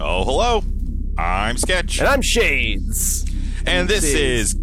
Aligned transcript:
Oh, 0.00 0.24
hello. 0.24 0.62
I'm 1.18 1.56
Sketch. 1.56 1.98
And 1.98 2.08
I'm 2.08 2.22
Shades. 2.22 3.24
And 3.66 3.88
this 3.88 4.04
is. 4.04 4.56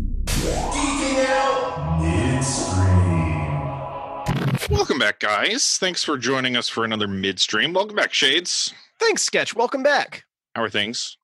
Welcome 4.70 5.00
back, 5.00 5.20
guys. 5.20 5.78
Thanks 5.78 6.04
for 6.04 6.18
joining 6.18 6.55
us 6.55 6.70
for 6.70 6.86
another 6.86 7.08
midstream. 7.08 7.73
Welcome 7.73 7.96
back, 7.96 8.14
Shades. 8.14 8.73
Thanks, 9.00 9.23
Sketch. 9.23 9.55
Welcome 9.55 9.84
back. 9.84 10.26
How 10.55 10.64
are 10.64 10.70
things? 10.70 11.18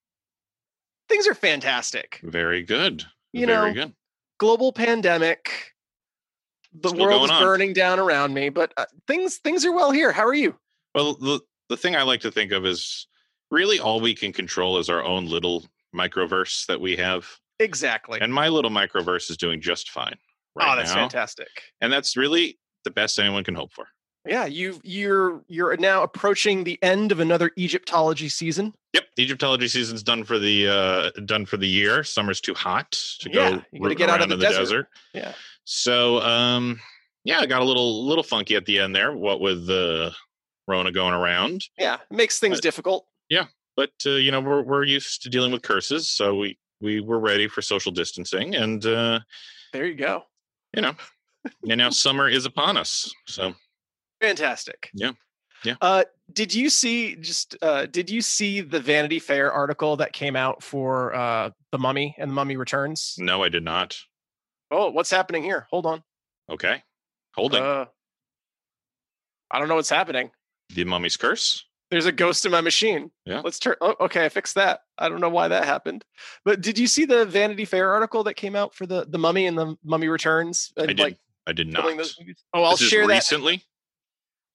Things 1.10 1.28
are 1.28 1.36
fantastic. 1.36 2.20
Very 2.24 2.64
good. 2.64 3.06
You 3.34 3.46
Very 3.46 3.74
know, 3.74 3.86
good. 3.86 3.94
Global 4.40 4.74
pandemic. 4.74 5.74
The 6.82 6.90
Still 6.90 7.02
world 7.02 7.30
on. 7.30 7.42
burning 7.42 7.74
down 7.74 8.00
around 8.00 8.34
me, 8.34 8.50
but 8.50 8.74
uh, 8.78 8.86
things 9.08 9.38
things 9.38 9.66
are 9.66 9.72
well 9.72 9.92
here. 9.92 10.12
How 10.12 10.26
are 10.26 10.34
you? 10.34 10.56
Well, 10.94 11.16
the, 11.16 11.40
the 11.70 11.78
thing 11.78 11.96
I 11.96 12.04
like 12.04 12.22
to 12.22 12.32
think 12.32 12.52
of 12.52 12.66
is 12.66 13.08
really 13.52 13.80
all 13.80 14.00
we 14.00 14.14
can 14.14 14.34
control 14.34 14.78
is 14.78 14.90
our 14.90 15.04
own 15.04 15.28
little 15.28 15.66
microverse 15.96 16.66
that 16.68 16.82
we 16.82 16.96
have. 16.98 17.28
Exactly. 17.60 18.20
And 18.22 18.34
my 18.34 18.50
little 18.50 18.72
microverse 18.72 19.30
is 19.30 19.38
doing 19.38 19.62
just 19.62 19.90
fine 19.90 20.16
right 20.56 20.74
oh, 20.74 20.76
that's 20.76 20.94
now. 20.94 21.02
fantastic. 21.02 21.48
And 21.82 21.92
that's 21.92 22.16
really 22.18 22.60
the 22.84 22.92
best 22.92 23.20
anyone 23.20 23.44
can 23.44 23.56
hope 23.56 23.74
for. 23.74 23.88
Yeah, 24.26 24.46
you 24.46 24.80
you're 24.84 25.42
you're 25.48 25.78
now 25.78 26.04
approaching 26.04 26.66
the 26.66 26.78
end 26.84 27.14
of 27.14 27.22
another 27.22 27.52
Egyptology 27.58 28.28
season. 28.28 28.74
Yep, 28.94 29.06
Egyptology 29.18 29.70
season's 29.70 30.04
done 30.04 30.26
for 30.26 30.38
the 30.38 30.68
uh 30.68 31.22
done 31.22 31.46
for 31.46 31.56
the 31.56 31.68
year. 31.68 32.04
Summer's 32.04 32.42
too 32.42 32.54
hot 32.54 32.92
to 32.92 33.30
Yeah, 33.32 33.52
go 33.52 33.62
you 33.72 33.82
gotta 33.82 33.96
get 33.96 34.10
out 34.10 34.22
of 34.22 34.30
around 34.30 34.40
the 34.40 34.46
in 34.46 34.52
desert. 34.52 34.88
Yeah. 35.14 35.34
So 35.70 36.22
um 36.22 36.80
yeah, 37.26 37.40
I 37.40 37.46
got 37.46 37.62
a 37.62 37.66
little 37.66 38.06
little 38.08 38.24
funky 38.24 38.56
at 38.56 38.66
the 38.66 38.80
end 38.80 38.96
there, 38.96 39.12
what 39.12 39.42
with 39.42 39.68
the 39.68 40.14
Rona 40.66 40.94
going 40.94 41.14
around. 41.14 41.62
Yeah, 41.78 41.96
it 42.10 42.16
makes 42.16 42.40
things 42.40 42.60
Uh, 42.60 42.62
difficult. 42.62 43.06
Yeah, 43.30 43.48
but 43.76 43.92
uh, 44.06 44.12
you 44.12 44.32
know, 44.32 44.40
we're 44.40 44.62
we're 44.64 44.86
used 44.86 45.24
to 45.24 45.30
dealing 45.30 45.52
with 45.52 45.62
curses, 45.64 46.10
so 46.10 46.36
we 46.36 46.58
we 46.80 47.02
were 47.02 47.20
ready 47.20 47.50
for 47.50 47.62
social 47.62 47.92
distancing 47.92 48.56
and 48.56 48.86
uh 48.86 49.20
There 49.74 49.86
you 49.86 49.96
go. 49.96 50.24
you 50.74 50.82
know, 50.82 50.96
and 51.70 51.78
now 51.80 51.90
summer 51.90 52.30
is 52.30 52.46
upon 52.46 52.78
us. 52.78 53.12
So 53.28 53.54
Fantastic. 54.22 54.90
Yeah. 54.94 55.12
Yeah. 55.66 55.76
Uh, 55.82 56.04
did 56.32 56.54
you 56.54 56.70
see 56.70 57.16
just 57.18 57.58
uh, 57.62 57.88
did 57.88 58.10
you 58.10 58.22
see 58.22 58.62
the 58.62 58.80
Vanity 58.80 59.20
Fair 59.20 59.52
article 59.52 59.98
that 59.98 60.14
came 60.14 60.36
out 60.38 60.64
for 60.64 61.14
uh, 61.14 61.50
the 61.72 61.78
Mummy 61.78 62.16
and 62.18 62.30
the 62.32 62.34
Mummy 62.36 62.56
Returns? 62.56 63.16
no, 63.18 63.44
I 63.44 63.50
did 63.50 63.64
not. 63.64 63.98
Oh, 64.72 64.90
what's 64.90 65.10
happening 65.10 65.44
here? 65.44 65.68
Hold 65.72 65.86
on. 65.86 66.04
Okay. 66.50 66.84
Holding 67.36 67.62
Uh, 67.64 67.86
I 69.52 69.60
don't 69.60 69.68
know 69.70 69.76
what's 69.76 69.90
happening. 69.90 70.32
the 70.74 70.84
mummy's 70.84 71.16
curse. 71.18 71.64
There's 71.90 72.06
a 72.06 72.12
ghost 72.12 72.46
in 72.46 72.52
my 72.52 72.60
machine. 72.60 73.12
Yeah. 73.26 73.40
Let's 73.46 73.60
turn. 73.60 73.76
Oh, 73.80 73.96
okay, 74.02 74.26
I 74.26 74.30
fixed 74.30 74.56
that. 74.56 74.82
I 74.98 75.08
don't 75.08 75.22
know 75.22 75.30
why 75.30 75.48
that 75.48 75.64
happened. 75.64 76.04
But 76.44 76.60
did 76.60 76.78
you 76.78 76.86
see 76.86 77.06
the 77.06 77.24
Vanity 77.26 77.64
Fair 77.64 77.94
article 77.94 78.26
that 78.26 78.34
came 78.34 78.58
out 78.58 78.76
for 78.76 78.86
the 78.86 79.06
the 79.08 79.18
Mummy 79.18 79.46
and 79.46 79.58
the 79.58 79.78
Mummy 79.86 80.10
Returns? 80.10 80.74
And 80.76 80.84
I 80.90 80.94
did 80.94 81.00
like 81.00 81.18
I 81.46 81.54
did 81.54 81.72
not. 81.72 81.86
Oh, 82.54 82.64
I'll 82.64 82.72
This 82.72 82.82
is 82.82 82.90
share 82.90 83.08
that. 83.08 83.14
recently. 83.14 83.64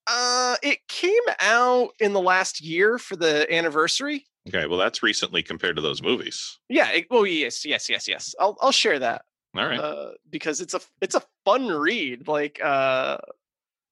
Uh, 0.07 0.57
it 0.63 0.81
came 0.89 1.23
out 1.41 1.91
in 2.01 2.13
the 2.13 2.21
last 2.21 2.61
year 2.61 2.99
for 2.99 3.17
the 3.17 3.51
anniversary. 3.51 4.27
Okay, 4.49 4.67
well, 4.67 4.79
that's 4.79 5.03
recently 5.03 5.43
compared 5.43 5.77
to 5.77 5.83
those 5.83 6.03
movies. 6.03 6.59
Yeah. 6.69 6.91
It, 6.91 7.07
oh, 7.11 7.23
yes, 7.25 7.65
yes, 7.65 7.89
yes, 7.89 8.07
yes. 8.09 8.35
I'll 8.39 8.59
I'll 8.61 8.73
share 8.73 8.99
that 8.99 9.23
All 9.57 9.67
right. 9.67 9.79
uh, 9.79 10.13
because 10.31 10.61
it's 10.61 10.75
a 10.75 10.81
it's 11.01 11.15
a 11.15 11.23
fun 11.45 11.69
read. 11.69 12.27
Like 12.29 12.59
uh, 12.63 13.19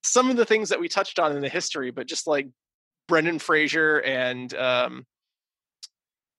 some 0.03 0.29
of 0.29 0.37
the 0.37 0.45
things 0.45 0.69
that 0.69 0.79
we 0.79 0.87
touched 0.89 1.19
on 1.19 1.35
in 1.35 1.41
the 1.41 1.49
history, 1.49 1.91
but 1.91 2.07
just 2.07 2.25
like 2.27 2.47
Brendan 3.07 3.37
Fraser 3.39 3.99
and 4.01 4.53
um, 4.55 5.05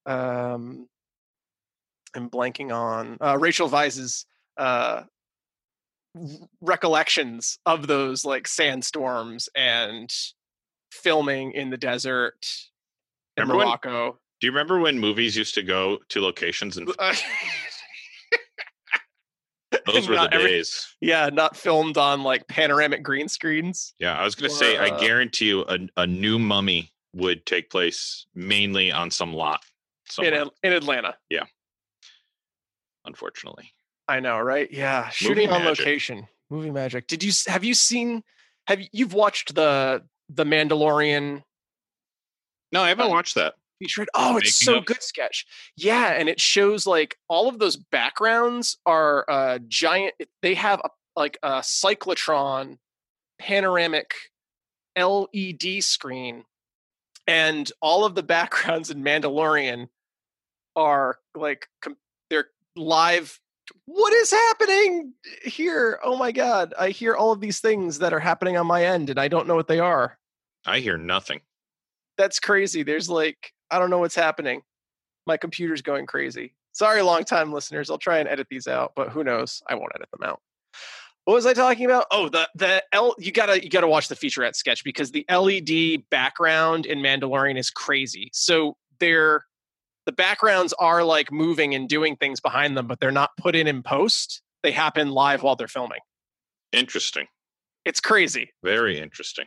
um, 0.06 0.88
I'm 2.14 2.28
blanking 2.30 2.74
on 2.74 3.16
uh, 3.20 3.38
Rachel 3.38 3.68
Weisz's 3.68 4.26
uh, 4.56 5.02
recollections 6.60 7.58
of 7.64 7.86
those 7.86 8.24
like 8.24 8.46
sandstorms 8.48 9.48
and 9.54 10.12
filming 10.90 11.52
in 11.52 11.70
the 11.70 11.76
desert 11.78 12.36
in 13.36 13.42
Remember 13.48 13.64
when- 13.64 13.78
Do 14.40 14.46
you 14.46 14.50
remember 14.50 14.78
when 14.80 14.98
movies 14.98 15.36
used 15.36 15.54
to 15.54 15.62
go 15.62 15.98
to 16.08 16.20
locations 16.20 16.76
and 16.76 16.90
Uh, 16.98 17.14
those 19.86 20.08
were 20.08 20.14
the 20.16 20.32
every- 20.34 20.50
days? 20.50 20.86
Yeah, 21.00 21.28
not 21.32 21.56
filmed 21.56 21.96
on 21.98 22.22
like 22.22 22.46
panoramic 22.48 23.02
green 23.02 23.28
screens. 23.28 23.94
Yeah, 23.98 24.16
I 24.16 24.24
was 24.24 24.34
going 24.34 24.50
to 24.50 24.56
say, 24.56 24.76
I 24.78 24.88
uh, 24.88 24.98
guarantee 25.00 25.46
you, 25.46 25.64
a, 25.68 25.78
a 25.96 26.06
new 26.06 26.38
mummy 26.38 26.92
would 27.14 27.44
take 27.46 27.70
place 27.70 28.26
mainly 28.34 28.90
on 28.92 29.10
some 29.10 29.32
lot. 29.34 29.60
In, 30.18 30.24
Somewhere, 30.24 30.44
in 30.62 30.72
Atlanta. 30.72 31.14
Yeah, 31.30 31.44
unfortunately. 33.04 33.72
I 34.08 34.20
know, 34.20 34.38
right? 34.38 34.68
Yeah, 34.70 35.08
shooting 35.10 35.48
on 35.50 35.64
magic. 35.64 35.78
location. 35.78 36.26
Movie 36.50 36.70
magic. 36.70 37.06
Did 37.06 37.22
you 37.22 37.32
have 37.46 37.64
you 37.64 37.72
seen 37.74 38.22
have 38.66 38.80
you, 38.80 38.88
you've 38.92 39.14
watched 39.14 39.54
the 39.54 40.02
the 40.28 40.44
Mandalorian 40.44 41.42
No, 42.72 42.82
I 42.82 42.88
haven't 42.90 43.06
Uh, 43.06 43.10
watched 43.10 43.36
that. 43.36 43.54
Featured? 43.82 44.08
Oh, 44.14 44.36
it's 44.36 44.56
so 44.56 44.78
of? 44.78 44.84
good 44.84 45.02
sketch. 45.02 45.46
Yeah, 45.76 46.08
and 46.12 46.28
it 46.28 46.40
shows 46.40 46.86
like 46.86 47.16
all 47.28 47.48
of 47.48 47.58
those 47.58 47.76
backgrounds 47.76 48.78
are 48.86 49.24
uh 49.28 49.58
giant 49.68 50.14
they 50.42 50.54
have 50.54 50.80
a 50.84 50.90
like 51.16 51.38
a 51.42 51.60
cyclotron 51.60 52.78
panoramic 53.38 54.14
LED 54.96 55.82
screen 55.82 56.44
and 57.26 57.70
all 57.80 58.04
of 58.04 58.14
the 58.14 58.22
backgrounds 58.36 58.90
in 58.90 59.02
Mandalorian 59.02 59.88
are 60.76 61.18
like 61.34 61.66
com- 61.82 61.96
they're 62.30 62.46
live 62.76 63.38
what 63.84 64.12
is 64.12 64.30
happening 64.30 65.12
here 65.44 66.00
oh 66.02 66.16
my 66.16 66.32
god 66.32 66.72
i 66.78 66.88
hear 66.88 67.14
all 67.14 67.30
of 67.30 67.40
these 67.40 67.60
things 67.60 67.98
that 67.98 68.12
are 68.12 68.18
happening 68.18 68.56
on 68.56 68.66
my 68.66 68.84
end 68.84 69.10
and 69.10 69.20
i 69.20 69.28
don't 69.28 69.46
know 69.46 69.54
what 69.54 69.68
they 69.68 69.78
are 69.78 70.18
I 70.64 70.78
hear 70.78 70.96
nothing. 70.96 71.40
that's 72.16 72.40
crazy 72.40 72.82
there's 72.82 73.10
like 73.10 73.52
i 73.72 73.78
don't 73.78 73.90
know 73.90 73.98
what's 73.98 74.14
happening. 74.14 74.62
My 75.26 75.36
computer's 75.36 75.82
going 75.82 76.06
crazy. 76.06 76.54
Sorry 76.72 77.02
long 77.02 77.24
time 77.24 77.52
listeners 77.52 77.90
i'll 77.90 77.98
try 77.98 78.18
and 78.18 78.28
edit 78.28 78.46
these 78.50 78.68
out 78.68 78.92
but 78.94 79.08
who 79.10 79.24
knows? 79.24 79.62
I 79.68 79.74
won't 79.74 79.92
edit 79.94 80.08
them 80.12 80.28
out. 80.28 80.40
What 81.24 81.34
was 81.34 81.46
i 81.46 81.54
talking 81.54 81.84
about? 81.86 82.06
Oh 82.10 82.28
the 82.28 82.48
the 82.54 82.82
l 82.92 83.14
you 83.18 83.32
gotta 83.32 83.62
you 83.62 83.70
gotta 83.70 83.88
watch 83.88 84.08
the 84.08 84.16
featurette 84.16 84.56
sketch 84.56 84.84
because 84.84 85.12
the 85.12 85.24
led 85.30 86.08
background 86.10 86.86
in 86.86 86.98
mandalorian 86.98 87.58
is 87.58 87.70
crazy. 87.70 88.30
So 88.32 88.76
they're 89.00 89.44
the 90.06 90.12
backgrounds 90.12 90.72
are 90.80 91.04
like 91.04 91.30
moving 91.30 91.74
and 91.74 91.88
doing 91.88 92.16
things 92.16 92.40
behind 92.40 92.76
them 92.76 92.86
but 92.86 93.00
they're 93.00 93.10
not 93.10 93.30
put 93.38 93.54
in 93.54 93.66
in 93.66 93.82
post. 93.82 94.42
They 94.62 94.72
happen 94.72 95.10
live 95.10 95.42
while 95.42 95.56
they're 95.56 95.68
filming. 95.68 96.00
Interesting. 96.72 97.26
it's 97.84 98.00
crazy. 98.00 98.50
Very 98.62 98.98
interesting. 98.98 99.46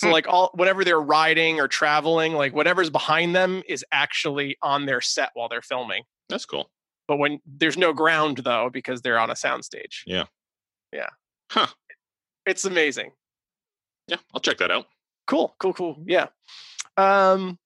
So 0.00 0.06
Hmm. 0.08 0.12
like 0.14 0.26
all 0.28 0.50
whatever 0.54 0.82
they're 0.84 1.00
riding 1.00 1.60
or 1.60 1.68
traveling, 1.68 2.32
like 2.32 2.54
whatever's 2.54 2.88
behind 2.90 3.36
them 3.36 3.62
is 3.68 3.84
actually 3.92 4.56
on 4.62 4.86
their 4.86 5.00
set 5.00 5.30
while 5.34 5.48
they're 5.48 5.60
filming. 5.62 6.04
That's 6.28 6.46
cool. 6.46 6.70
But 7.06 7.18
when 7.18 7.40
there's 7.44 7.76
no 7.76 7.92
ground 7.92 8.38
though, 8.38 8.70
because 8.72 9.02
they're 9.02 9.18
on 9.18 9.30
a 9.30 9.34
soundstage. 9.34 10.02
Yeah. 10.06 10.24
Yeah. 10.92 11.08
Huh. 11.50 11.66
It's 12.46 12.64
amazing. 12.64 13.10
Yeah, 14.08 14.16
I'll 14.32 14.40
check 14.40 14.58
that 14.58 14.70
out. 14.70 14.86
Cool, 15.26 15.54
cool, 15.58 15.74
cool. 15.74 16.02
Yeah. 16.06 16.28
Um 16.96 17.58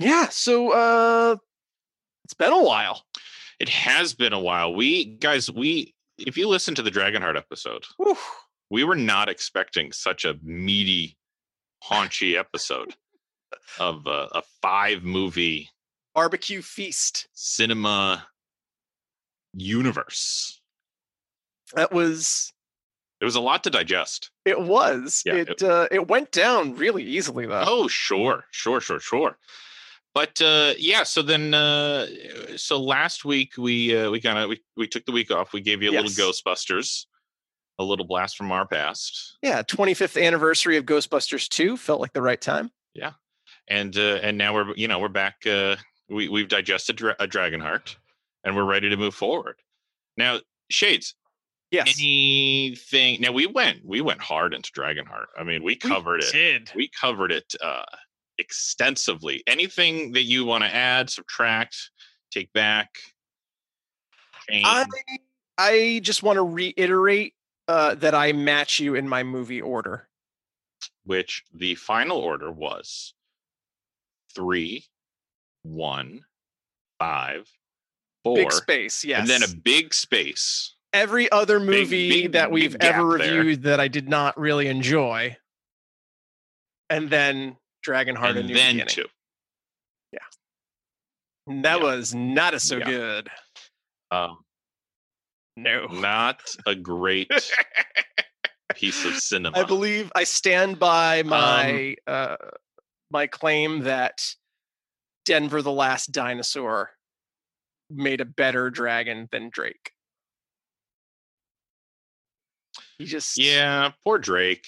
yeah, 0.00 0.28
so 0.28 0.72
uh 0.72 1.36
it's 2.24 2.34
been 2.34 2.52
a 2.52 2.62
while. 2.62 3.02
It 3.60 3.68
has 3.68 4.12
been 4.14 4.32
a 4.32 4.40
while. 4.40 4.74
We 4.74 5.04
guys, 5.04 5.50
we 5.50 5.94
if 6.18 6.36
you 6.36 6.48
listen 6.48 6.74
to 6.74 6.82
the 6.82 6.90
Dragonheart 6.90 7.36
episode, 7.36 7.84
Whew. 7.96 8.16
we 8.70 8.84
were 8.84 8.96
not 8.96 9.28
expecting 9.28 9.92
such 9.92 10.24
a 10.24 10.34
meaty, 10.42 11.16
haunchy 11.90 12.36
episode 12.38 12.94
of 13.78 14.06
a, 14.06 14.28
a 14.32 14.42
five 14.62 15.02
movie 15.04 15.68
Barbecue 16.14 16.62
feast. 16.62 17.28
cinema 17.32 18.26
universe. 19.52 20.60
That 21.74 21.92
was 21.92 22.52
It 23.20 23.24
was 23.24 23.34
a 23.36 23.40
lot 23.40 23.64
to 23.64 23.70
digest. 23.70 24.30
it 24.44 24.60
was. 24.60 25.22
Yeah, 25.26 25.34
it 25.34 25.62
uh 25.62 25.88
it 25.90 26.08
went 26.08 26.30
down 26.32 26.76
really 26.76 27.02
easily 27.04 27.46
though. 27.46 27.64
Oh, 27.66 27.88
sure, 27.88 28.44
sure, 28.50 28.80
sure, 28.80 29.00
sure. 29.00 29.38
But 30.14 30.40
uh, 30.40 30.74
yeah, 30.78 31.02
so 31.02 31.22
then, 31.22 31.54
uh, 31.54 32.06
so 32.56 32.80
last 32.80 33.24
week 33.24 33.54
we 33.58 33.96
uh, 33.96 34.10
we 34.12 34.20
kind 34.20 34.38
of 34.38 34.48
we, 34.48 34.62
we 34.76 34.86
took 34.86 35.04
the 35.06 35.10
week 35.12 35.32
off. 35.32 35.52
We 35.52 35.60
gave 35.60 35.82
you 35.82 35.90
a 35.90 35.92
Yes. 35.94 36.04
little 36.16 36.32
Ghostbusters, 36.32 37.06
a 37.78 37.84
little 37.84 38.06
blast 38.06 38.36
from 38.36 38.52
our 38.52 38.66
past, 38.66 39.36
Yeah, 39.42 39.62
25th 39.62 40.22
anniversary 40.22 40.76
of 40.76 40.84
Ghostbusters 40.84 41.48
2 41.48 41.76
felt 41.76 42.00
like 42.00 42.12
the 42.12 42.22
right 42.22 42.40
time. 42.40 42.70
Yeah. 42.94 43.12
And 43.68 43.96
uh, 43.96 44.18
and 44.22 44.36
now 44.38 44.52
we're 44.54 44.74
you 44.76 44.86
know 44.88 44.98
we're 44.98 45.08
back. 45.08 45.36
Uh, 45.46 45.76
we 46.10 46.28
we've 46.28 46.48
digested 46.48 46.96
Dra- 46.96 47.16
a 47.18 47.26
Dragonheart, 47.26 47.96
and 48.44 48.54
we're 48.54 48.64
ready 48.64 48.90
to 48.90 48.96
move 48.98 49.14
forward. 49.14 49.56
Now, 50.18 50.40
Shades, 50.70 51.14
Yes. 51.70 51.94
anything 51.98 53.20
now 53.22 53.32
we 53.32 53.46
went 53.46 53.80
we 53.84 54.00
went 54.02 54.20
hard 54.20 54.54
into 54.54 54.70
dragonheart 54.70 55.24
i 55.36 55.42
mean 55.42 55.62
we 55.64 55.72
We 55.72 55.76
covered 55.76 56.22
it 56.22 56.30
Did. 56.30 56.70
we 56.76 56.88
covered 56.88 57.32
it 57.32 57.52
uh 57.60 57.82
extensively 58.38 59.42
anything 59.48 60.12
that 60.12 60.22
you 60.22 60.44
want 60.44 60.62
to 60.62 60.72
add 60.72 61.10
subtract 61.10 61.74
take 62.30 62.52
back 62.52 62.90
change 64.48 64.64
I 64.66 64.84
I 65.58 66.00
just 66.02 66.22
want 66.22 66.36
to 66.36 66.42
reiterate 66.42 67.34
uh, 67.68 67.94
that 67.96 68.14
I 68.14 68.32
match 68.32 68.78
you 68.80 68.94
in 68.94 69.08
my 69.08 69.22
movie 69.22 69.60
order. 69.62 70.08
which 71.04 71.44
the 71.52 71.74
final 71.76 72.18
order 72.18 72.50
was 72.50 73.14
three 74.34 74.84
one 75.62 76.24
five 76.98 77.48
four 78.22 78.36
Big 78.36 78.52
space, 78.52 79.04
yes. 79.04 79.20
and 79.20 79.28
then 79.28 79.42
a 79.42 79.54
big 79.62 79.92
space 79.94 80.74
every 80.92 81.30
other 81.32 81.58
movie 81.60 82.08
big- 82.08 82.32
that 82.32 82.50
we've 82.50 82.76
ever 82.80 83.18
there. 83.18 83.38
reviewed 83.38 83.62
that 83.64 83.80
I 83.80 83.88
did 83.88 84.08
not 84.08 84.38
really 84.38 84.66
enjoy, 84.68 85.36
and 86.90 87.08
then 87.10 87.56
Dragonheart: 87.86 88.36
A 88.36 88.38
and 88.40 88.48
New 88.48 88.54
then 88.54 88.76
Beginning. 88.76 88.86
two 88.88 89.06
And 91.46 91.64
That 91.64 91.78
Yeah. 91.78 91.82
was 91.84 92.14
not 92.14 92.54
a 92.54 92.60
so 92.60 92.78
Yeah. 92.78 92.84
good. 92.86 93.30
um 94.10 94.44
No. 95.56 95.86
not 95.86 96.40
a 96.66 96.74
great 96.74 97.30
piece 98.74 99.04
of 99.04 99.14
cinema 99.14 99.58
I 99.58 99.64
believe 99.64 100.10
I 100.14 100.24
stand 100.24 100.78
by 100.80 101.22
my 101.22 101.94
uh, 102.06 102.36
my 103.10 103.26
claim 103.28 103.80
that 103.80 104.24
Denver 105.24 105.62
the 105.62 105.70
Last 105.72 106.10
Dinosaur 106.12 106.90
made 107.90 108.20
a 108.20 108.24
better 108.24 108.68
dragon 108.70 109.28
than 109.30 109.48
Drake. 109.50 109.92
He 112.98 113.04
just 113.06 113.38
yeah 113.38 113.92
poor 114.04 114.18
drake 114.18 114.66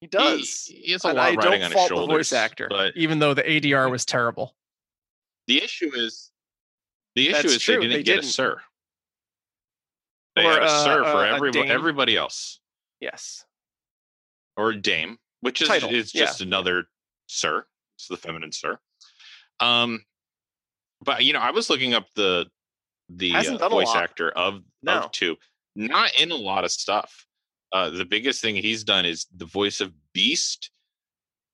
he 0.00 0.06
He- 0.06 0.08
does. 0.08 0.64
he, 0.66 0.92
has 0.92 1.04
a 1.04 1.08
and 1.08 1.16
lot 1.18 1.22
I 1.24 1.34
riding 1.34 1.40
don't 1.42 1.54
on 1.62 1.72
his 1.72 1.88
fault 1.88 2.08
the 2.08 2.14
voice 2.14 2.32
actor, 2.32 2.66
but 2.70 2.94
even 2.96 3.18
though 3.18 3.34
the 3.34 3.42
ADR 3.42 3.90
was 3.90 4.04
terrible. 4.04 4.54
the 5.46 5.62
issue 5.62 5.90
is 5.94 6.30
the 7.14 7.28
issue 7.28 7.32
That's 7.42 7.54
is 7.56 7.62
true, 7.62 7.74
they 7.76 7.80
didn't 7.82 7.92
they 7.98 8.02
get 8.02 8.12
didn't. 8.16 8.24
a 8.26 8.28
sir 8.32 8.60
they 10.40 10.46
Or, 10.46 10.52
had 10.52 10.62
a 10.62 10.66
uh, 10.66 10.84
sir 10.84 11.04
for 11.04 11.18
uh, 11.18 11.34
every, 11.36 11.70
everybody 11.70 12.16
else 12.16 12.60
Yes. 13.00 13.44
or 14.56 14.70
a 14.70 14.76
dame 14.76 15.18
which 15.40 15.62
is 15.62 15.68
Title, 15.68 15.90
is 15.90 16.14
yeah. 16.14 16.24
just 16.24 16.40
another 16.40 16.84
sir 17.26 17.64
it's 17.96 18.08
the 18.08 18.16
feminine 18.16 18.52
sir 18.52 18.78
um 19.60 20.04
but 21.02 21.24
you 21.24 21.32
know 21.32 21.38
i 21.40 21.50
was 21.50 21.70
looking 21.70 21.94
up 21.94 22.06
the 22.16 22.46
the 23.08 23.34
uh, 23.34 23.68
voice 23.68 23.94
actor 23.94 24.30
of 24.30 24.62
No. 24.82 24.92
of 25.04 25.12
two 25.12 25.36
not 25.76 26.10
in 26.20 26.30
a 26.30 26.36
lot 26.36 26.64
of 26.64 26.70
stuff 26.72 27.26
uh 27.72 27.90
the 27.90 28.04
biggest 28.04 28.40
thing 28.42 28.56
he's 28.56 28.84
done 28.84 29.04
is 29.06 29.26
the 29.36 29.44
voice 29.46 29.80
of 29.80 29.92
beast 30.12 30.70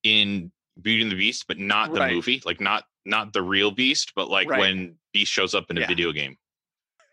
in 0.03 0.50
beauty 0.81 1.03
and 1.03 1.11
the 1.11 1.17
beast 1.17 1.44
but 1.49 1.59
not 1.59 1.93
the 1.93 2.00
Right. 2.00 2.15
movie 2.15 2.43
like 2.44 2.61
not 2.61 2.85
not 3.05 3.33
the 3.33 3.43
real 3.43 3.71
beast 3.71 4.12
but 4.17 4.29
like 4.31 4.49
Right. 4.50 4.61
when 4.61 4.97
beast 5.12 5.33
shows 5.33 5.55
up 5.55 5.71
in 5.71 5.79
a 5.79 5.83
Yeah. 5.83 5.87
video 5.88 6.12
game 6.12 6.37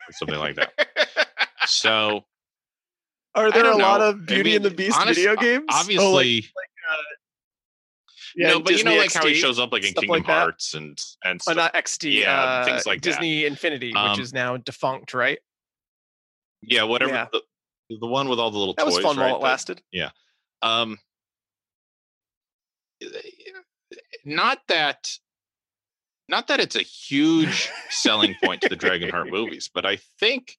or 0.10 0.12
something 0.14 0.40
like 0.40 0.56
that 0.56 0.74
so 1.65 2.25
Are 3.36 3.51
there 3.51 3.62
a 3.62 3.63
don't 3.69 3.80
lot 3.80 4.00
know. 4.00 4.10
of 4.10 4.21
I 4.21 4.25
Beauty 4.25 4.56
and 4.56 4.63
the 4.65 4.71
Beast 4.71 5.00
honest- 5.00 5.19
video 5.19 5.36
games? 5.36 5.65
obviously 5.69 6.06
Oh, 6.06 6.12
like, 6.12 6.45
yeah, 8.36 8.48
no 8.50 8.60
but 8.62 8.71
you 8.77 8.83
know 8.83 8.92
Disney 8.92 8.98
like 9.00 9.13
how 9.13 9.27
he 9.27 9.36
shows 9.36 9.60
up 9.60 9.71
like 9.71 9.83
in 9.86 9.94
kingdom 9.94 10.10
like 10.10 10.25
hearts 10.25 10.74
and 10.74 11.00
and 11.24 11.39
stuff. 11.42 11.54
Oh, 11.54 11.56
not 11.56 11.74
XD. 11.75 12.21
Yeah, 12.21 12.42
uh, 12.42 12.65
things 12.65 12.86
like 12.88 13.01
that. 13.01 13.10
Disney 13.10 13.45
Infinity, 13.45 13.94
Um, 13.94 14.12
which 14.12 14.19
is 14.19 14.33
now 14.33 14.57
defunct, 14.57 15.13
right? 15.13 15.39
yeah 16.65 16.83
whatever 16.83 17.12
yeah. 17.12 17.27
The, 17.31 17.98
the 18.00 18.07
one 18.07 18.30
with 18.30 18.39
all 18.39 18.50
the 18.50 18.57
little 18.57 18.74
That 18.74 18.86
toys 18.86 18.95
was 18.95 19.04
fun 19.04 19.18
right 19.18 19.25
while 19.27 19.36
it 19.36 19.39
that- 19.39 19.44
lasted. 19.45 19.81
Yeah, 19.92 20.10
um 20.63 20.98
not 24.25 24.60
that 24.69 25.10
not 26.30 26.48
that 26.48 26.60
it's 26.60 26.75
a 26.75 26.81
huge 26.81 27.69
selling 27.89 28.36
point 28.44 28.62
to 28.62 28.69
the 28.69 28.75
Dragon 28.75 29.10
Heart 29.10 29.27
movies 29.31 29.69
but 29.74 29.86
i 29.86 29.98
think 30.19 30.56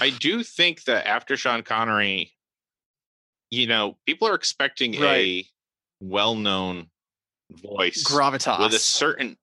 i 0.00 0.10
do 0.10 0.42
think 0.42 0.84
that 0.84 1.06
after 1.06 1.36
sean 1.36 1.62
connery 1.62 2.32
you 3.50 3.66
know 3.66 3.96
people 4.06 4.28
are 4.28 4.34
expecting 4.34 4.94
a 5.02 5.46
well-known 6.00 6.88
voice 7.50 8.02
Gravitas. 8.04 8.58
with 8.58 8.74
a 8.74 8.78
certain 8.78 9.36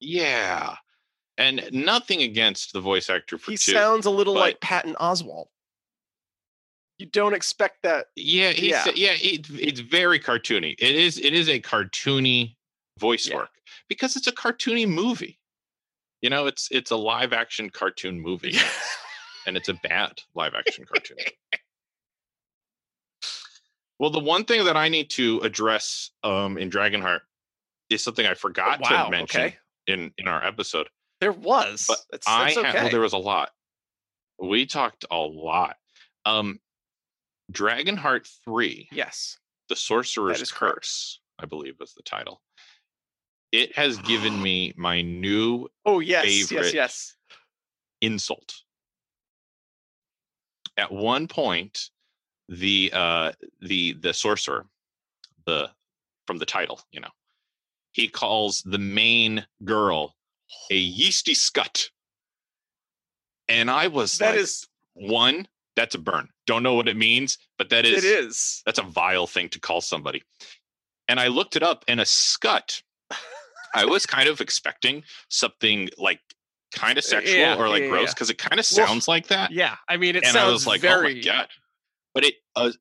yeah 0.00 0.76
and 1.38 1.68
nothing 1.72 2.22
against 2.22 2.72
the 2.72 2.80
voice 2.80 3.08
actor 3.10 3.38
for 3.38 3.50
he 3.52 3.56
two 3.56 3.72
sounds 3.72 4.06
a 4.06 4.10
little 4.10 4.34
but- 4.34 4.40
like 4.40 4.60
Patton 4.60 4.94
Oswalt. 4.96 5.46
You 6.98 7.06
don't 7.06 7.32
expect 7.32 7.82
that. 7.84 8.08
Yeah, 8.14 8.50
he's, 8.50 8.72
Yeah. 8.72 8.84
yeah, 8.94 9.12
it, 9.12 9.46
it's 9.58 9.80
very 9.80 10.20
cartoony. 10.20 10.74
It 10.78 10.94
is 10.94 11.16
it 11.18 11.32
is 11.32 11.48
a 11.48 11.58
cartoony 11.58 12.56
voice 12.98 13.26
Yeah. 13.26 13.36
work 13.36 13.48
because 13.88 14.16
it's 14.16 14.26
a 14.26 14.32
cartoony 14.32 14.86
movie. 14.86 15.39
You 16.22 16.30
know, 16.30 16.46
it's 16.46 16.68
it's 16.70 16.90
a 16.90 16.96
live 16.96 17.32
action 17.32 17.70
cartoon 17.70 18.20
movie, 18.20 18.56
and 19.46 19.56
it's 19.56 19.68
a 19.68 19.74
bad 19.74 20.12
live 20.34 20.54
action 20.54 20.84
cartoon. 20.84 21.16
well, 23.98 24.10
the 24.10 24.20
one 24.20 24.44
thing 24.44 24.64
that 24.64 24.76
I 24.76 24.88
need 24.88 25.10
to 25.10 25.40
address 25.40 26.10
um, 26.22 26.58
in 26.58 26.70
Dragonheart 26.70 27.20
is 27.88 28.04
something 28.04 28.26
I 28.26 28.34
forgot 28.34 28.80
wow. 28.80 29.06
to 29.06 29.10
mention 29.10 29.40
Okay. 29.42 29.56
in 29.86 30.12
in 30.18 30.28
our 30.28 30.44
episode. 30.44 30.88
There 31.20 31.32
was. 31.32 31.84
But 31.88 31.98
That's, 32.10 32.26
I 32.28 32.44
that's 32.44 32.56
had, 32.56 32.66
okay. 32.66 32.80
well, 32.82 32.90
there 32.90 33.00
was 33.00 33.12
a 33.12 33.18
lot. 33.18 33.50
We 34.38 34.64
talked 34.66 35.04
a 35.10 35.18
lot. 35.18 35.76
Um, 36.24 36.60
Dragonheart 37.50 38.28
three 38.44 38.88
yes. 38.92 39.38
the 39.68 39.76
sorcerer's 39.76 40.40
is 40.40 40.52
correct. 40.52 40.76
curse 40.76 41.20
i 41.38 41.46
believe 41.46 41.74
was 41.80 41.94
the 41.94 42.02
title 42.02 42.42
it 43.52 43.74
has 43.76 43.98
given 43.98 44.40
me 44.42 44.72
my 44.76 45.02
new 45.02 45.68
Oh 45.84 46.00
yes. 46.00 46.50
Yes. 46.50 46.72
Yes. 46.74 47.16
insult 48.00 48.62
at 50.76 50.90
one 50.90 51.26
point 51.28 51.90
the 52.48 52.90
uh 52.94 53.32
the 53.60 53.92
the 53.94 54.12
sorcerer 54.14 54.66
the 55.46 55.70
from 56.26 56.38
the 56.38 56.46
title 56.46 56.80
you 56.92 57.00
know 57.00 57.08
he 57.92 58.08
calls 58.08 58.62
the 58.64 58.78
main 58.78 59.44
girl 59.64 60.14
a 60.70 60.76
yeasty 60.76 61.34
scut 61.34 61.90
and 63.48 63.70
i 63.70 63.86
was 63.88 64.18
That 64.18 64.30
like 64.30 64.40
is. 64.40 64.66
one 64.94 65.46
that's 65.76 65.94
a 65.94 65.98
burn 65.98 66.28
don't 66.46 66.62
know 66.62 66.74
what 66.74 66.88
it 66.88 66.96
means 66.96 67.36
but 67.58 67.68
that 67.70 67.84
is 67.84 68.04
It 68.04 68.24
is. 68.24 68.62
that's 68.64 68.78
a 68.78 68.82
vile 68.84 69.26
thing 69.26 69.48
to 69.50 69.60
call 69.60 69.80
somebody. 69.80 70.22
And 71.08 71.18
I 71.20 71.26
looked 71.26 71.56
it 71.56 71.62
up, 71.62 71.84
and 71.88 72.00
a 72.00 72.06
scut. 72.06 72.82
I 73.74 73.84
was 73.84 74.06
kind 74.06 74.28
of 74.28 74.40
expecting 74.40 75.04
something 75.28 75.88
like 75.98 76.20
kind 76.74 76.98
of 76.98 77.04
sexual 77.04 77.36
yeah, 77.38 77.56
or 77.56 77.68
like 77.68 77.82
yeah, 77.82 77.88
gross 77.88 78.08
yeah. 78.08 78.14
because 78.14 78.30
it 78.30 78.38
kind 78.38 78.58
of 78.60 78.66
Well, 78.76 78.86
sounds 78.86 79.08
like 79.08 79.26
that. 79.28 79.50
Yeah. 79.52 79.76
I 79.88 79.96
mean, 79.96 80.16
it 80.16 80.24
and 80.24 80.32
sounds 80.32 80.36
I 80.36 80.50
was 80.52 80.66
like, 80.66 80.80
very. 80.80 81.12
oh 81.12 81.14
my 81.16 81.20
god! 81.20 81.48
But 82.14 82.24
it 82.24 82.34
a 82.56 82.72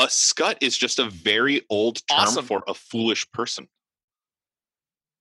a 0.00 0.08
scut 0.08 0.58
is 0.62 0.76
just 0.76 0.98
a 0.98 1.10
very 1.10 1.62
old 1.70 1.96
term 2.08 2.20
Awesome. 2.20 2.44
for 2.44 2.62
a 2.68 2.74
foolish 2.74 3.30
person. 3.32 3.68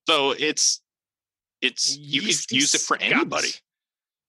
So 0.08 0.32
it's 0.38 0.82
it's 1.62 1.98
you 1.98 2.22
could 2.22 2.52
use 2.52 2.76
it 2.76 2.82
for 2.82 2.98
anybody. 3.02 3.50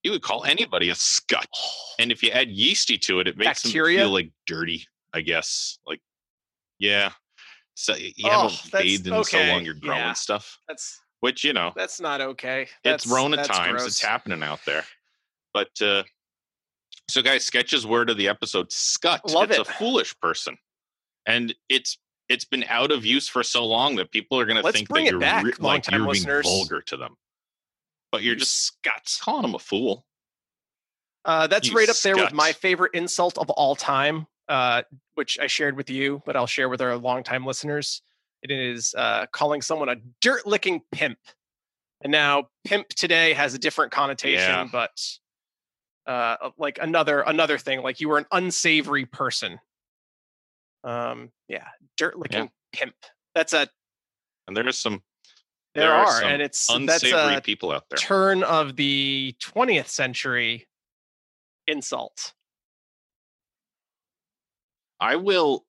You 0.03 0.11
would 0.11 0.21
call 0.21 0.45
anybody 0.45 0.89
a 0.89 0.95
scut. 0.95 1.47
Oh. 1.55 1.71
And 1.99 2.11
if 2.11 2.23
you 2.23 2.31
add 2.31 2.49
yeasty 2.49 2.97
to 2.99 3.19
it, 3.19 3.27
it 3.27 3.37
makes 3.37 3.63
Bacteria? 3.63 3.99
them 3.99 4.05
feel 4.07 4.13
like 4.13 4.31
dirty, 4.47 4.85
I 5.13 5.21
guess. 5.21 5.77
Like, 5.85 5.99
yeah. 6.79 7.11
So 7.81 7.95
you 7.95 8.11
Oh, 8.25 8.49
haven't 8.49 8.71
bathed 8.73 9.07
in 9.07 9.23
so 9.23 9.39
long 9.41 9.63
you're 9.63 9.73
growing 9.73 9.99
yeah. 9.99 10.11
stuff, 10.13 10.59
That's 10.67 10.99
which, 11.21 11.45
you 11.45 11.53
know, 11.53 11.71
that's 11.77 12.01
not 12.01 12.19
okay. 12.19 12.63
it's 12.63 12.71
That's, 12.83 13.07
Rona 13.07 13.37
that's 13.37 13.47
times. 13.47 13.71
gross. 13.71 13.87
It's 13.87 14.01
happening 14.01 14.43
out 14.43 14.59
there. 14.65 14.83
But, 15.53 15.69
uh, 15.81 16.03
so 17.09 17.21
guys, 17.21 17.45
Sketch's 17.45 17.87
word 17.87 18.09
of 18.09 18.17
the 18.17 18.27
episode, 18.27 18.69
scut. 18.71 19.21
Love 19.31 19.49
it's 19.51 19.59
it. 19.59 19.67
a 19.67 19.71
foolish 19.71 20.13
person. 20.19 20.57
And 21.25 21.55
it's, 21.69 21.97
it's 22.27 22.43
been 22.43 22.65
out 22.67 22.91
of 22.91 23.05
use 23.05 23.29
for 23.29 23.43
so 23.43 23.65
long 23.65 23.95
that 23.95 24.11
people 24.11 24.37
are 24.41 24.45
going 24.45 24.61
to 24.61 24.71
think 24.73 24.89
that 24.89 25.03
you're 25.05 25.17
back, 25.19 25.45
re- 25.45 25.53
like 25.59 25.89
you're 25.89 25.99
being 26.01 26.09
listeners. 26.09 26.45
vulgar 26.45 26.81
to 26.81 26.97
them. 26.97 27.15
But 28.11 28.23
you're 28.23 28.33
You 28.33 28.39
just 28.39 28.65
scut. 28.65 29.17
calling 29.21 29.43
them 29.43 29.55
a 29.55 29.59
fool. 29.59 30.05
Uh, 31.23 31.47
that's 31.47 31.69
You 31.69 31.77
right 31.77 31.87
up 31.89 31.95
there 32.03 32.17
with 32.17 32.33
my 32.33 32.51
favorite 32.51 32.93
insult 32.93 33.37
of 33.37 33.49
all 33.51 33.75
time, 33.75 34.27
uh, 34.49 34.81
which 35.15 35.39
I 35.39 35.47
shared 35.47 35.77
with 35.77 35.89
you, 35.89 36.21
but 36.25 36.35
I'll 36.35 36.47
share 36.47 36.67
with 36.67 36.81
our 36.81 36.97
longtime 36.97 37.45
listeners. 37.45 38.01
It 38.41 38.51
is 38.51 38.93
uh, 38.97 39.27
calling 39.31 39.61
someone 39.61 39.89
a 39.89 39.95
dirt 40.21 40.45
licking 40.45 40.81
pimp. 40.91 41.19
And 42.01 42.11
now, 42.11 42.49
pimp 42.65 42.89
today 42.89 43.33
has 43.33 43.53
a 43.53 43.59
different 43.59 43.91
connotation, 43.91 44.39
Yeah. 44.49 44.67
but 44.71 44.91
uh, 46.07 46.49
like 46.57 46.79
another 46.81 47.21
another 47.21 47.57
thing, 47.57 47.81
like 47.83 47.99
you 48.01 48.09
were 48.09 48.17
an 48.17 48.25
unsavory 48.31 49.05
person. 49.05 49.59
Um, 50.83 51.31
yeah, 51.47 51.67
dirt 51.97 52.17
licking 52.17 52.49
pimp. 52.71 52.95
That's 53.35 53.53
a 53.53 53.67
And 54.47 54.55
there's 54.55 54.77
some 54.77 55.03
there, 55.75 55.83
There 55.87 55.93
are 55.93 56.07
are, 56.07 56.23
and 56.23 56.41
it's 56.41 56.65
that's 56.67 57.03
unsavory 57.03 57.35
a 57.35 57.41
people 57.41 57.71
out 57.71 57.83
there. 57.89 57.97
turn 57.97 58.43
of 58.43 58.75
the 58.77 59.35
20th 59.43 59.87
century 59.87 60.67
insult. 61.67 62.33
I 64.99 65.15
will. 65.15 65.65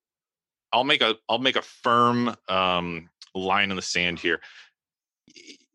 I'll 0.72 0.84
make 0.84 1.02
a. 1.02 1.16
I'll 1.28 1.38
make 1.38 1.56
a 1.56 1.62
firm 1.62 2.34
um, 2.48 3.08
line 3.34 3.70
in 3.70 3.76
the 3.76 3.82
sand 3.82 4.18
here. 4.18 4.40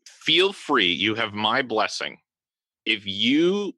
Feel 0.06 0.52
free. 0.52 0.92
You 0.92 1.14
have 1.14 1.32
my 1.32 1.62
blessing. 1.62 2.18
If 2.84 3.06
you 3.06 3.72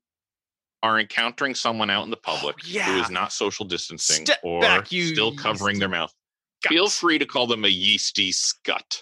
are 0.83 1.01
encountering 1.01 1.55
someone 1.55 1.91
out 1.91 2.05
in 2.05 2.11
the 2.11 2.17
public 2.17 2.63
who 2.63 2.71
yeah. 2.71 3.03
is 3.03 3.11
not 3.11 3.33
social 3.33 3.65
distancing 3.65 4.25
Step 4.25 4.39
or 4.43 4.61
back, 4.61 4.93
you 4.93 5.07
still 5.07 5.35
covering 5.35 5.79
their 5.79 5.89
yeasty 5.89 5.99
mouth, 5.99 6.15
feel 6.67 6.89
free 6.89 7.19
to 7.19 7.27
call 7.27 7.47
them 7.47 7.65
a 7.65 7.69
yeasty 7.69 8.33
scut. 8.33 9.01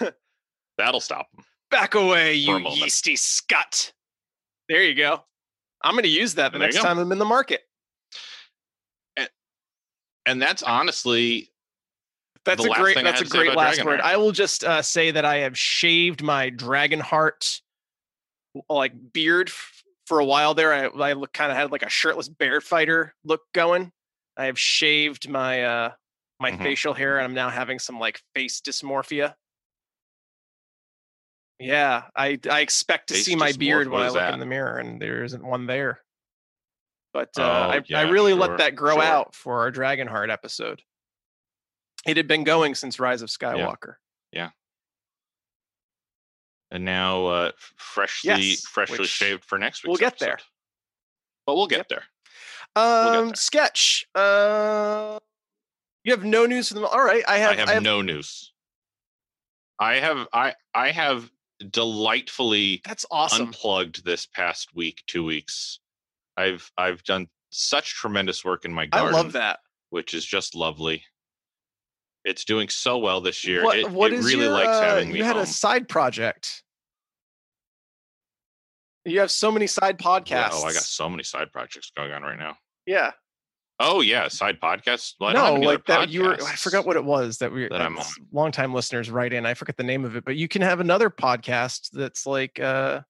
That'll 0.78 1.00
stop 1.00 1.28
them. 1.34 1.44
Back 1.70 1.94
away, 1.94 2.34
you 2.34 2.58
yeasty 2.70 3.16
scut. 3.16 3.92
There 4.68 4.82
you 4.82 4.94
go. 4.94 5.24
I'm 5.82 5.94
going 5.94 6.04
to 6.04 6.08
use 6.08 6.34
that 6.34 6.52
the 6.52 6.58
There 6.58 6.68
next 6.68 6.80
time 6.80 6.98
I'm 6.98 7.12
in 7.12 7.18
the 7.18 7.24
market. 7.24 7.62
And 10.26 10.42
that's 10.42 10.62
honestly 10.62 11.50
That's 12.44 12.64
a 12.64 12.68
great 12.68 12.96
that's 12.96 12.96
a 12.96 13.02
had 13.02 13.16
to 13.24 13.26
say 13.26 13.38
great 13.38 13.56
last 13.56 13.84
word. 13.84 14.00
I 14.00 14.16
will 14.16 14.32
just 14.32 14.64
uh, 14.64 14.82
say 14.82 15.12
that 15.12 15.24
I 15.24 15.36
have 15.38 15.56
shaved 15.58 16.22
my 16.22 16.50
dragon 16.50 17.00
heart 17.00 17.60
like 18.68 19.12
beard 19.12 19.48
f- 19.48 19.82
for 20.06 20.18
a 20.18 20.24
while 20.24 20.54
there. 20.54 20.72
I, 20.72 20.86
I 20.86 21.12
look 21.12 21.32
kind 21.32 21.50
of 21.50 21.56
had 21.56 21.70
like 21.72 21.82
a 21.82 21.88
shirtless 21.88 22.28
bear 22.28 22.60
fighter 22.60 23.14
look 23.24 23.42
going. 23.54 23.92
I 24.36 24.46
have 24.46 24.58
shaved 24.58 25.28
my 25.28 25.62
uh 25.64 25.92
my 26.38 26.50
Mhm. 26.50 26.62
facial 26.62 26.92
hair, 26.92 27.16
and 27.18 27.24
I'm 27.24 27.34
now 27.34 27.48
having 27.48 27.78
some 27.78 27.98
like 27.98 28.20
face 28.34 28.60
dysmorphia. 28.60 29.34
Yeah, 31.58 32.04
I 32.14 32.38
I 32.50 32.60
expect 32.60 33.08
to 33.08 33.14
Face 33.14 33.24
see 33.24 33.36
my 33.36 33.52
beard 33.52 33.88
when 33.88 34.02
I 34.02 34.08
look 34.08 34.16
that? 34.16 34.34
in 34.34 34.40
the 34.40 34.46
mirror, 34.46 34.76
and 34.78 35.00
there 35.00 35.24
isn't 35.24 35.42
one 35.44 35.66
there. 35.66 36.00
But 37.16 37.30
uh, 37.38 37.42
Oh, 37.72 37.94
I, 37.96 37.98
I 37.98 38.02
really 38.02 38.32
sure, 38.32 38.40
let 38.40 38.58
that 38.58 38.76
grow 38.76 38.96
sure. 38.96 39.02
out 39.02 39.34
for 39.34 39.60
our 39.60 39.72
Dragonheart 39.72 40.30
episode. 40.30 40.82
It 42.06 42.18
had 42.18 42.28
been 42.28 42.44
going 42.44 42.74
since 42.74 43.00
Rise 43.00 43.22
of 43.22 43.30
Skywalker. 43.30 43.94
Yeah. 44.32 44.50
And 46.70 46.84
now 46.84 47.24
uh, 47.26 47.52
freshly 47.76 48.28
Yes, 48.50 48.66
freshly 48.66 49.06
shaved 49.06 49.46
for 49.46 49.56
next 49.58 49.82
week. 49.82 49.88
we'll 49.88 49.96
get 49.96 50.18
there. 50.18 50.36
But 51.46 51.56
we'll 51.56 51.68
get 51.68 51.78
Yep. 51.78 51.88
there. 51.88 52.02
Um, 52.76 53.06
get 53.06 53.22
there. 53.28 53.34
sketch. 53.36 54.06
Uh, 54.14 55.18
you 56.04 56.12
have 56.12 56.22
no 56.24 56.44
news 56.44 56.68
for 56.68 56.74
them. 56.74 56.84
All 56.84 57.02
right, 57.02 57.24
I 57.26 57.38
have. 57.38 57.58
I 57.66 57.72
have, 57.74 57.82
no 57.82 58.02
news. 58.02 58.52
I 59.80 59.94
have 59.94 60.26
I 60.34 60.52
I 60.74 60.90
have 60.90 61.30
delightfully 61.70 62.82
That's 62.84 63.06
awesome. 63.10 63.46
unplugged 63.46 64.04
this 64.04 64.26
past 64.26 64.74
week, 64.74 65.02
two 65.06 65.24
weeks. 65.24 65.80
I've 66.36 66.70
I've 66.76 67.02
done 67.04 67.28
such 67.50 67.94
tremendous 67.94 68.44
work 68.44 68.64
in 68.64 68.72
my 68.72 68.82
I 68.82 68.86
garden, 68.86 69.12
love 69.12 69.32
that. 69.32 69.60
which 69.90 70.14
is 70.14 70.24
just 70.24 70.54
lovely. 70.54 71.02
It's 72.24 72.44
doing 72.44 72.68
so 72.68 72.98
well 72.98 73.20
this 73.20 73.46
year. 73.46 73.62
What, 73.62 73.78
it 73.78 73.90
what 73.90 74.12
it 74.12 74.18
really 74.18 74.44
your, 74.44 74.52
likes 74.52 74.68
uh, 74.68 74.82
having 74.82 75.12
me 75.12 75.18
You 75.18 75.24
had 75.24 75.36
home. 75.36 75.44
a 75.44 75.46
side 75.46 75.88
project. 75.88 76.62
You 79.04 79.20
have 79.20 79.30
so 79.30 79.52
many 79.52 79.68
side 79.68 79.98
podcasts. 79.98 80.30
Yeah, 80.30 80.48
oh, 80.52 80.64
I 80.64 80.72
got 80.72 80.82
so 80.82 81.08
many 81.08 81.22
side 81.22 81.52
projects 81.52 81.92
going 81.96 82.10
on 82.10 82.22
right 82.22 82.38
now. 82.38 82.56
Yeah. 82.86 83.12
Oh 83.78 84.00
yeah, 84.00 84.26
side 84.28 84.58
podcasts. 84.60 85.14
Well, 85.20 85.30
I 85.30 85.32
no, 85.34 85.54
like 85.54 85.84
that. 85.86 86.08
You 86.08 86.24
were. 86.24 86.34
I 86.42 86.56
forgot 86.56 86.84
what 86.86 86.96
it 86.96 87.04
was 87.04 87.38
that 87.38 87.52
we. 87.52 87.68
that 87.68 87.80
I'm 87.80 87.94
that's 87.94 88.18
Longtime 88.32 88.74
listeners 88.74 89.10
write 89.10 89.32
in. 89.32 89.46
I 89.46 89.54
forget 89.54 89.76
the 89.76 89.84
name 89.84 90.04
of 90.04 90.16
it, 90.16 90.24
but 90.24 90.34
you 90.34 90.48
can 90.48 90.62
have 90.62 90.80
another 90.80 91.10
podcast 91.10 91.90
that's 91.92 92.26
like. 92.26 92.58
uh 92.58 93.02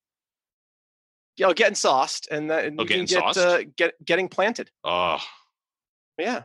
yeah, 1.37 1.53
getting 1.55 1.75
sauced, 1.75 2.29
and 2.31 2.51
that 2.51 2.65
Oh, 2.65 2.69
you 2.69 2.77
can 2.89 3.05
Getting 3.05 3.07
get 3.07 3.37
uh, 3.37 3.63
get 3.77 4.05
getting 4.05 4.29
planted. 4.29 4.71
Oh, 4.85 5.19
Yeah, 6.19 6.43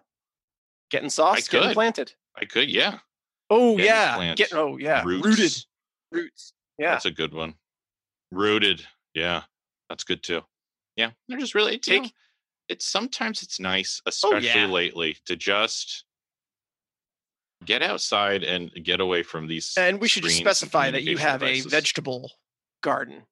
getting 0.90 1.10
sauced, 1.10 1.50
getting 1.50 1.74
planted. 1.74 2.14
I 2.36 2.46
could. 2.46 2.70
Yeah, 2.70 3.00
Oh 3.50 3.72
Getting 3.78 3.86
yeah, 3.86 4.16
plant. 4.16 4.38
get 4.38 4.54
oh 4.54 4.78
yeah, 4.78 5.04
roots. 5.04 5.26
rooted 5.26 5.66
roots. 6.12 6.54
Yeah, 6.78 6.92
That's 6.92 7.06
a 7.06 7.12
good 7.12 7.34
one. 7.34 7.56
Rooted. 8.32 8.86
Yeah, 9.14 9.44
that's 9.90 10.04
good 10.04 10.24
too. 10.24 10.42
Yeah, 10.96 11.12
they're 11.28 11.38
just 11.40 11.56
really 11.56 11.78
take. 11.78 12.04
Take- 12.04 12.14
it's 12.70 12.86
sometimes 12.86 13.44
it's 13.44 13.60
nice, 13.60 14.02
Oh, 14.06 14.10
especially 14.10 14.48
yeah. 14.62 14.66
lately, 14.68 15.18
to 15.26 15.36
just 15.36 16.06
get 17.66 17.82
outside 17.84 18.44
and 18.44 18.72
get 18.84 19.02
away 19.02 19.24
from 19.24 19.48
these. 19.48 19.74
and 19.78 20.00
we 20.00 20.08
should 20.08 20.24
just 20.24 20.38
specify 20.38 20.90
that 20.92 21.04
you 21.04 21.18
have 21.18 21.44
a 21.44 21.60
vegetable 21.62 22.32
garden. 22.82 23.24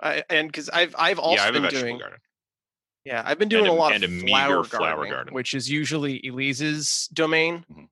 I, 0.00 0.22
and 0.28 0.48
because 0.48 0.68
I've 0.68 0.94
I've 0.98 1.18
also 1.18 1.42
yeah, 1.44 1.50
been 1.50 1.68
doing 1.68 1.98
garden. 1.98 2.18
yeah 3.04 3.22
I've 3.24 3.38
been 3.38 3.48
doing 3.48 3.66
a- 3.66 3.70
a 3.70 3.72
lot 3.72 3.94
of 4.02 4.10
flower, 4.20 4.62
flower 4.64 5.06
garden. 5.06 5.32
which 5.34 5.54
is 5.54 5.70
usually 5.70 6.20
Elise's 6.26 7.08
domain. 7.12 7.64
Mhm. 7.72 7.88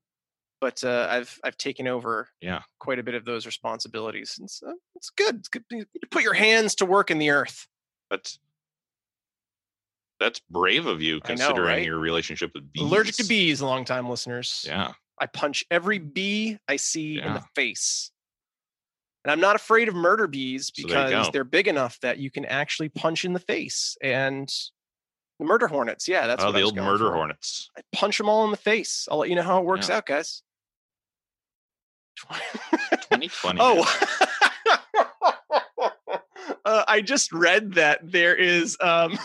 But 0.61 0.83
uh, 0.83 1.07
I've 1.09 1.39
I've 1.43 1.57
taken 1.57 1.87
over 1.87 2.29
Yeah. 2.41 2.61
quite 2.79 2.97
a 2.97 3.03
bit 3.03 3.13
of 3.13 3.25
those 3.25 3.45
responsibilities, 3.45 4.37
and 4.39 4.49
so 4.49 4.73
it's 4.95 5.09
good. 5.09 5.35
It's 5.37 5.49
good 5.49 5.63
to 5.69 5.85
put 6.09 6.23
your 6.23 6.33
hands 6.33 6.75
to 6.75 6.85
work 6.85 7.11
in 7.11 7.17
the 7.19 7.29
earth. 7.31 7.67
That's 8.09 8.39
that's 10.19 10.39
brave 10.49 10.85
of 10.85 11.01
you, 11.01 11.15
I 11.15 11.17
know, 11.17 11.21
considering 11.47 11.67
right? 11.67 11.85
your 11.85 11.99
relationship 11.99 12.51
with 12.55 12.71
bees. 12.71 12.83
Allergic 12.83 13.15
to 13.15 13.25
bees, 13.25 13.61
long 13.61 13.83
time 13.83 14.09
listeners. 14.09 14.63
Yeah, 14.67 14.93
I 15.19 15.25
punch 15.25 15.65
every 15.69 15.99
bee 15.99 16.57
I 16.67 16.77
see 16.77 17.19
in 17.19 17.33
the 17.33 17.43
face. 17.53 18.11
And 19.25 19.31
I'm 19.31 19.39
not 19.39 19.55
afraid 19.55 19.87
of 19.87 19.95
murder 19.95 20.27
bees 20.27 20.71
So 20.75 20.87
because 20.87 21.09
go. 21.09 21.31
they're 21.33 21.43
big 21.43 21.67
enough 21.67 21.99
that 22.01 22.19
you 22.19 22.29
can 22.29 22.45
actually 22.45 22.89
punch 22.89 23.25
in 23.25 23.33
the 23.33 23.39
face. 23.39 23.97
And 24.03 24.47
the 25.39 25.45
murder 25.45 25.67
hornets, 25.67 26.07
yeah, 26.07 26.27
that's 26.27 26.43
oh, 26.43 26.47
what 26.47 26.51
the 26.53 26.61
old 26.61 26.75
murder 26.75 27.07
for. 27.07 27.13
hornets. 27.15 27.71
I 27.75 27.81
punch 27.91 28.19
them 28.19 28.29
all 28.29 28.45
in 28.45 28.51
the 28.51 28.57
face. 28.57 29.07
I'll 29.09 29.17
let 29.17 29.29
you 29.29 29.35
know 29.35 29.41
how 29.41 29.57
it 29.57 29.65
works 29.65 29.89
Yeah. 29.89 29.97
out, 29.97 30.05
guys. 30.05 30.43
2020. 32.29 33.59
oh, 33.63 33.83
uh, 36.65 36.83
I 36.87 37.01
just 37.01 37.33
read 37.33 37.73
that 37.73 38.01
there 38.03 38.35
is 38.35 38.77
um, 38.79 39.17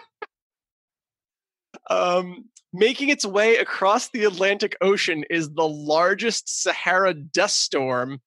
um, 1.90 2.46
making 2.72 3.10
its 3.10 3.26
way 3.26 3.56
across 3.58 4.08
the 4.08 4.24
Atlantic 4.24 4.76
Ocean 4.80 5.24
is 5.28 5.50
the 5.50 5.68
largest 5.68 6.62
Sahara 6.62 7.12
dust 7.12 7.60
storm. 7.60 8.20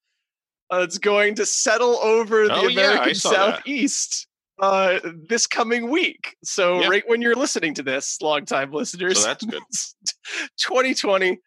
Uh, 0.73 0.81
it's 0.81 0.97
going 0.97 1.35
to 1.35 1.45
settle 1.45 1.97
over 1.97 2.47
the 2.47 2.55
Oh, 2.55 2.67
American 2.69 3.09
that. 3.09 3.15
Southeast 3.17 4.27
uh, 4.61 4.99
this 5.27 5.45
coming 5.47 5.89
week. 5.89 6.35
So, 6.43 6.81
Yeah. 6.81 6.87
right 6.87 7.03
when 7.07 7.21
you're 7.21 7.35
listening 7.35 7.73
to 7.75 7.83
this, 7.83 8.19
longtime 8.21 8.71
listeners, 8.71 9.19
So 9.19 9.27
that's 9.27 9.45
good. 9.45 9.61
2020, 10.57 11.37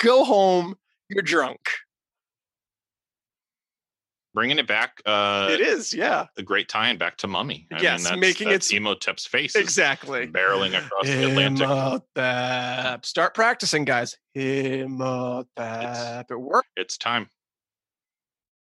go 0.00 0.24
home. 0.24 0.76
You're 1.10 1.22
drunk. 1.22 1.60
Bringing 4.34 4.58
it 4.58 4.66
back. 4.66 5.02
Uh, 5.04 5.48
it 5.50 5.60
is, 5.60 5.92
yeah, 5.92 6.24
a 6.38 6.42
great 6.42 6.66
tie-in 6.66 6.96
back 6.96 7.18
to 7.18 7.26
Mummy. 7.26 7.66
I 7.70 7.82
Yes, 7.82 7.98
mean, 8.00 8.04
that's, 8.12 8.20
making 8.20 8.48
that's 8.48 8.70
its- 8.70 8.80
Emotep's 8.80 9.26
face 9.26 9.54
exactly. 9.54 10.26
barreling 10.26 10.74
across 10.74 11.04
the 11.04 11.28
Atlantic. 11.28 11.64
Imhotep. 11.68 13.04
Start 13.04 13.34
practicing, 13.34 13.84
guys. 13.84 14.16
Imhotep. 14.34 16.30
It 16.30 16.40
worked. 16.40 16.68
It's 16.76 16.96
time. 16.96 17.28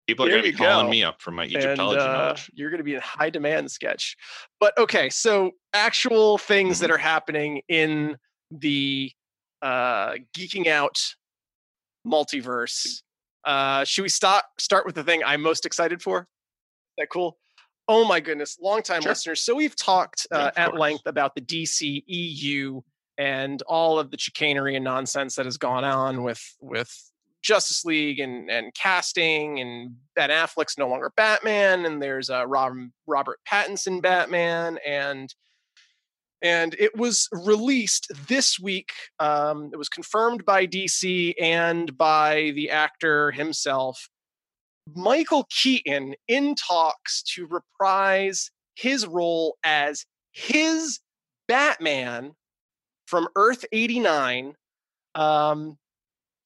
People 0.08 0.26
are 0.26 0.30
going 0.30 0.44
to 0.44 0.52
be 0.52 0.58
calling 0.58 0.88
go. 0.88 0.92
me 0.92 1.04
up 1.04 1.22
for 1.22 1.32
my 1.32 1.44
And 1.44 1.54
Egyptology 1.56 2.02
uh, 2.02 2.12
knowledge. 2.12 2.52
you're 2.54 2.70
going 2.70 2.80
to 2.80 2.84
be 2.84 2.96
in 2.96 3.02
high 3.02 3.30
demand 3.30 3.72
sketch. 3.72 4.18
But 4.60 4.78
okay, 4.78 5.10
so 5.10 5.52
actual 5.74 6.38
things 6.38 6.78
Mm-hmm. 6.78 6.82
that 6.84 6.92
are 6.92 6.98
happening 6.98 7.62
in 7.70 8.18
the 8.52 9.12
uh, 9.62 10.16
geeking 10.38 10.68
out 10.68 11.00
multiverse. 12.06 13.02
Uh, 13.46 13.84
should 13.84 14.04
we 14.04 14.10
start 14.10 14.44
start 14.60 14.86
with 14.86 14.96
the 14.96 15.04
thing 15.04 15.22
I'm 15.26 15.42
most 15.42 15.66
excited 15.66 16.02
for? 16.02 16.20
Is 16.22 16.26
that 16.98 17.10
cool? 17.10 17.38
Oh 17.88 18.06
my 18.06 18.20
goodness, 18.20 18.58
longtime 18.62 19.02
Sure. 19.02 19.12
listeners. 19.12 19.42
So 19.42 19.56
we've 19.56 19.76
talked 19.76 20.26
uh, 20.32 20.38
of 20.38 20.58
at 20.58 20.70
course. 20.70 20.80
length 20.80 21.06
about 21.06 21.36
the 21.36 21.42
DC 21.42 22.04
EU 22.08 22.82
and 23.18 23.62
all 23.64 24.00
of 24.00 24.10
the 24.12 24.18
chicanery 24.18 24.76
and 24.76 24.84
nonsense 24.86 25.36
that 25.36 25.46
has 25.46 25.58
gone 25.58 25.84
on 25.84 26.24
with 26.24 26.42
with 26.62 27.12
Justice 27.44 27.86
League 27.86 28.20
and 28.20 28.50
and 28.50 28.74
casting 28.74 29.60
and 29.60 29.96
Ben 30.16 30.30
Affleck's 30.30 30.78
no 30.78 30.88
longer 30.88 31.12
Batman 31.16 31.86
and 31.86 32.02
there's 32.02 32.30
uh, 32.30 32.48
Rob, 32.48 32.74
Robert 33.06 33.40
Pattinson 33.50 34.02
Batman 34.02 34.80
and 34.86 35.34
and 36.42 36.76
it 36.78 36.98
was 36.98 37.30
released 37.32 38.12
this 38.28 38.60
week. 38.60 38.92
Um, 39.18 39.70
it 39.72 39.78
was 39.78 39.88
confirmed 39.88 40.44
by 40.44 40.68
DC 40.68 41.34
and 41.40 41.98
by 41.98 42.52
the 42.54 42.70
actor 42.70 43.32
himself. 43.32 44.10
Michael 44.94 45.48
Keaton 45.50 46.16
in 46.28 46.56
talks 46.56 47.24
to 47.36 47.48
reprise 47.48 48.52
his 48.76 49.08
role 49.08 49.56
as 49.64 50.06
his 50.34 51.00
Batman 51.48 52.34
from 53.08 53.30
Earth 53.36 53.64
89. 53.72 54.56
Um, 55.16 55.78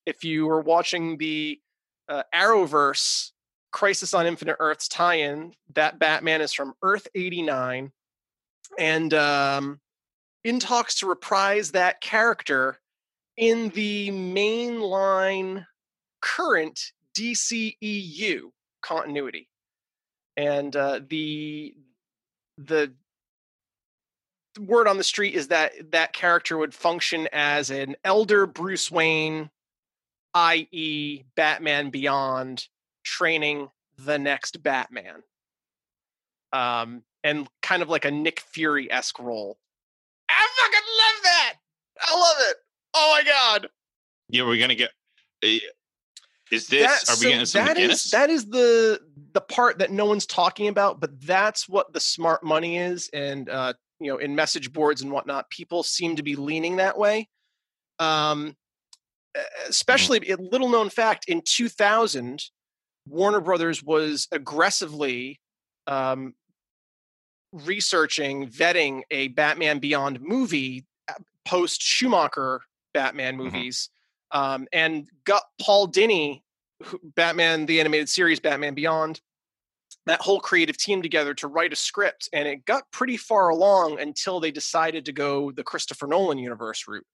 if 0.07 0.23
you 0.23 0.47
were 0.47 0.61
watching 0.61 1.17
the 1.17 1.59
uh, 2.07 2.23
Arrowverse 2.33 3.31
Crisis 3.71 4.13
on 4.13 4.25
Infinite 4.25 4.55
Earths 4.59 4.87
tie 4.87 5.15
in, 5.15 5.53
that 5.73 5.99
Batman 5.99 6.39
is 6.39 6.53
from 6.53 6.73
Earth 6.81 7.07
89. 7.13 7.91
and 8.79 9.13
um, 9.13 9.79
in 10.43 10.59
talks 10.59 10.99
to 10.99 11.07
reprise 11.07 11.71
that 11.71 11.99
character 11.99 12.79
in 13.35 13.69
the 13.69 14.09
mainline 14.11 15.65
current 16.21 16.93
DCEU 17.13 18.51
continuity. 18.81 19.49
And 20.37 20.73
uh, 20.75 21.01
the 21.05 21.75
the 22.57 22.93
word 24.59 24.87
on 24.87 24.97
the 24.97 25.03
street 25.03 25.35
is 25.35 25.49
that 25.49 25.91
that 25.91 26.13
character 26.13 26.57
would 26.57 26.73
function 26.73 27.27
as 27.33 27.69
an 27.69 27.95
elder 28.05 28.47
Bruce 28.47 28.89
Wayne, 28.89 29.49
i.e., 30.37 31.23
Batman 31.35 31.89
Beyond, 31.89 32.67
training 33.03 33.69
the 33.97 34.19
next 34.19 34.61
Batman. 34.61 35.23
Um, 36.53 37.03
and 37.23 37.47
kind 37.61 37.81
of 37.81 37.89
like 37.89 38.05
a 38.05 38.11
Nick 38.11 38.39
Fury 38.39 38.91
esque 38.91 39.19
role. 39.19 39.57
I 40.29 40.47
fucking 40.61 40.87
love 40.97 41.23
that. 41.23 41.53
I 42.01 42.15
love 42.19 42.35
it. 42.51 42.57
Oh 42.93 43.17
my 43.17 43.23
god. 43.29 43.67
Yeah, 44.29 44.43
we're 44.45 44.59
gonna 44.59 44.75
get. 44.75 44.91
eh, 45.43 45.59
Is 46.51 46.67
this? 46.67 46.83
That- 46.83 47.09
are 47.09 47.15
we 47.15 47.21
so 47.23 47.29
getting 47.29 47.45
some 47.45 47.65
that 47.65 47.77
is, 47.77 48.11
that 48.11 48.29
is 48.29 48.45
the 48.49 49.01
the 49.33 49.41
part 49.41 49.79
that 49.79 49.91
no 49.91 50.05
one's 50.05 50.25
talking 50.25 50.67
about, 50.67 50.99
but 50.99 51.19
that's 51.21 51.67
what 51.67 51.91
the 51.93 51.99
smart 51.99 52.43
money 52.43 52.77
is, 52.77 53.09
and 53.13 53.49
uh, 53.49 53.73
you 53.99 54.11
know, 54.11 54.17
in 54.17 54.35
message 54.35 54.71
boards 54.71 55.01
and 55.01 55.11
whatnot, 55.11 55.49
people 55.49 55.81
seem 55.83 56.15
to 56.17 56.23
be 56.23 56.35
leaning 56.35 56.77
that 56.77 56.97
way. 56.97 57.27
Um, 57.99 58.55
especially 59.67 60.29
a 60.29 60.37
little 60.37 60.69
known 60.69 60.89
fact 60.89 61.25
in 61.27 61.41
2000, 61.45 62.43
Warner 63.07 63.39
Brothers 63.41 63.83
was 63.83 64.27
aggressively 64.31 65.39
um, 65.87 66.33
researching, 67.51 68.47
vetting 68.49 69.01
a 69.11 69.29
Batman 69.29 69.79
Beyond 69.79 70.19
movie 70.21 70.85
post 71.45 71.81
Schumacher 71.81 72.61
Batman 72.93 73.35
Mhm. 73.35 73.37
movies, 73.37 73.89
um, 74.31 74.67
and 74.73 75.09
got 75.23 75.43
Paul 75.61 75.87
Dini, 75.87 76.43
Batman 77.03 77.65
the 77.65 77.79
animated 77.79 78.09
series, 78.09 78.39
Batman 78.39 78.73
Beyond, 78.73 79.21
that 80.05 80.21
whole 80.21 80.39
creative 80.39 80.77
team 80.77 81.01
together 81.01 81.33
to 81.35 81.47
write 81.47 81.71
a 81.71 81.75
script, 81.75 82.27
and 82.33 82.47
it 82.47 82.65
got 82.65 82.89
pretty 82.91 83.17
far 83.17 83.49
along 83.49 83.99
until 83.99 84.39
they 84.39 84.51
decided 84.51 85.05
to 85.05 85.13
go 85.13 85.51
the 85.51 85.63
Christopher 85.63 86.07
Nolan 86.07 86.37
universe 86.37 86.87
route. 86.87 87.07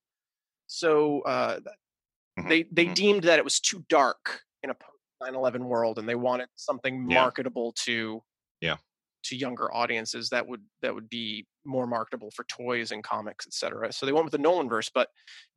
So 0.67 1.21
uh, 1.21 1.59
Mhm, 2.37 2.49
they 2.49 2.63
they 2.71 2.87
mhm. 2.87 2.95
deemed 2.95 3.23
that 3.25 3.39
it 3.39 3.45
was 3.45 3.59
too 3.59 3.85
dark 3.89 4.43
in 4.63 4.69
a 4.69 4.75
post 4.75 4.97
9/11 5.21 5.65
world, 5.65 5.99
and 5.99 6.07
they 6.09 6.15
wanted 6.15 6.49
something 6.55 7.01
Yeah. 7.05 7.31
marketable 7.41 7.73
to 7.85 8.23
Yeah. 8.61 8.77
to 9.23 9.35
younger 9.37 9.73
audiences 9.73 10.29
that 10.29 10.47
would 10.47 10.65
that 10.81 10.93
would 10.93 11.07
be 11.09 11.47
more 11.65 11.87
marketable 11.87 12.29
for 12.31 12.43
toys 12.45 12.91
and 12.91 13.03
comics, 13.03 13.47
etc. 13.47 13.91
So 13.93 14.05
they 14.05 14.11
went 14.11 14.25
with 14.25 14.33
the 14.33 14.37
Nolan 14.37 14.67
verse, 14.67 14.89
but 14.93 15.09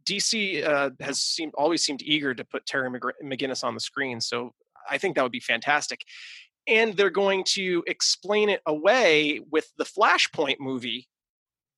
DC 0.05 0.63
uh, 0.63 0.91
has 1.01 1.21
seemed 1.21 1.53
always 1.59 1.85
seemed 1.85 2.03
eager 2.03 2.33
to 2.35 2.45
put 2.45 2.67
Terry 2.67 2.89
McGinnis 3.25 3.65
on 3.65 3.75
the 3.75 3.81
screen. 3.81 4.21
So 4.21 4.55
I 4.89 4.99
think 4.99 5.17
that 5.17 5.23
would 5.23 5.33
be 5.33 5.41
fantastic. 5.41 6.03
And 6.69 6.97
they're 6.97 7.11
going 7.11 7.45
to 7.55 7.85
explain 7.87 8.49
it 8.51 8.63
away 8.67 9.41
with 9.51 9.73
the 9.79 9.85
Flashpoint 9.85 10.57
movie 10.61 11.09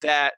that 0.02 0.34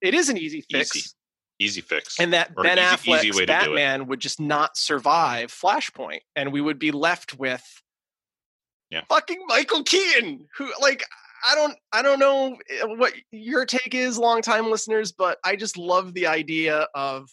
it 0.00 0.14
is 0.14 0.28
an 0.28 0.36
easy 0.36 0.60
fix 0.60 0.96
Easy. 0.96 1.14
Easy 1.58 1.80
fix. 1.80 2.18
and 2.18 2.32
that 2.32 2.54
Ben 2.56 2.78
easy- 2.78 2.86
Affleck's 3.10 3.24
easy 3.24 3.38
way 3.38 3.46
to 3.46 3.46
do 3.46 3.52
it. 3.52 3.76
Batman 3.76 4.06
would 4.08 4.20
just 4.20 4.40
not 4.40 4.76
survive 4.76 5.52
Flashpoint, 5.52 6.20
and 6.34 6.52
we 6.52 6.60
would 6.60 6.78
be 6.78 6.90
left 6.90 7.38
with 7.38 7.62
Yeah. 8.90 9.02
fucking 9.08 9.44
Michael 9.46 9.84
Keaton, 9.84 10.48
who 10.56 10.72
like 10.80 11.04
I 11.46 11.54
don't 11.54 11.76
I 11.92 12.02
don't 12.02 12.18
know 12.18 12.56
eh, 12.68 12.82
what 12.84 13.12
your 13.30 13.66
take 13.66 13.94
is, 13.94 14.18
longtime 14.18 14.70
listeners, 14.70 15.12
but 15.12 15.38
I 15.44 15.56
just 15.56 15.76
love 15.76 16.14
the 16.14 16.26
idea 16.26 16.88
of 16.94 17.28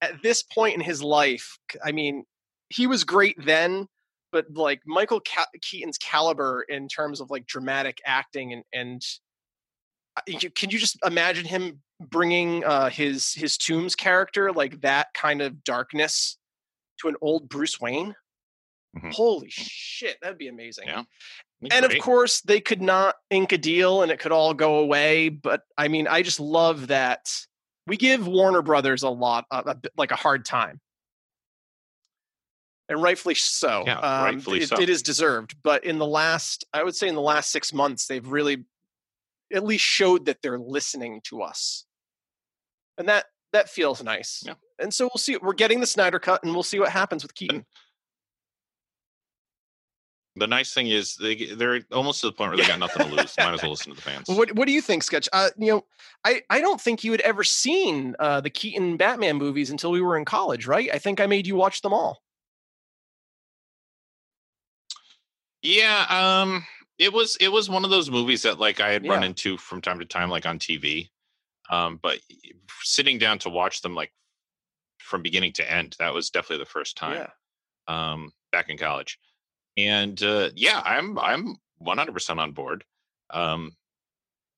at 0.00 0.22
this 0.22 0.42
point 0.42 0.74
in 0.74 0.80
his 0.80 1.02
life. 1.02 1.58
I 1.84 1.92
mean, 1.92 2.24
he 2.70 2.86
was 2.88 3.04
great 3.04 3.36
then, 3.44 3.86
but 4.32 4.46
like 4.52 4.80
Michael 4.86 5.20
Keaton's 5.60 5.98
caliber 5.98 6.64
in 6.68 6.88
terms 6.88 7.20
of 7.20 7.30
like 7.30 7.46
dramatic 7.46 8.00
acting 8.04 8.52
and 8.52 8.64
and 8.72 9.02
uh, 10.16 10.20
you, 10.26 10.50
can 10.50 10.68
you 10.70 10.78
just 10.78 10.98
imagine 11.06 11.44
him 11.46 11.80
bringing 12.10 12.64
uh, 12.64 12.88
his 12.90 13.32
his 13.32 13.56
Toomes 13.56 13.96
character 13.96 14.52
like 14.52 14.80
that 14.82 15.08
kind 15.14 15.40
of 15.42 15.62
darkness 15.64 16.38
to 17.00 17.08
an 17.08 17.16
old 17.20 17.48
Bruce 17.48 17.80
Wayne? 17.80 18.14
Mhm. 18.96 19.12
Holy 19.14 19.48
shit, 19.50 20.18
that'd 20.20 20.38
be 20.38 20.48
amazing. 20.48 20.88
Yeah. 20.88 21.04
And 21.70 21.84
of 21.84 21.96
course, 21.98 22.40
they 22.42 22.60
could 22.60 22.82
not 22.82 23.14
ink 23.30 23.52
a 23.52 23.58
deal 23.58 24.02
and 24.02 24.10
it 24.10 24.18
could 24.18 24.32
all 24.32 24.52
go 24.52 24.78
away. 24.80 25.28
But 25.28 25.62
I 25.78 25.88
mean, 25.88 26.08
I 26.08 26.22
just 26.22 26.40
love 26.40 26.88
that 26.88 27.30
we 27.86 27.96
give 27.96 28.26
Warner 28.26 28.62
Brothers 28.62 29.02
a 29.04 29.08
lot, 29.08 29.46
a, 29.50 29.58
a 29.66 29.76
like 29.96 30.10
a 30.10 30.16
hard 30.16 30.44
time. 30.44 30.80
And 32.88 33.00
rightfully 33.02 33.34
so. 33.36 33.84
Yeah, 33.86 33.98
Um, 33.98 34.24
rightfully 34.24 34.60
it- 34.62 34.68
so. 34.68 34.80
it 34.80 34.90
is 34.90 35.02
deserved. 35.02 35.54
But 35.62 35.84
in 35.84 35.98
the 35.98 36.06
last, 36.06 36.64
I 36.72 36.82
would 36.82 36.96
say 36.96 37.08
in 37.08 37.14
the 37.14 37.20
last 37.20 37.50
six 37.50 37.72
months, 37.72 38.06
they've 38.06 38.26
really 38.26 38.64
at 39.52 39.64
least 39.64 39.84
showed 39.84 40.26
that 40.26 40.42
they're 40.42 40.58
listening 40.58 41.20
to 41.24 41.42
us. 41.42 41.84
And 43.02 43.08
that 43.08 43.24
that 43.52 43.68
feels 43.68 44.00
nice. 44.00 44.44
Yeah. 44.46 44.54
And 44.78 44.94
so 44.94 45.06
we'll 45.06 45.18
see. 45.18 45.36
We're 45.36 45.54
getting 45.54 45.80
the 45.80 45.86
Snyder 45.86 46.20
cut 46.20 46.44
and 46.44 46.54
we'll 46.54 46.62
see 46.62 46.78
what 46.78 46.90
happens 46.90 47.24
with 47.24 47.34
Keaton. 47.34 47.66
the 50.36 50.46
nice 50.46 50.72
thing 50.72 50.86
is 50.86 51.16
they 51.16 51.46
they're 51.46 51.80
almost 51.90 52.20
to 52.20 52.28
the 52.28 52.32
point 52.32 52.52
where 52.52 52.58
they 52.58 52.68
got 52.68 52.78
nothing 52.78 53.08
to 53.08 53.12
lose. 53.12 53.34
Might 53.38 53.54
as 53.54 53.62
well 53.62 53.72
listen 53.72 53.90
to 53.90 53.96
the 53.96 54.02
fans. 54.02 54.28
What 54.28 54.54
What 54.54 54.68
do 54.68 54.72
you 54.72 54.80
think, 54.80 55.02
Sketch? 55.02 55.28
Uh, 55.32 55.50
you 55.58 55.72
know, 55.72 55.84
I 56.24 56.42
I 56.48 56.60
don't 56.60 56.80
think 56.80 57.02
you 57.02 57.10
had 57.10 57.22
ever 57.22 57.42
seen 57.42 58.14
uh, 58.20 58.40
the 58.40 58.50
Keaton 58.50 58.96
Batman 58.96 59.34
movies 59.34 59.70
until 59.70 59.90
we 59.90 60.00
were 60.00 60.16
in 60.16 60.24
college, 60.24 60.68
right? 60.68 60.88
I 60.94 60.98
think 60.98 61.18
I 61.18 61.26
made 61.26 61.48
you 61.48 61.56
watch 61.56 61.82
them 61.82 61.92
all. 61.92 62.22
Yeah, 65.60 66.06
um 66.08 66.64
it 66.98 67.12
was 67.12 67.36
it 67.40 67.48
was 67.48 67.68
one 67.68 67.84
of 67.84 67.90
those 67.90 68.12
movies 68.12 68.42
that 68.42 68.60
like 68.60 68.80
I 68.80 68.92
had 68.92 69.04
run 69.08 69.24
into 69.24 69.56
from 69.56 69.80
time 69.80 69.98
to 69.98 70.04
time 70.04 70.30
like 70.30 70.46
on 70.46 70.60
TV. 70.60 71.10
Um 71.72 71.98
but 72.00 72.20
sitting 72.82 73.18
down 73.18 73.38
to 73.40 73.48
watch 73.48 73.80
them 73.82 73.96
like 73.96 74.12
from 75.00 75.22
beginning 75.22 75.54
to 75.54 75.72
end, 75.72 75.96
that 75.98 76.14
was 76.14 76.30
definitely 76.30 76.64
the 76.64 76.70
first 76.70 76.96
time. 76.96 77.26
Yeah. 77.88 78.12
Um 78.12 78.32
back 78.52 78.68
in 78.68 78.78
college. 78.78 79.18
And 79.76 80.22
uh 80.22 80.50
yeah, 80.54 80.80
I'm 80.84 81.18
I'm 81.18 81.56
100% 81.84 82.38
on 82.38 82.52
board. 82.52 82.84
Um 83.30 83.72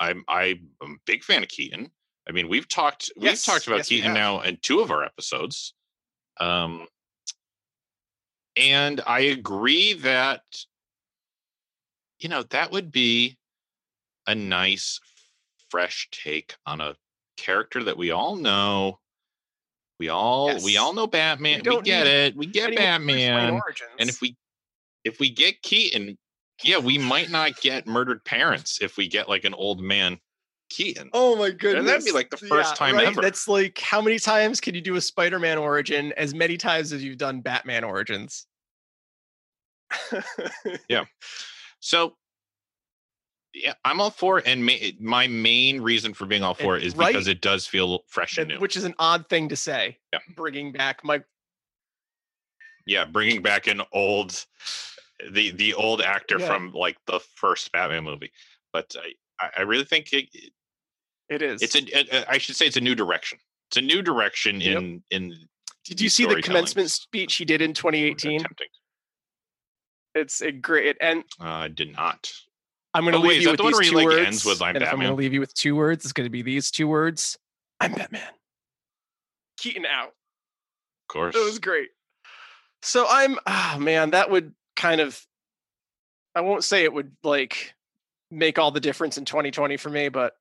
I'm 0.00 0.24
I'm 0.28 0.70
a 0.82 0.86
big 1.06 1.22
fan 1.24 1.42
of 1.42 1.48
Keaton. 1.48 1.90
I 2.28 2.32
mean, 2.32 2.48
we've 2.48 2.68
talked 2.68 3.10
we've 3.16 3.42
talked 3.42 3.66
about 3.66 3.78
yes, 3.78 3.88
Keaton 3.88 4.12
now 4.12 4.40
in 4.40 4.58
two 4.60 4.80
of 4.80 4.90
our 4.90 5.04
episodes. 5.04 5.72
Um 6.38 6.86
and 8.56 9.00
I 9.06 9.20
agree 9.20 9.94
that 9.94 10.42
you 12.18 12.28
know 12.28 12.42
that 12.44 12.72
would 12.72 12.90
be 12.90 13.36
a 14.26 14.34
nice 14.34 15.00
fresh 15.70 16.08
take 16.10 16.56
on 16.66 16.80
a 16.80 16.94
character 17.36 17.84
that 17.84 17.96
we 17.96 18.10
all 18.10 18.36
know 18.36 18.98
we 19.98 20.08
all 20.08 20.54
we 20.62 20.76
all 20.76 20.92
know 20.92 21.06
batman 21.06 21.58
we, 21.58 21.62
don't 21.62 21.84
get 21.84 22.06
it 22.06 22.36
we 22.36 22.46
get 22.46 22.72
Any 22.72 22.76
more 22.76 22.98
Bruce 22.98 23.16
Wayne 23.16 23.16
batman 23.16 23.62
and 23.98 24.08
if 24.08 24.20
we 24.20 24.36
if 25.04 25.20
we 25.20 25.30
get 25.30 25.62
keaton 25.62 26.16
yeah 26.62 26.78
we 26.78 26.98
might 26.98 27.30
not 27.30 27.60
get 27.60 27.86
murdered 27.86 28.24
parents 28.24 28.78
if 28.80 28.96
we 28.96 29.08
get 29.08 29.28
like 29.28 29.44
an 29.44 29.54
old 29.54 29.80
man 29.80 30.18
keaton 30.70 31.10
Oh 31.12 31.36
my 31.36 31.50
goodness. 31.50 31.80
And 31.80 31.88
that'd 31.88 32.04
be, 32.04 32.10
like, 32.12 32.30
the 32.30 32.36
first 32.36 32.74
time 32.74 32.96
right? 32.96 33.06
ever. 33.06 33.20
That's 33.20 33.46
like 33.46 33.78
how 33.78 34.00
many 34.00 34.18
times 34.18 34.60
can 34.60 34.74
you 34.74 34.80
do 34.80 34.96
a 34.96 35.00
Spider-Man 35.00 35.58
origin 35.58 36.12
as 36.16 36.34
many 36.34 36.56
times 36.56 36.92
as 36.92 37.04
you've 37.04 37.18
done 37.18 37.42
Batman 37.42 37.84
origins? 37.84 38.46
Yeah. 40.88 41.04
So 41.80 42.16
yeah 43.54 43.74
i'm 43.84 44.00
all 44.00 44.10
for 44.10 44.38
it 44.38 44.46
and 44.46 44.64
ma- 44.66 44.72
my 45.00 45.26
main 45.28 45.80
reason 45.80 46.12
for 46.12 46.26
being 46.26 46.42
all 46.42 46.54
for 46.54 46.76
it 46.76 46.82
is 46.82 46.94
right? 46.96 47.12
because 47.12 47.28
it 47.28 47.40
does 47.40 47.66
feel 47.66 48.00
fresh 48.08 48.36
and 48.38 48.50
And- 48.50 48.58
new 48.58 48.62
Which 48.62 48.76
is 48.76 48.84
an 48.84 48.94
odd 48.98 49.28
thing 49.28 49.48
to 49.50 49.56
say. 49.56 49.98
Yeah. 50.12 50.18
Bringing 50.36 50.72
back 50.72 51.04
my. 51.04 51.22
yeah 52.86 53.04
bringing 53.04 53.42
back 53.42 53.66
an 53.66 53.82
old 53.92 54.44
the 55.30 55.50
the 55.52 55.74
old 55.74 56.02
actor 56.02 56.38
Yeah. 56.38 56.46
from 56.46 56.72
like 56.72 56.96
the 57.06 57.20
first 57.36 57.70
batman 57.72 58.04
movie 58.04 58.32
but 58.72 58.94
i 59.40 59.48
i 59.58 59.62
really 59.62 59.84
think 59.84 60.12
it, 60.12 60.28
it 61.28 61.40
is. 61.42 61.62
it's 61.62 61.74
a 61.76 61.82
a- 62.16 62.30
i 62.30 62.38
should 62.38 62.56
say 62.56 62.66
it's 62.66 62.76
a 62.76 62.80
new 62.80 62.94
direction 62.94 63.38
it's 63.70 63.76
a 63.76 63.80
new 63.80 64.02
direction 64.02 64.60
Yep. 64.60 64.76
in 64.78 65.02
in 65.10 65.34
Did 65.84 66.00
you 66.00 66.08
see 66.08 66.26
the 66.26 66.42
commencement 66.42 66.90
speech 66.90 67.36
he 67.36 67.44
did 67.44 67.62
in 67.62 67.72
2018? 67.74 68.40
attempting 68.40 68.68
It's 70.14 70.42
a 70.42 70.50
great 70.52 70.96
and 71.00 71.24
uh, 71.40 71.44
i 71.48 71.68
did 71.68 71.92
not 71.92 72.30
I'm 72.94 73.02
going 73.02 73.12
to 73.12 73.18
Oh, 73.18 73.22
wait, 73.22 73.28
leave 73.28 73.38
is 73.38 73.44
you 73.44 73.50
with 73.50 73.58
the 73.58 73.64
these 73.64 73.72
where 73.74 73.82
he, 73.82 73.90
two 73.90 73.96
like, 73.96 74.06
words. 74.06 74.26
ends 74.26 74.44
with, 74.44 74.62
"I'm 74.62 74.76
and 74.76 74.84
if 74.84 74.88
I'm 74.92 74.96
going 74.98 75.08
to 75.08 75.14
leave 75.14 75.32
you 75.34 75.40
with 75.40 75.52
two 75.52 75.74
words, 75.74 76.04
it's 76.04 76.12
going 76.12 76.26
to 76.26 76.30
be 76.30 76.42
these 76.42 76.70
two 76.70 76.86
words. 76.88 77.38
I'm 77.80 77.92
Batman. 77.92 78.22
Keaton 79.58 79.84
out. 79.86 80.08
of 80.08 81.08
course 81.08 81.34
It 81.34 81.44
was 81.44 81.58
great. 81.58 81.88
So 82.82 83.06
I'm, 83.08 83.38
ah, 83.46 83.76
man, 83.80 84.10
that 84.10 84.30
would 84.30 84.54
kind 84.76 85.00
of, 85.00 85.20
I 86.34 86.42
won't 86.42 86.62
say 86.64 86.84
it 86.84 86.92
would 86.92 87.12
like 87.22 87.74
make 88.30 88.58
all 88.58 88.70
the 88.70 88.80
difference 88.80 89.18
in 89.18 89.24
2020 89.24 89.76
for 89.76 89.90
me, 89.90 90.08
but 90.08 90.36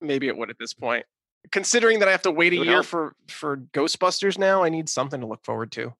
maybe 0.00 0.26
it 0.28 0.36
would 0.36 0.50
at 0.50 0.58
this 0.58 0.72
point. 0.74 1.04
Considering 1.52 1.98
that 1.98 2.08
I 2.08 2.12
have 2.12 2.22
to 2.22 2.30
wait 2.30 2.54
a 2.54 2.56
year 2.56 2.72
help. 2.76 2.86
for 2.86 3.14
for 3.28 3.58
Ghostbusters 3.58 4.38
now, 4.38 4.64
I 4.64 4.70
need 4.70 4.88
something 4.88 5.20
to 5.20 5.26
look 5.26 5.44
forward 5.44 5.70
to. 5.72 5.92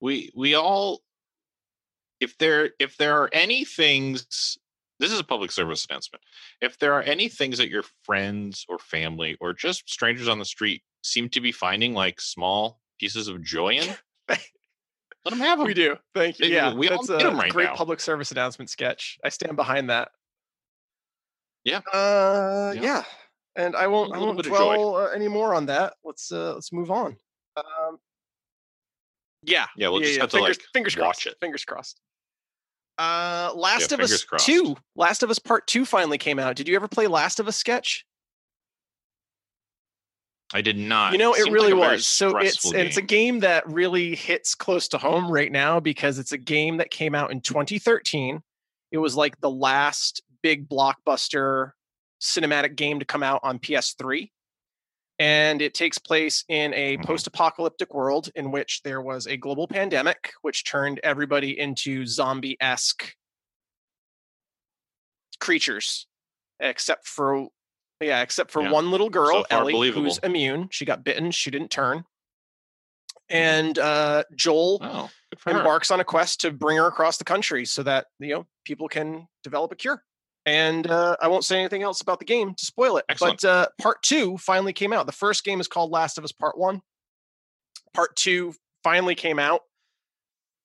We 0.00 0.32
we 0.34 0.54
all 0.54 1.00
if 2.20 2.36
there 2.38 2.70
if 2.78 2.96
there 2.96 3.20
are 3.20 3.28
any 3.32 3.64
things 3.64 4.58
this 5.00 5.12
is 5.12 5.18
a 5.18 5.24
public 5.24 5.50
service 5.50 5.86
announcement. 5.88 6.22
If 6.60 6.78
there 6.78 6.94
are 6.94 7.02
any 7.02 7.28
things 7.28 7.58
that 7.58 7.68
your 7.68 7.84
friends 8.04 8.64
or 8.68 8.78
family 8.78 9.36
or 9.40 9.52
just 9.52 9.88
strangers 9.90 10.28
on 10.28 10.38
the 10.38 10.44
street 10.44 10.82
seem 11.02 11.28
to 11.30 11.40
be 11.40 11.52
finding 11.52 11.94
like 11.94 12.20
small 12.20 12.80
pieces 12.98 13.28
of 13.28 13.42
joy 13.42 13.70
in, 13.70 13.88
let 14.28 14.40
them 15.24 15.40
have 15.40 15.58
them. 15.58 15.66
We 15.66 15.74
do. 15.74 15.96
Thank 16.14 16.38
you. 16.38 16.46
yeah, 16.46 16.72
we 16.72 16.88
that's 16.88 17.10
all 17.10 17.16
a 17.16 17.22
them 17.22 17.38
right 17.38 17.50
great 17.50 17.64
now. 17.64 17.74
public 17.74 18.00
service 18.00 18.30
announcement 18.30 18.70
sketch. 18.70 19.18
I 19.24 19.30
stand 19.30 19.56
behind 19.56 19.90
that. 19.90 20.10
Yeah. 21.64 21.80
Uh, 21.92 22.72
yeah. 22.76 22.82
yeah. 22.82 23.02
And 23.56 23.76
I 23.76 23.86
won't. 23.86 24.14
I 24.14 24.18
won't 24.18 24.42
dwell 24.42 24.96
uh, 24.96 25.06
any 25.08 25.28
more 25.28 25.54
on 25.54 25.66
that. 25.66 25.94
Let's 26.04 26.30
uh, 26.32 26.54
let's 26.54 26.72
move 26.72 26.90
on. 26.90 27.16
Um, 27.56 27.98
yeah. 29.46 29.66
Yeah. 29.76 29.88
We'll 29.88 30.00
yeah, 30.00 30.06
just 30.06 30.16
yeah. 30.16 30.22
have 30.22 30.30
fingers, 30.30 30.56
to 30.58 30.62
like 30.62 30.72
fingers 30.72 30.96
watch 30.96 31.02
crossed. 31.02 31.26
it. 31.26 31.36
Fingers 31.40 31.64
crossed. 31.64 32.00
Uh, 32.98 33.52
Last 33.54 33.90
Yeah, 33.90 33.94
of 33.96 34.00
Us 34.00 34.24
crossed. 34.24 34.46
Two. 34.46 34.76
Last 34.96 35.22
of 35.22 35.30
Us 35.30 35.38
Part 35.38 35.66
Two 35.66 35.84
finally 35.84 36.18
came 36.18 36.38
out. 36.38 36.56
Did 36.56 36.68
you 36.68 36.76
ever 36.76 36.88
play 36.88 37.06
Last 37.06 37.40
of 37.40 37.48
Us 37.48 37.56
sketch? 37.56 38.04
I 40.52 40.60
did 40.60 40.78
not. 40.78 41.12
You 41.12 41.18
know, 41.18 41.32
it 41.34 41.42
Seemed 41.42 41.54
really 41.54 41.72
like 41.72 41.92
was. 41.92 42.06
So 42.06 42.36
it's 42.38 42.58
stressful 42.60 42.80
it's 42.80 42.96
a 42.96 43.02
game. 43.02 43.34
game 43.34 43.40
that 43.40 43.68
really 43.68 44.14
hits 44.14 44.54
close 44.54 44.86
to 44.88 44.98
home 44.98 45.30
right 45.30 45.50
now 45.50 45.80
because 45.80 46.18
it's 46.18 46.30
a 46.32 46.38
game 46.38 46.76
that 46.76 46.90
came 46.90 47.14
out 47.14 47.32
in 47.32 47.40
2013. 47.40 48.40
It 48.92 48.98
was 48.98 49.16
like 49.16 49.40
the 49.40 49.50
last 49.50 50.22
big 50.42 50.68
blockbuster 50.68 51.72
cinematic 52.20 52.76
game 52.76 53.00
to 53.00 53.04
come 53.04 53.24
out 53.24 53.40
on 53.42 53.58
PS3. 53.58 54.30
And 55.18 55.62
it 55.62 55.74
takes 55.74 55.96
place 55.98 56.44
in 56.48 56.74
a 56.74 56.96
Mhm. 56.96 57.04
post-apocalyptic 57.04 57.94
world 57.94 58.30
in 58.34 58.50
which 58.50 58.82
there 58.82 59.00
was 59.00 59.26
a 59.26 59.36
global 59.36 59.68
pandemic 59.68 60.32
which 60.42 60.64
turned 60.64 60.98
everybody 61.04 61.58
into 61.58 62.04
zombie-esque 62.06 63.14
creatures 65.40 66.06
except 66.60 67.06
for 67.06 67.48
yeah, 68.00 68.22
except 68.22 68.50
for 68.50 68.60
Yeah. 68.62 68.70
one 68.70 68.90
little 68.90 69.08
girl, 69.08 69.42
So 69.42 69.46
Ellie, 69.50 69.90
who's 69.90 70.18
immune. 70.18 70.68
She 70.70 70.84
got 70.84 71.04
bitten, 71.04 71.30
she 71.30 71.50
didn't 71.50 71.70
turn. 71.70 72.04
And 73.30 73.78
uh, 73.78 74.24
Joel 74.34 74.78
Oh, 74.82 75.10
for 75.38 75.52
her. 75.52 75.58
embarks 75.58 75.90
on 75.90 76.00
a 76.00 76.04
quest 76.04 76.40
to 76.42 76.50
bring 76.50 76.76
her 76.76 76.86
across 76.86 77.16
the 77.18 77.24
country 77.24 77.64
so 77.64 77.82
that 77.84 78.08
you 78.18 78.34
know 78.34 78.46
people 78.64 78.88
can 78.88 79.28
develop 79.42 79.72
a 79.72 79.76
cure. 79.76 80.04
And 80.46 80.86
uh, 80.86 81.16
I 81.20 81.28
won't 81.28 81.44
say 81.44 81.58
anything 81.58 81.82
else 81.82 82.00
about 82.00 82.18
the 82.18 82.24
game 82.24 82.54
to 82.54 82.64
spoil 82.64 82.98
it. 82.98 83.04
Excellent. 83.08 83.40
But 83.40 83.48
uh, 83.48 83.68
part 83.80 84.02
two 84.02 84.36
finally 84.38 84.72
came 84.72 84.92
out. 84.92 85.06
The 85.06 85.12
first 85.12 85.44
game 85.44 85.60
is 85.60 85.68
called 85.68 85.90
Last 85.90 86.18
of 86.18 86.24
Us 86.24 86.32
Part 86.32 86.58
One. 86.58 86.82
Part 87.94 88.14
two 88.16 88.54
finally 88.82 89.14
came 89.14 89.38
out. 89.38 89.62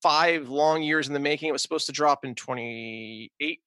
Five 0.02 0.50
long 0.50 0.82
years 0.82 1.08
in 1.08 1.14
the 1.14 1.20
making. 1.20 1.50
It 1.50 1.54
was 1.54 1.62
supposed 1.62 1.86
to 1.88 1.92
drop 1.92 2.26
in 2.26 2.36
28, 2.36 3.60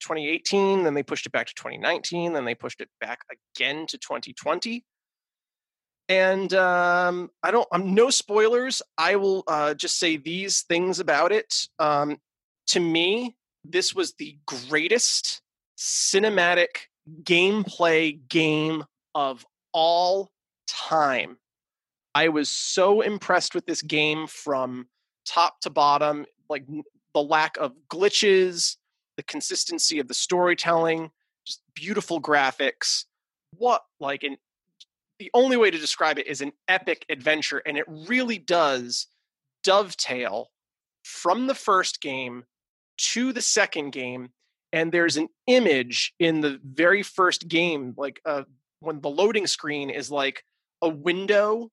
2018. 0.00 0.84
Then 0.84 0.94
they 0.94 1.02
pushed 1.02 1.26
it 1.26 1.32
back 1.32 1.46
to 1.48 1.54
2019. 1.54 2.32
Then 2.32 2.44
they 2.44 2.54
pushed 2.54 2.80
it 2.80 2.88
back 3.00 3.20
again 3.56 3.86
to 3.88 3.98
2020 3.98 4.84
and 6.10 6.52
um, 6.54 7.30
I 7.40 7.52
don't. 7.52 7.68
I'm 7.70 7.94
no 7.94 8.10
spoilers. 8.10 8.82
I 8.98 9.14
will 9.14 9.44
uh, 9.46 9.74
just 9.74 9.96
say 9.96 10.16
these 10.16 10.62
things 10.62 10.98
about 10.98 11.30
it. 11.30 11.68
Um, 11.78 12.18
to 12.66 12.80
me, 12.80 13.36
this 13.64 13.94
was 13.94 14.14
the 14.14 14.36
greatest 14.44 15.40
cinematic 15.80 16.88
gameplay 17.22 18.20
game 18.28 18.84
of 19.14 19.46
all 19.72 20.30
time. 20.68 21.38
I 22.14 22.28
was 22.28 22.50
so 22.50 23.00
impressed 23.00 23.54
with 23.54 23.66
this 23.66 23.82
game 23.82 24.26
from 24.26 24.88
top 25.24 25.60
to 25.62 25.70
bottom. 25.70 26.26
Like 26.48 26.66
the 27.14 27.22
lack 27.22 27.56
of 27.56 27.72
glitches, 27.90 28.76
the 29.16 29.22
consistency 29.22 29.98
of 29.98 30.08
the 30.08 30.14
storytelling, 30.14 31.10
just 31.46 31.62
beautiful 31.74 32.20
graphics. 32.20 33.06
What 33.56 33.82
like 33.98 34.22
an 34.22 34.36
the 35.18 35.30
only 35.34 35.56
way 35.56 35.70
to 35.70 35.78
describe 35.78 36.18
it 36.18 36.26
is 36.26 36.40
an 36.40 36.52
epic 36.68 37.04
adventure 37.10 37.62
and 37.66 37.76
it 37.76 37.84
really 37.88 38.38
does 38.38 39.06
dovetail 39.62 40.50
from 41.04 41.46
the 41.46 41.54
first 41.54 42.00
game 42.00 42.44
to 42.96 43.32
the 43.32 43.42
second 43.42 43.90
game 43.90 44.30
and 44.72 44.92
there's 44.92 45.16
an 45.16 45.28
image 45.46 46.12
in 46.18 46.40
the 46.40 46.60
very 46.64 47.02
first 47.02 47.48
game 47.48 47.94
like 47.96 48.20
uh, 48.24 48.44
when 48.80 49.00
the 49.00 49.10
loading 49.10 49.46
screen 49.46 49.90
is 49.90 50.10
like 50.10 50.44
a 50.82 50.88
window 50.88 51.70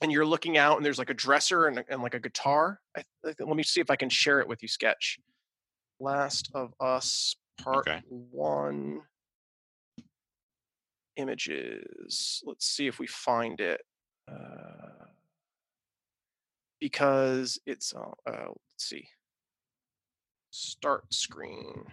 and 0.00 0.12
you're 0.12 0.26
looking 0.26 0.56
out 0.56 0.76
and 0.76 0.86
there's 0.86 0.98
like 0.98 1.10
a 1.10 1.14
dresser 1.14 1.66
and, 1.66 1.84
and 1.88 2.02
like 2.02 2.14
a 2.14 2.20
guitar 2.20 2.80
I, 2.96 3.02
I, 3.24 3.34
let 3.38 3.56
me 3.56 3.62
see 3.62 3.80
if 3.80 3.90
i 3.90 3.96
can 3.96 4.08
share 4.08 4.40
it 4.40 4.48
with 4.48 4.62
you 4.62 4.68
sketch 4.68 5.18
last 6.00 6.50
of 6.54 6.72
us 6.80 7.36
part 7.62 7.88
Okay. 7.88 8.02
one 8.08 9.02
images. 11.18 12.42
Let's 12.46 12.66
see 12.66 12.86
if 12.86 12.98
we 12.98 13.06
find 13.06 13.60
it. 13.60 13.82
Uh, 14.30 15.04
because 16.80 17.58
it's, 17.66 17.92
uh, 17.94 18.30
uh, 18.30 18.46
let's 18.46 18.54
see. 18.78 19.08
Start 20.50 21.12
screen. 21.12 21.84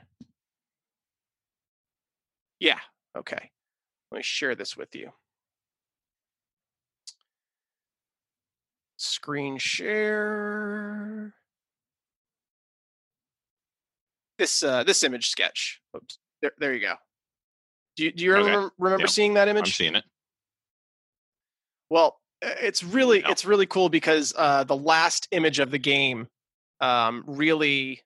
Yeah, 2.60 2.80
okay. 3.18 3.52
Let 4.12 4.18
me 4.20 4.24
share 4.24 4.56
this 4.56 4.78
with 4.78 4.96
you. 4.96 5.12
Screen 8.98 9.58
share. 9.58 11.34
This 14.38 14.64
uh, 14.64 14.84
this 14.84 15.04
image 15.04 15.30
sketch. 15.30 15.82
Oops. 15.96 16.18
There, 16.42 16.52
there 16.60 16.74
you 16.74 16.82
go. 16.82 16.96
Do 17.96 18.06
you, 18.06 18.12
do 18.12 18.24
you 18.24 18.36
Okay. 18.36 18.44
remember, 18.50 18.72
remember 18.78 19.08
seeing 19.08 19.36
that 19.36 19.48
image? 19.48 19.68
I'm 19.68 19.72
seeing 19.72 19.96
it. 19.96 20.04
Well, 21.90 22.20
it's 22.42 22.84
really 22.84 23.22
No. 23.22 23.30
it's 23.30 23.46
really 23.46 23.66
cool 23.66 23.90
because 23.90 24.34
uh, 24.38 24.64
the 24.64 24.76
last 24.76 25.28
image 25.32 25.60
of 25.60 25.72
the 25.72 25.78
game 25.78 26.28
um, 26.82 27.24
really 27.28 28.02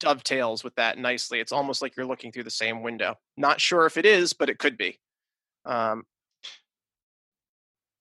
dovetails 0.00 0.64
with 0.64 0.74
that 0.76 0.98
nicely. 0.98 1.40
It's 1.40 1.52
almost 1.52 1.82
like 1.82 1.96
you're 1.96 2.06
looking 2.06 2.32
through 2.32 2.44
the 2.44 2.50
same 2.50 2.82
window. 2.82 3.18
Not 3.36 3.60
sure 3.60 3.86
if 3.86 3.96
it 3.96 4.06
is, 4.06 4.32
but 4.32 4.48
it 4.48 4.58
could 4.58 4.76
be. 4.78 4.98
Um, 5.64 6.04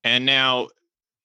And 0.04 0.26
now, 0.26 0.68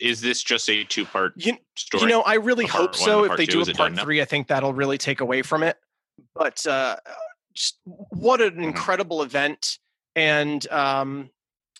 is 0.00 0.20
this 0.20 0.42
just 0.42 0.68
a 0.68 0.84
two-part 0.84 1.34
you, 1.36 1.56
story? 1.76 2.02
you 2.02 2.08
know, 2.08 2.22
I 2.22 2.34
really 2.34 2.66
hope 2.66 2.96
so. 2.96 3.24
If 3.24 3.36
they 3.36 3.46
two, 3.46 3.64
do 3.64 3.70
a 3.70 3.74
part 3.74 3.98
three, 3.98 4.20
I 4.20 4.24
think 4.24 4.48
that'll 4.48 4.74
really 4.74 4.98
take 4.98 5.20
away 5.20 5.42
from 5.42 5.62
it. 5.62 5.76
But 6.34 6.66
uh, 6.66 6.96
just 7.54 7.78
what 7.84 8.40
an 8.40 8.56
Mhm. 8.56 8.64
incredible 8.64 9.22
event, 9.22 9.78
and 10.16 10.68
um, 10.72 11.30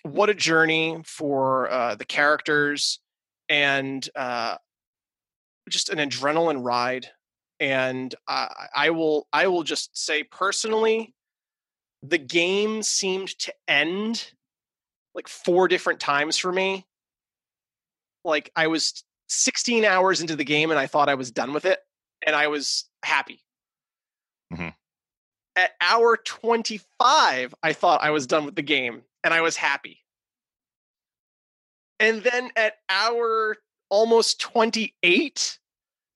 what 0.02 0.30
a 0.30 0.34
journey 0.34 1.02
for 1.04 1.70
uh, 1.70 1.94
the 1.96 2.04
characters, 2.04 3.00
and 3.48 4.08
uh, 4.14 4.56
just 5.68 5.88
an 5.90 5.98
adrenaline 5.98 6.64
ride. 6.64 7.10
And 7.62 8.12
I, 8.26 8.66
I 8.74 8.90
will, 8.90 9.28
I 9.32 9.46
will 9.46 9.62
just 9.62 9.96
say 9.96 10.24
personally, 10.24 11.14
the 12.02 12.18
game 12.18 12.82
seemed 12.82 13.28
to 13.38 13.54
end 13.68 14.32
like 15.14 15.28
four 15.28 15.68
different 15.68 16.00
times 16.00 16.36
for 16.36 16.50
me. 16.50 16.88
Like 18.24 18.50
I 18.56 18.66
was 18.66 19.04
16 19.28 19.84
hours 19.84 20.20
into 20.20 20.34
the 20.34 20.42
game 20.44 20.72
and 20.72 20.80
I 20.80 20.88
thought 20.88 21.08
I 21.08 21.14
was 21.14 21.30
done 21.30 21.52
with 21.52 21.64
it, 21.64 21.78
and 22.26 22.34
I 22.34 22.48
was 22.48 22.90
happy. 23.04 23.44
Mhm. 24.52 24.74
At 25.54 25.70
hour 25.80 26.16
25, 26.16 27.54
I 27.62 27.72
thought 27.74 28.02
I 28.02 28.10
was 28.10 28.26
done 28.26 28.44
with 28.44 28.56
the 28.56 28.62
game 28.62 29.04
and 29.22 29.32
I 29.32 29.40
was 29.40 29.56
happy. 29.56 30.00
And 32.00 32.24
then 32.24 32.50
at 32.56 32.78
hour 32.88 33.58
almost 33.88 34.40
28, 34.40 35.60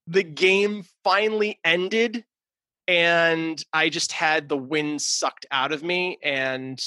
the 0.07 0.23
game 0.23 0.83
finally 1.03 1.59
ended 1.63 2.23
and 2.87 3.61
I 3.73 3.89
just 3.89 4.13
had 4.13 4.47
the 4.47 4.57
wind 4.57 5.01
sucked 5.01 5.45
out 5.51 5.71
of 5.73 5.83
me 5.83 6.17
and 6.23 6.81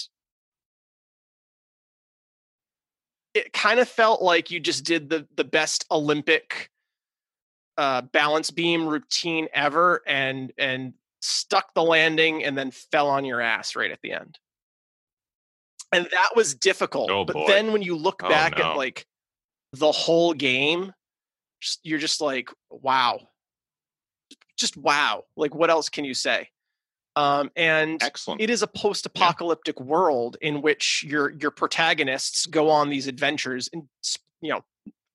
it 3.34 3.52
kind 3.52 3.78
of 3.78 3.88
felt 3.88 4.22
like 4.22 4.50
you 4.50 4.58
just 4.58 4.84
did 4.84 5.08
the 5.10 5.26
the 5.36 5.44
best 5.44 5.84
Olympic 5.90 6.70
uh, 7.76 8.02
balance 8.02 8.50
beam 8.50 8.86
routine 8.86 9.48
ever 9.54 10.02
and 10.06 10.52
and 10.58 10.94
stuck 11.22 11.72
the 11.74 11.82
landing 11.82 12.42
and 12.44 12.56
then 12.56 12.70
fell 12.70 13.08
on 13.08 13.24
your 13.24 13.40
ass 13.40 13.76
right 13.76 13.90
at 13.90 14.00
the 14.02 14.12
end. 14.12 14.38
And 15.92 16.06
that 16.10 16.30
was 16.34 16.54
difficult. 16.54 17.10
Oh, 17.10 17.24
but 17.24 17.34
boy. 17.34 17.46
then 17.46 17.72
when 17.72 17.82
you 17.82 17.96
look 17.96 18.22
Oh, 18.24 18.28
back 18.28 18.58
no. 18.58 18.70
at 18.72 18.76
like 18.76 19.06
the 19.72 19.92
whole 19.92 20.32
game, 20.34 20.92
just- 21.60 21.80
you're 21.82 21.98
just 21.98 22.20
like, 22.20 22.50
wow. 22.70 23.20
just 24.56 24.76
wow. 24.76 25.24
Like 25.36 25.54
what 25.54 25.70
else 25.70 25.88
can 25.88 26.04
you 26.04 26.14
say? 26.14 26.48
Um, 27.16 27.50
and 27.56 28.02
Excellent. 28.02 28.40
it 28.40 28.50
is 28.50 28.62
a 28.62 28.66
post-apocalyptic 28.68 29.80
world 29.80 30.36
in 30.40 30.62
which 30.62 31.04
your 31.06 31.30
your 31.30 31.50
protagonists 31.50 32.46
go 32.46 32.70
on 32.70 32.88
these 32.88 33.08
adventures 33.08 33.68
and 33.72 33.88
you 34.40 34.50
know 34.52 34.64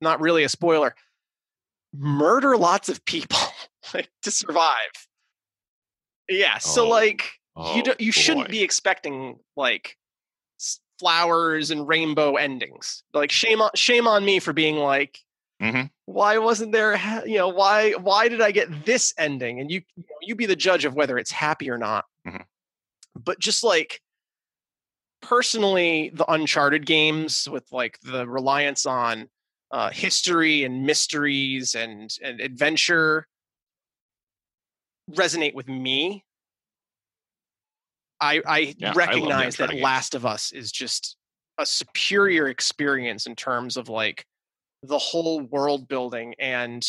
not 0.01 0.19
really 0.19 0.43
a 0.43 0.49
spoiler 0.49 0.93
murder 1.97 2.57
lots 2.57 2.89
of 2.89 3.03
people 3.05 3.39
like 3.93 4.09
to 4.23 4.29
survive 4.29 4.91
yeah 6.27 6.57
so 6.57 6.85
Oh, 6.85 6.89
like 6.89 7.29
oh, 7.55 7.75
you 7.77 7.83
do, 7.83 7.93
you 7.97 8.11
shouldn't 8.11 8.49
be 8.49 8.61
expecting 8.61 9.39
like 9.55 9.97
flowers 10.99 11.71
and 11.71 11.87
rainbow 11.87 12.35
endings 12.35 13.03
like 13.13 13.31
shame 13.31 13.61
on 13.61 13.69
shame 13.73 14.05
on 14.05 14.25
me 14.25 14.39
for 14.39 14.51
being 14.51 14.75
like 14.75 15.19
Mhm. 15.61 15.89
why 16.05 16.37
wasn't 16.37 16.71
there 16.71 16.95
you 17.25 17.37
know 17.37 17.47
why 17.47 17.91
why 17.93 18.27
did 18.27 18.41
i 18.41 18.51
get 18.51 18.85
this 18.85 19.13
ending 19.17 19.59
and 19.59 19.71
you 19.71 19.81
you, 20.21 20.35
be 20.35 20.45
the 20.45 20.55
judge 20.55 20.85
of 20.85 20.95
whether 20.95 21.17
it's 21.17 21.31
happy 21.31 21.69
or 21.69 21.77
not 21.77 22.05
Mhm. 22.27 22.45
but 23.15 23.39
just 23.39 23.63
like 23.63 24.01
personally 25.21 26.11
the 26.13 26.29
uncharted 26.31 26.85
games 26.85 27.49
with 27.49 27.71
like 27.71 27.99
the 28.01 28.27
reliance 28.27 28.85
on 28.85 29.29
uh, 29.71 29.89
history 29.89 30.63
and 30.63 30.85
mysteries 30.85 31.73
and 31.73 32.11
and 32.21 32.39
adventure 32.39 33.25
resonate 35.09 35.53
with 35.55 35.67
me 35.67 36.23
i 38.21 38.41
i 38.45 38.75
Yeah, 38.77 38.91
I 38.91 38.93
recognize 38.93 39.55
that 39.57 39.73
last 39.75 40.15
of 40.15 40.25
us 40.25 40.51
is 40.51 40.71
just 40.71 41.17
a 41.57 41.65
superior 41.65 42.47
experience 42.47 43.25
in 43.25 43.35
terms 43.35 43.77
of 43.77 43.89
like 43.89 44.25
the 44.87 44.97
whole 44.97 45.41
world 45.41 45.87
building 45.87 46.35
and 46.39 46.85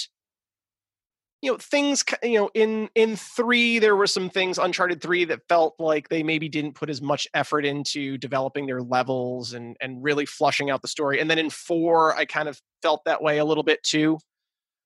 you 1.43 1.51
know 1.51 1.59
things 1.59 2.05
you 2.23 2.39
know 2.39 2.51
in 2.55 2.89
in 2.95 3.17
3 3.17 3.79
there 3.79 3.97
were 3.97 4.07
some 4.07 4.31
things 4.31 4.59
uncharted 4.59 5.01
3 5.03 5.25
that 5.27 5.41
felt 5.49 5.75
like 5.79 6.09
they 6.09 6.23
maybe 6.23 6.49
didn't 6.49 6.75
put 6.75 6.91
as 6.91 7.03
much 7.03 7.27
effort 7.35 7.65
into 7.65 8.17
developing 8.19 8.67
their 8.67 8.83
levels 8.83 9.53
and 9.53 9.77
and 9.81 10.03
really 10.03 10.27
flushing 10.27 10.71
out 10.71 10.83
the 10.83 10.89
story 10.89 11.21
and 11.21 11.31
then 11.31 11.39
in 11.39 11.51
4 11.51 12.17
I 12.17 12.25
kind 12.25 12.49
of 12.49 12.61
felt 12.83 13.03
that 13.05 13.23
way 13.23 13.39
a 13.39 13.45
little 13.45 13.63
bit 13.65 13.83
too 13.83 14.19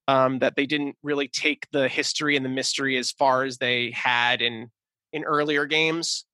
um 0.08 0.38
that 0.40 0.56
they 0.56 0.66
didn't 0.66 0.96
really 1.02 1.28
take 1.28 1.66
the 1.72 1.88
history 1.88 2.36
and 2.36 2.44
the 2.44 2.50
mystery 2.50 2.98
as 2.98 3.10
far 3.12 3.44
as 3.44 3.58
they 3.58 3.92
had 3.92 4.42
in 4.42 4.70
in 5.12 5.24
earlier 5.24 5.66
games 5.66 6.24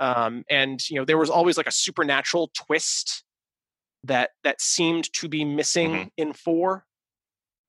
um 0.00 0.44
and 0.50 0.88
you 0.90 0.96
know 0.96 1.04
there 1.04 1.18
was 1.18 1.30
always 1.30 1.56
like 1.56 1.66
a 1.68 1.72
supernatural 1.72 2.50
twist 2.54 3.24
that 4.04 4.30
that 4.44 4.60
seemed 4.60 5.12
to 5.14 5.28
be 5.28 5.44
missing 5.44 5.90
Mhm. 5.92 6.10
in 6.16 6.32
4 6.32 6.84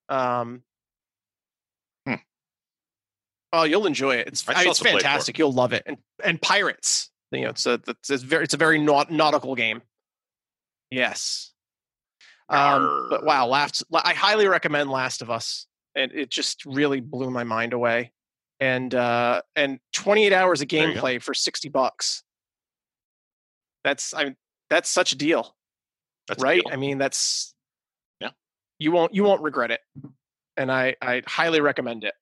um 0.09 0.63
Hmm. 2.05 2.15
Oh, 3.51 3.63
you'll 3.63 3.85
enjoy 3.87 4.15
it. 4.15 4.27
It's 4.27 4.47
I 4.47 4.59
still 4.59 4.71
it's 4.71 4.79
fantastic. 4.79 5.37
You'll 5.37 5.51
love 5.51 5.73
it. 5.73 5.83
And 5.85 5.97
and 6.23 6.41
pirates. 6.41 7.09
You 7.31 7.41
know, 7.41 7.49
it's 7.49 7.65
a 7.65 7.81
it's, 7.87 8.09
it's 8.09 8.23
very 8.23 8.43
it's 8.43 8.53
a 8.53 8.57
very 8.57 8.79
naut- 8.79 9.11
nautical 9.11 9.55
game. 9.55 9.81
Yes. 10.89 11.51
Um, 12.49 13.07
but 13.11 13.23
wow, 13.23 13.45
Last 13.45 13.83
I 13.93 14.13
highly 14.15 14.47
recommend 14.47 14.89
Last 14.89 15.21
of 15.21 15.29
Us, 15.29 15.67
and 15.93 16.11
it 16.11 16.31
just 16.31 16.65
really 16.65 16.99
blew 16.99 17.29
my 17.29 17.43
mind 17.43 17.73
away. 17.73 18.11
And 18.59 18.93
uh, 18.95 19.43
and 19.55 19.79
28 19.93 20.33
hours 20.33 20.61
of 20.61 20.67
There 20.67 20.87
you 20.87 20.95
go. 20.95 20.99
gameplay 21.01 21.21
for 21.21 21.35
60 21.35 21.69
bucks. 21.69 22.23
That's 23.83 24.13
I 24.15 24.23
mean, 24.25 24.35
that's 24.71 24.89
such 24.89 25.13
a 25.13 25.15
deal, 25.15 25.55
That's 26.29 26.41
right? 26.41 26.61
I 26.71 26.77
mean, 26.77 26.97
that's 26.97 27.53
Yeah. 28.21 28.29
You 28.77 28.91
won't 28.91 29.13
you 29.13 29.23
won't 29.23 29.41
regret 29.41 29.71
it, 29.71 29.81
and 30.55 30.71
I 30.71 30.95
I 31.01 31.21
highly 31.27 31.59
recommend 31.59 32.03
it. 32.05 32.13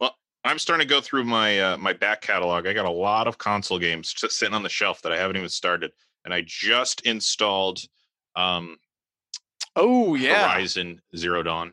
Well, 0.00 0.14
I'm 0.44 0.58
starting 0.58 0.86
to 0.86 0.94
go 0.94 1.00
through 1.00 1.24
my 1.24 1.60
uh, 1.60 1.76
my 1.78 1.92
back 1.92 2.20
catalog. 2.20 2.66
I 2.66 2.72
got 2.72 2.84
a 2.84 2.90
lot 2.90 3.26
of 3.26 3.38
console 3.38 3.78
games 3.78 4.12
just 4.12 4.38
sitting 4.38 4.54
on 4.54 4.62
the 4.62 4.68
shelf 4.68 5.00
that 5.02 5.12
I 5.12 5.16
haven't 5.16 5.36
even 5.36 5.48
started, 5.48 5.92
and 6.24 6.34
I 6.34 6.42
just 6.44 7.00
installed 7.06 7.80
um, 8.34 8.76
Oh 9.76 10.14
yeah, 10.14 10.48
Horizon 10.48 11.00
Zero 11.16 11.42
Dawn. 11.42 11.72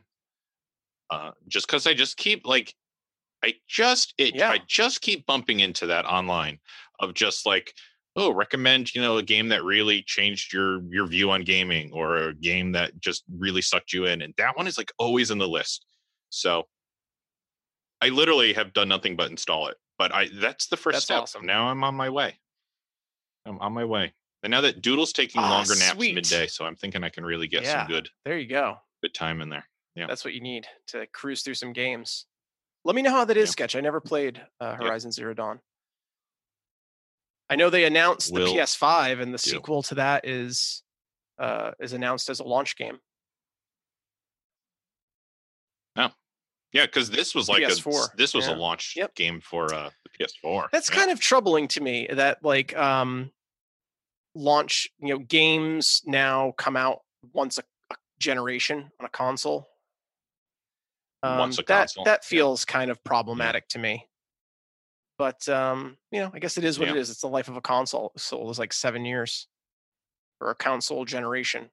Uh, 1.10 1.32
just 1.48 1.66
because 1.66 1.86
I 1.86 1.94
just 1.94 2.16
keep 2.16 2.46
like, 2.46 2.74
I 3.42 3.54
just 3.68 4.14
it 4.18 4.34
Yeah. 4.34 4.50
I 4.50 4.60
just 4.66 5.00
keep 5.00 5.26
bumping 5.26 5.60
into 5.60 5.86
that 5.86 6.04
online 6.06 6.58
of 7.00 7.14
just 7.14 7.46
like, 7.46 7.74
oh, 8.16 8.32
recommend 8.32 8.94
you 8.94 9.00
know 9.02 9.16
a 9.18 9.22
game 9.22 9.48
that 9.48 9.64
really 9.64 10.02
changed 10.02 10.52
your 10.52 10.82
your 10.92 11.06
view 11.06 11.30
on 11.30 11.42
gaming 11.42 11.90
or 11.92 12.16
a 12.16 12.34
game 12.34 12.72
that 12.72 12.98
just 13.00 13.24
really 13.36 13.62
sucked 13.62 13.92
you 13.92 14.06
in, 14.06 14.22
and 14.22 14.34
that 14.38 14.56
one 14.56 14.66
is 14.66 14.78
like 14.78 14.92
always 14.98 15.30
in 15.30 15.38
the 15.38 15.48
list. 15.48 15.86
So 16.30 16.64
I 18.00 18.08
literally 18.08 18.52
have 18.52 18.72
done 18.72 18.88
nothing 18.88 19.16
but 19.16 19.30
install 19.30 19.68
it. 19.68 19.76
But 19.98 20.12
I 20.14 20.28
that's 20.34 20.66
the 20.66 20.76
first 20.76 20.94
That's 20.96 21.04
step. 21.04 21.22
awesome. 21.22 21.46
Now 21.46 21.68
I'm 21.68 21.82
on 21.84 21.94
my 21.94 22.10
way. 22.10 22.38
I'm 23.46 23.58
on 23.58 23.72
my 23.72 23.84
way. 23.84 24.12
And 24.42 24.50
now 24.50 24.60
that 24.62 24.82
Doodle's 24.82 25.12
taking 25.12 25.40
Ah, 25.40 25.48
longer 25.50 25.74
naps 25.76 25.92
sweet. 25.96 26.14
midday, 26.14 26.46
so 26.46 26.64
I'm 26.66 26.76
thinking 26.76 27.02
I 27.04 27.08
can 27.08 27.24
really 27.24 27.48
get 27.48 27.62
Yeah. 27.62 27.82
some 27.82 27.88
good 27.88 28.08
there 28.24 28.38
you 28.38 28.46
go. 28.48 28.76
good 29.02 29.14
time 29.14 29.40
in 29.40 29.48
there. 29.48 29.64
Yeah. 29.94 30.06
That's 30.06 30.24
what 30.24 30.34
you 30.34 30.40
need 30.40 30.66
to 30.88 31.06
cruise 31.14 31.42
through 31.42 31.54
some 31.54 31.72
games. 31.72 32.26
Let 32.84 32.94
me 32.96 33.02
know 33.02 33.10
how 33.12 33.24
that 33.24 33.36
is, 33.36 33.48
Yeah. 33.48 33.52
Sketch. 33.52 33.76
I 33.76 33.80
never 33.80 34.00
played 34.00 34.44
uh. 34.60 34.74
Horizon 34.74 35.12
Zero 35.12 35.32
Dawn. 35.34 35.60
I 37.50 37.56
know 37.56 37.70
they 37.70 37.84
announced 37.84 38.32
the 38.32 38.40
PS5, 38.46 39.20
and 39.20 39.32
the 39.34 39.38
do. 39.38 39.50
sequel 39.50 39.82
to 39.84 39.96
that 39.96 40.26
is 40.26 40.82
uh, 41.38 41.72
is 41.80 41.92
announced 41.92 42.30
as 42.30 42.40
a 42.40 42.44
launch 42.44 42.76
game. 42.76 42.98
Yeah, 46.74 46.86
because 46.86 47.08
this 47.08 47.36
was 47.36 47.48
like 47.48 47.62
PS4, 47.62 48.16
this 48.16 48.34
was 48.34 48.48
yeah. 48.48 48.54
a 48.54 48.56
launch 48.56 48.94
Yep. 48.96 49.14
game 49.14 49.40
for 49.40 49.72
uh, 49.72 49.90
the 50.02 50.10
PS4. 50.24 50.68
That's 50.72 50.90
Yeah. 50.90 50.96
kind 50.96 51.10
of 51.12 51.20
troubling 51.20 51.68
to 51.68 51.80
me 51.80 52.08
that 52.10 52.44
like 52.44 52.76
um, 52.76 53.30
launch 54.34 54.88
you 54.98 55.10
know 55.10 55.20
games 55.20 56.02
now 56.04 56.52
come 56.58 56.76
out 56.76 57.02
once 57.32 57.58
a, 57.58 57.62
a 57.92 57.96
generation 58.18 58.90
on 58.98 59.06
a 59.06 59.08
console. 59.08 59.68
Um, 61.22 61.38
Once 61.38 61.58
a 61.58 61.62
that 61.62 61.78
console, 61.86 62.04
that 62.04 62.20
yeah. 62.24 62.28
feels 62.28 62.64
kind 62.64 62.90
of 62.90 63.02
problematic 63.04 63.68
to 63.68 63.78
me. 63.78 64.08
But 65.16 65.48
um, 65.48 65.96
you 66.10 66.20
know, 66.20 66.30
I 66.34 66.38
guess 66.40 66.58
it 66.58 66.64
is 66.64 66.78
what 66.78 66.88
it 66.88 66.94
Yeah. 66.94 67.00
is. 67.00 67.10
It's 67.10 67.20
the 67.20 67.28
life 67.28 67.48
of 67.48 67.56
a 67.56 67.60
console. 67.60 68.12
So 68.16 68.40
it 68.40 68.44
was 68.46 68.58
like 68.58 68.72
seven 68.72 69.04
years 69.04 69.46
for 70.38 70.50
a 70.50 70.54
console 70.54 71.04
generation. 71.04 71.70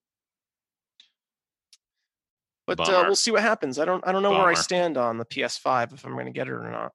But 2.67 2.80
uh, 2.82 3.04
we'll 3.06 3.15
see 3.15 3.32
what 3.32 3.41
happens. 3.41 3.80
I 3.80 3.86
don't 3.86 4.06
I 4.08 4.12
don't 4.12 4.23
know 4.23 4.32
where 4.32 4.47
I 4.47 4.54
stand 4.54 4.97
on 4.97 5.17
the 5.17 5.25
PS5 5.25 5.93
if 5.93 6.06
I'm 6.06 6.13
going 6.13 6.27
to 6.27 6.32
get 6.32 6.47
it 6.47 6.51
or 6.54 6.69
not. 6.69 6.91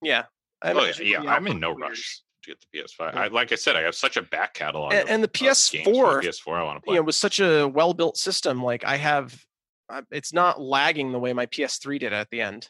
Yeah. 0.00 0.24
I 0.62 0.72
Oh 0.72 0.78
yeah, 0.84 0.84
yeah. 0.84 0.88
it'll 0.88 1.22
be 1.22 1.28
out 1.28 1.36
I'm 1.36 1.46
in 1.46 1.60
no 1.60 1.72
couple 1.74 1.88
rush 1.88 2.22
to 2.44 2.50
get 2.50 2.60
the 2.72 2.78
PS5. 2.78 3.12
Yeah. 3.14 3.20
I 3.20 3.28
like 3.28 3.52
I 3.52 3.56
said, 3.56 3.76
I 3.76 3.82
have 3.82 3.94
such 3.94 4.16
a 4.16 4.22
back 4.22 4.54
catalog. 4.54 4.92
And, 4.94 5.02
of, 5.02 5.08
and 5.10 5.22
the 5.22 5.26
of 5.28 5.32
games 5.32 5.70
for 5.84 6.20
PS4, 6.20 6.22
the 6.22 6.28
PS4 6.28 6.54
I 6.54 6.62
want 6.64 6.76
to 6.78 6.80
play. 6.82 6.94
you 6.94 7.00
know, 7.00 7.04
was 7.04 7.16
such 7.16 7.38
a 7.40 7.68
well 7.68 7.92
built 7.94 8.16
system. 8.16 8.62
Like 8.62 8.84
I 8.84 8.96
have, 8.96 9.44
uh, 9.88 10.02
it's 10.10 10.32
not 10.32 10.60
lagging 10.60 11.12
the 11.12 11.18
way 11.20 11.32
my 11.32 11.46
PS3 11.46 12.00
did 12.00 12.12
at 12.12 12.30
the 12.30 12.40
end. 12.40 12.68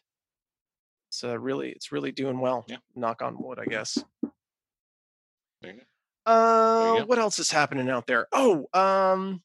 It's 1.13 1.25
uh, 1.25 1.39
really, 1.39 1.69
it's 1.69 1.93
really 1.93 2.11
doing 2.11 2.41
well. 2.41 2.65
Yeah. 2.69 2.79
Knock 2.97 3.21
on 3.21 3.37
wood, 3.39 3.59
I 3.59 3.67
guess. 3.67 4.03
There 5.61 5.73
you 5.73 5.81
go. 5.81 5.83
Uh, 6.25 7.05
what 7.05 7.19
else 7.19 7.39
is 7.39 7.51
happening 7.51 7.91
out 7.91 8.07
there? 8.07 8.29
Oh, 8.33 8.67
um, 8.73 9.43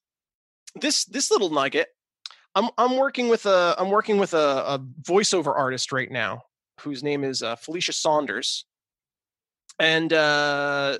this 0.79 1.03
this 1.03 1.29
little 1.29 1.49
nugget. 1.49 1.89
I'm 2.55 2.69
I'm 2.77 2.95
working 2.95 3.27
with 3.27 3.45
a 3.45 3.75
I'm 3.77 3.89
working 3.89 4.17
with 4.17 4.33
a, 4.33 4.63
a 4.65 4.79
voiceover 5.01 5.53
artist 5.57 5.91
right 5.91 6.09
now 6.09 6.43
whose 6.79 7.03
name 7.03 7.25
is 7.25 7.43
uh, 7.43 7.57
Felicia 7.57 7.91
Saunders, 7.91 8.65
and 9.77 10.13
uh, 10.13 10.99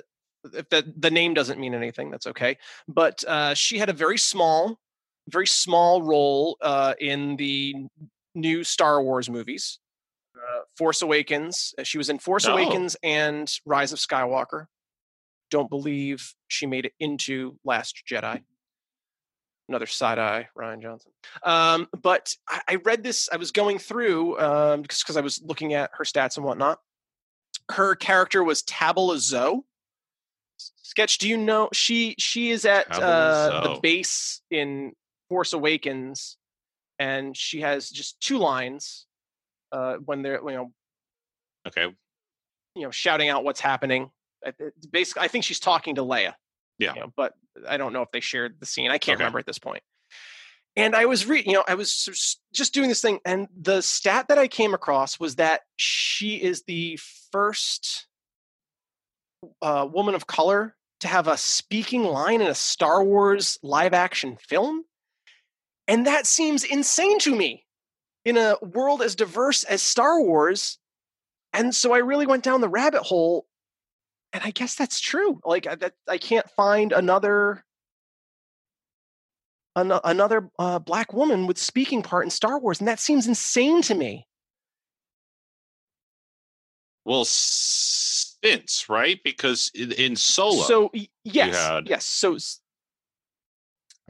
if 0.52 0.68
that 0.68 1.00
the 1.00 1.10
name 1.10 1.32
doesn't 1.32 1.58
mean 1.58 1.72
anything, 1.72 2.10
that's 2.10 2.26
okay. 2.26 2.58
But 2.86 3.24
uh, 3.26 3.54
she 3.54 3.78
had 3.78 3.88
a 3.88 3.94
very 3.94 4.18
small, 4.18 4.78
very 5.30 5.46
small 5.46 6.02
role 6.02 6.58
uh, 6.60 6.92
in 7.00 7.36
the 7.36 7.86
new 8.34 8.64
Star 8.64 9.02
Wars 9.02 9.30
movies, 9.30 9.78
uh, 10.38 10.60
Force 10.76 11.02
Awakens. 11.02 11.74
Uh, 11.78 11.82
She 11.84 11.98
was 11.98 12.08
in 12.08 12.18
Force 12.18 12.46
Oh. 12.46 12.52
Awakens 12.52 12.96
and 13.02 13.50
Rise 13.66 13.92
of 13.92 13.98
Skywalker. 13.98 14.66
Don't 15.50 15.70
believe 15.70 16.34
she 16.48 16.66
made 16.66 16.84
it 16.86 16.92
into 17.00 17.58
Last 17.64 18.02
Jedi. 18.10 18.42
Another 19.68 19.86
side 19.86 20.18
eye, 20.18 20.48
Rian 20.56 20.80
Johnson. 20.80 21.12
Um, 21.42 21.88
but 22.00 22.34
I, 22.48 22.60
I 22.68 22.74
read 22.76 23.02
this. 23.02 23.28
I 23.30 23.36
was 23.36 23.50
going 23.52 23.78
through 23.78 24.38
um, 24.40 24.82
because 24.82 25.16
I 25.16 25.20
was 25.20 25.42
looking 25.42 25.74
at 25.74 25.90
her 25.94 26.04
stats 26.04 26.36
and 26.36 26.44
whatnot. 26.46 26.78
Her 27.70 27.94
character 27.94 28.42
was 28.42 28.62
Tabala 28.62 29.18
Zo. 29.18 29.64
Sketch, 30.56 31.18
do 31.18 31.28
you 31.28 31.36
know 31.36 31.68
she 31.74 32.14
she 32.18 32.50
is 32.50 32.64
at 32.64 32.86
uh, 32.90 33.60
the 33.74 33.80
base 33.82 34.40
in 34.50 34.92
Force 35.28 35.52
Awakens, 35.52 36.38
and 36.98 37.36
she 37.36 37.60
has 37.60 37.90
just 37.90 38.18
two 38.20 38.38
lines 38.38 39.06
uh, 39.72 39.94
when 40.04 40.22
they're 40.22 40.40
you 40.42 40.56
know 40.56 40.72
Okay. 41.66 41.86
you 42.74 42.82
know 42.82 42.90
shouting 42.90 43.28
out 43.28 43.44
what's 43.44 43.60
happening. 43.60 44.10
It's 44.42 44.86
Basically, 44.86 45.22
I 45.22 45.28
think 45.28 45.44
she's 45.44 45.60
talking 45.60 45.96
to 45.96 46.02
Leia. 46.02 46.34
Yeah. 46.78 46.94
you 46.94 47.00
know, 47.00 47.12
but 47.16 47.34
I 47.68 47.76
don't 47.76 47.92
know 47.92 48.02
if 48.02 48.10
they 48.12 48.20
shared 48.20 48.60
the 48.60 48.66
scene. 48.66 48.90
I 48.90 48.98
can't 48.98 49.16
Okay. 49.16 49.24
remember 49.24 49.40
at 49.40 49.46
this 49.46 49.58
point. 49.58 49.82
and 50.76 50.94
I 50.94 51.06
was 51.06 51.26
re- 51.26 51.42
you 51.44 51.54
know 51.54 51.64
I 51.66 51.74
was 51.74 52.36
just 52.54 52.72
doing 52.74 52.88
this 52.88 53.00
thing, 53.00 53.18
and 53.24 53.48
the 53.60 53.82
stat 53.82 54.26
that 54.28 54.38
I 54.38 54.46
came 54.48 54.74
across 54.74 55.18
was 55.18 55.36
that 55.36 55.62
she 55.76 56.36
is 56.36 56.62
the 56.64 56.98
first 57.32 58.06
uh, 59.62 59.86
woman 59.90 60.14
of 60.14 60.26
color 60.26 60.76
to 61.00 61.08
have 61.08 61.28
a 61.28 61.36
speaking 61.36 62.02
line 62.04 62.40
in 62.40 62.46
a 62.48 62.54
Star 62.54 63.04
Wars 63.04 63.58
live 63.62 63.92
action 63.94 64.36
film, 64.40 64.84
and 65.86 66.06
that 66.06 66.26
seems 66.26 66.64
insane 66.64 67.18
to 67.20 67.34
me 67.36 67.64
in 68.24 68.36
a 68.36 68.56
world 68.62 69.02
as 69.02 69.14
diverse 69.14 69.64
as 69.64 69.82
Star 69.82 70.20
Wars. 70.20 70.78
And 71.52 71.74
so 71.74 71.92
I 71.94 71.98
really 71.98 72.26
went 72.26 72.44
down 72.44 72.60
the 72.60 72.68
rabbit 72.68 73.02
hole, 73.02 73.46
and 74.32 74.42
I 74.44 74.50
guess 74.50 74.74
that's 74.74 75.00
true. 75.00 75.40
Like 75.44 75.66
I, 75.66 75.76
that, 75.76 75.94
I 76.06 76.18
can't 76.18 76.48
find 76.50 76.92
another 76.92 77.64
an- 79.74 80.00
another 80.04 80.50
uh, 80.58 80.78
black 80.78 81.12
woman 81.14 81.46
with 81.46 81.56
speaking 81.56 82.02
part 82.02 82.24
in 82.24 82.30
Star 82.30 82.58
Wars, 82.58 82.80
and 82.80 82.88
that 82.88 83.00
seems 83.00 83.26
insane 83.26 83.80
to 83.82 83.94
me. 83.94 84.26
Well, 87.04 87.24
since 87.24 88.86
right 88.90 89.18
because 89.24 89.70
in, 89.74 89.92
in 89.92 90.14
Solo, 90.16 90.62
So 90.64 90.90
yes, 91.24 91.56
had- 91.56 91.88
yes. 91.88 92.04
So 92.04 92.36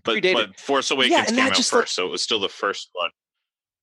but, 0.03 0.17
predated. 0.17 0.35
but 0.35 0.59
Force 0.61 0.91
Awakens 0.91 1.29
and 1.29 1.37
came 1.37 1.47
out 1.47 1.55
just 1.55 1.71
first, 1.71 1.81
look- 1.81 1.89
so 1.89 2.07
it 2.07 2.11
was 2.11 2.23
still 2.23 2.41
the 2.41 2.49
first 2.49 2.89
one. 2.95 3.11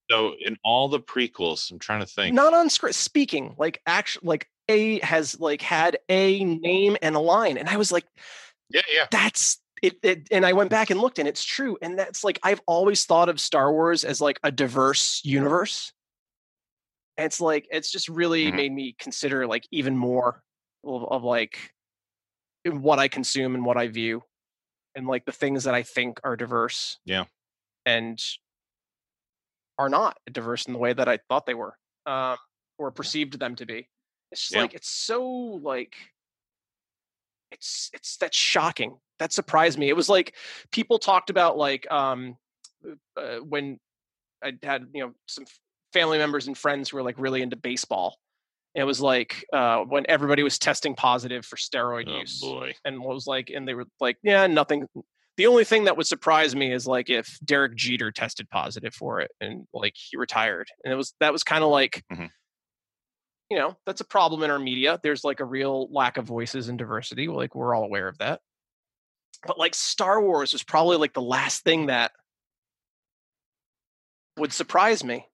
So 0.09 0.35
in 0.39 0.57
all 0.63 0.87
the 0.87 0.99
prequels, 0.99 1.71
I'm 1.71 1.79
trying 1.79 2.01
to 2.01 2.05
think. 2.05 2.35
not 2.35 2.53
on 2.53 2.69
script 2.69 2.95
speaking, 2.95 3.55
like 3.57 3.81
actually, 3.87 4.27
like 4.27 4.49
a 4.69 4.99
has 4.99 5.39
like 5.39 5.61
had 5.61 5.97
a 6.09 6.43
name 6.43 6.97
and 7.01 7.15
a 7.15 7.19
line, 7.19 7.57
and 7.57 7.67
I 7.69 7.77
was 7.77 7.91
like, 7.91 8.05
yeah, 8.69 8.81
yeah. 8.93 9.05
that's 9.11 9.59
it, 9.81 9.97
it 10.03 10.27
and 10.31 10.45
i 10.45 10.53
went 10.53 10.69
back 10.69 10.89
and 10.89 10.99
looked 10.99 11.19
and 11.19 11.27
it's 11.27 11.43
true 11.43 11.77
and 11.81 11.99
that's 11.99 12.23
like 12.23 12.39
i've 12.43 12.61
always 12.65 13.05
thought 13.05 13.29
of 13.29 13.39
star 13.39 13.71
wars 13.71 14.03
as 14.05 14.21
like 14.21 14.39
a 14.43 14.51
diverse 14.51 15.21
universe 15.25 15.91
and 17.17 17.25
it's 17.25 17.41
like 17.41 17.67
it's 17.71 17.91
just 17.91 18.07
really 18.09 18.51
Mhm. 18.51 18.55
made 18.55 18.71
me 18.71 18.95
consider 18.97 19.45
like 19.45 19.67
even 19.71 19.97
more 19.97 20.41
of, 20.83 21.03
of 21.11 21.23
like 21.23 21.73
what 22.65 22.99
i 22.99 23.07
consume 23.07 23.53
and 23.53 23.65
what 23.65 23.77
i 23.77 23.87
view 23.87 24.23
and 24.95 25.07
like 25.07 25.25
the 25.25 25.31
things 25.31 25.65
that 25.65 25.75
i 25.75 25.83
think 25.83 26.19
are 26.23 26.35
diverse 26.37 26.97
Yeah. 27.05 27.25
and 27.85 28.17
are 29.77 29.89
not 29.89 30.17
diverse 30.31 30.65
in 30.65 30.73
the 30.73 30.79
way 30.79 30.93
that 30.93 31.07
i 31.07 31.17
thought 31.29 31.45
they 31.45 31.53
were 31.53 31.77
um 32.05 32.37
or 32.77 32.91
perceived 32.91 33.39
them 33.39 33.55
to 33.55 33.65
be. 33.65 33.87
It's 34.31 34.41
just 34.41 34.53
Yeah. 34.55 34.61
like 34.63 34.73
it's 34.73 34.89
so 34.89 35.25
like 35.25 35.95
it's 37.51 37.89
it's 37.93 38.17
that's 38.17 38.37
shocking. 38.37 38.97
That 39.19 39.31
surprised 39.31 39.79
me. 39.79 39.87
It 39.89 39.95
was 39.95 40.09
like 40.09 40.35
people 40.71 40.99
talked 40.99 41.29
about 41.29 41.57
like 41.57 41.89
um 41.91 42.35
uh, 43.17 43.37
when 43.37 43.79
i 44.43 44.51
had 44.61 44.87
you 44.93 45.05
know 45.05 45.13
some 45.27 45.45
family 45.93 46.17
members 46.17 46.47
and 46.47 46.57
friends 46.57 46.89
who 46.89 46.97
were 46.97 47.03
like 47.03 47.15
really 47.17 47.41
into 47.41 47.55
baseball. 47.55 48.17
And 48.75 48.81
it 48.81 48.85
was 48.85 48.99
like 48.99 49.45
uh 49.53 49.79
when 49.83 50.05
everybody 50.09 50.43
was 50.43 50.59
testing 50.59 50.95
positive 50.95 51.45
for 51.45 51.55
steroid 51.55 52.09
Oh 52.09 52.19
use 52.19 52.41
boy. 52.41 52.73
and 52.83 52.99
was 53.01 53.25
like 53.25 53.49
and 53.49 53.65
they 53.67 53.73
were 53.73 53.85
like 54.01 54.17
yeah 54.21 54.47
nothing 54.47 54.85
the 55.37 55.47
only 55.47 55.63
thing 55.65 55.83
that 55.85 55.97
would 55.97 56.07
surprise 56.07 56.55
me 56.55 56.71
is 56.71 56.87
like 56.87 57.09
if 57.09 57.37
Derek 57.43 57.75
Jeter 57.75 58.11
tested 58.11 58.49
positive 58.49 58.93
for 58.93 59.19
it 59.21 59.31
and 59.41 59.67
like 59.73 59.93
he 59.95 60.17
retired 60.17 60.67
and 60.83 60.93
it 60.93 60.95
was 60.95 61.13
that 61.19 61.33
was 61.33 61.43
kind 61.43 61.63
of 61.63 61.69
like 61.69 62.03
Mhm. 62.11 62.29
you 63.49 63.57
know 63.57 63.77
that's 63.85 64.01
a 64.01 64.05
problem 64.05 64.43
in 64.43 64.49
our 64.51 64.59
media. 64.59 64.99
There's 65.03 65.23
like 65.23 65.39
a 65.39 65.45
real 65.45 65.87
lack 65.91 66.17
of 66.17 66.25
voices 66.25 66.69
and 66.69 66.77
diversity 66.77 67.27
like 67.27 67.53
we're 67.55 67.75
all 67.75 67.83
aware 67.83 68.07
of 68.07 68.17
that. 68.19 68.41
But 69.45 69.59
like 69.59 69.75
Star 69.75 70.21
Wars 70.21 70.53
was 70.53 70.63
probably 70.63 70.97
like 70.97 71.13
the 71.13 71.21
last 71.21 71.63
thing 71.63 71.87
that 71.87 72.11
would 74.37 74.51
surprise 74.53 75.03
me 75.03 75.27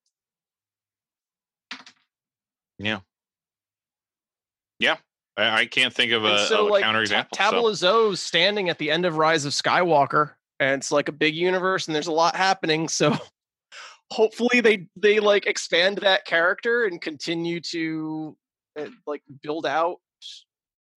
I, 5.42 5.62
I 5.62 5.66
can't 5.66 5.94
think 5.94 6.12
of 6.12 6.24
And 6.24 6.36
a, 6.36 6.46
so 6.46 6.68
a 6.68 6.70
like 6.70 6.84
counterexample. 6.84 7.30
Ta- 7.34 7.50
so- 7.50 7.62
Tabala 7.62 7.76
Zo's 7.76 8.22
standing 8.22 8.70
at 8.70 8.78
the 8.78 8.92
end 8.92 9.06
of 9.06 9.18
Rise 9.18 9.46
of 9.46 9.54
Skywalker, 9.54 10.32
and 10.60 10.80
it's 10.80 10.92
like 10.92 11.10
a 11.10 11.14
big 11.14 11.36
universe, 11.36 11.88
and 11.88 11.96
there's 11.96 12.08
a 12.08 12.12
lot 12.12 12.36
happening. 12.36 12.88
So 12.88 13.18
hopefully 14.12 14.62
they 14.62 14.88
they 14.96 15.20
like 15.20 15.48
expand 15.48 15.98
that 16.00 16.26
character 16.26 16.86
and 16.86 17.02
continue 17.02 17.60
to 17.62 18.38
uh, 18.80 18.86
like 19.08 19.24
build 19.42 19.66
out 19.66 19.98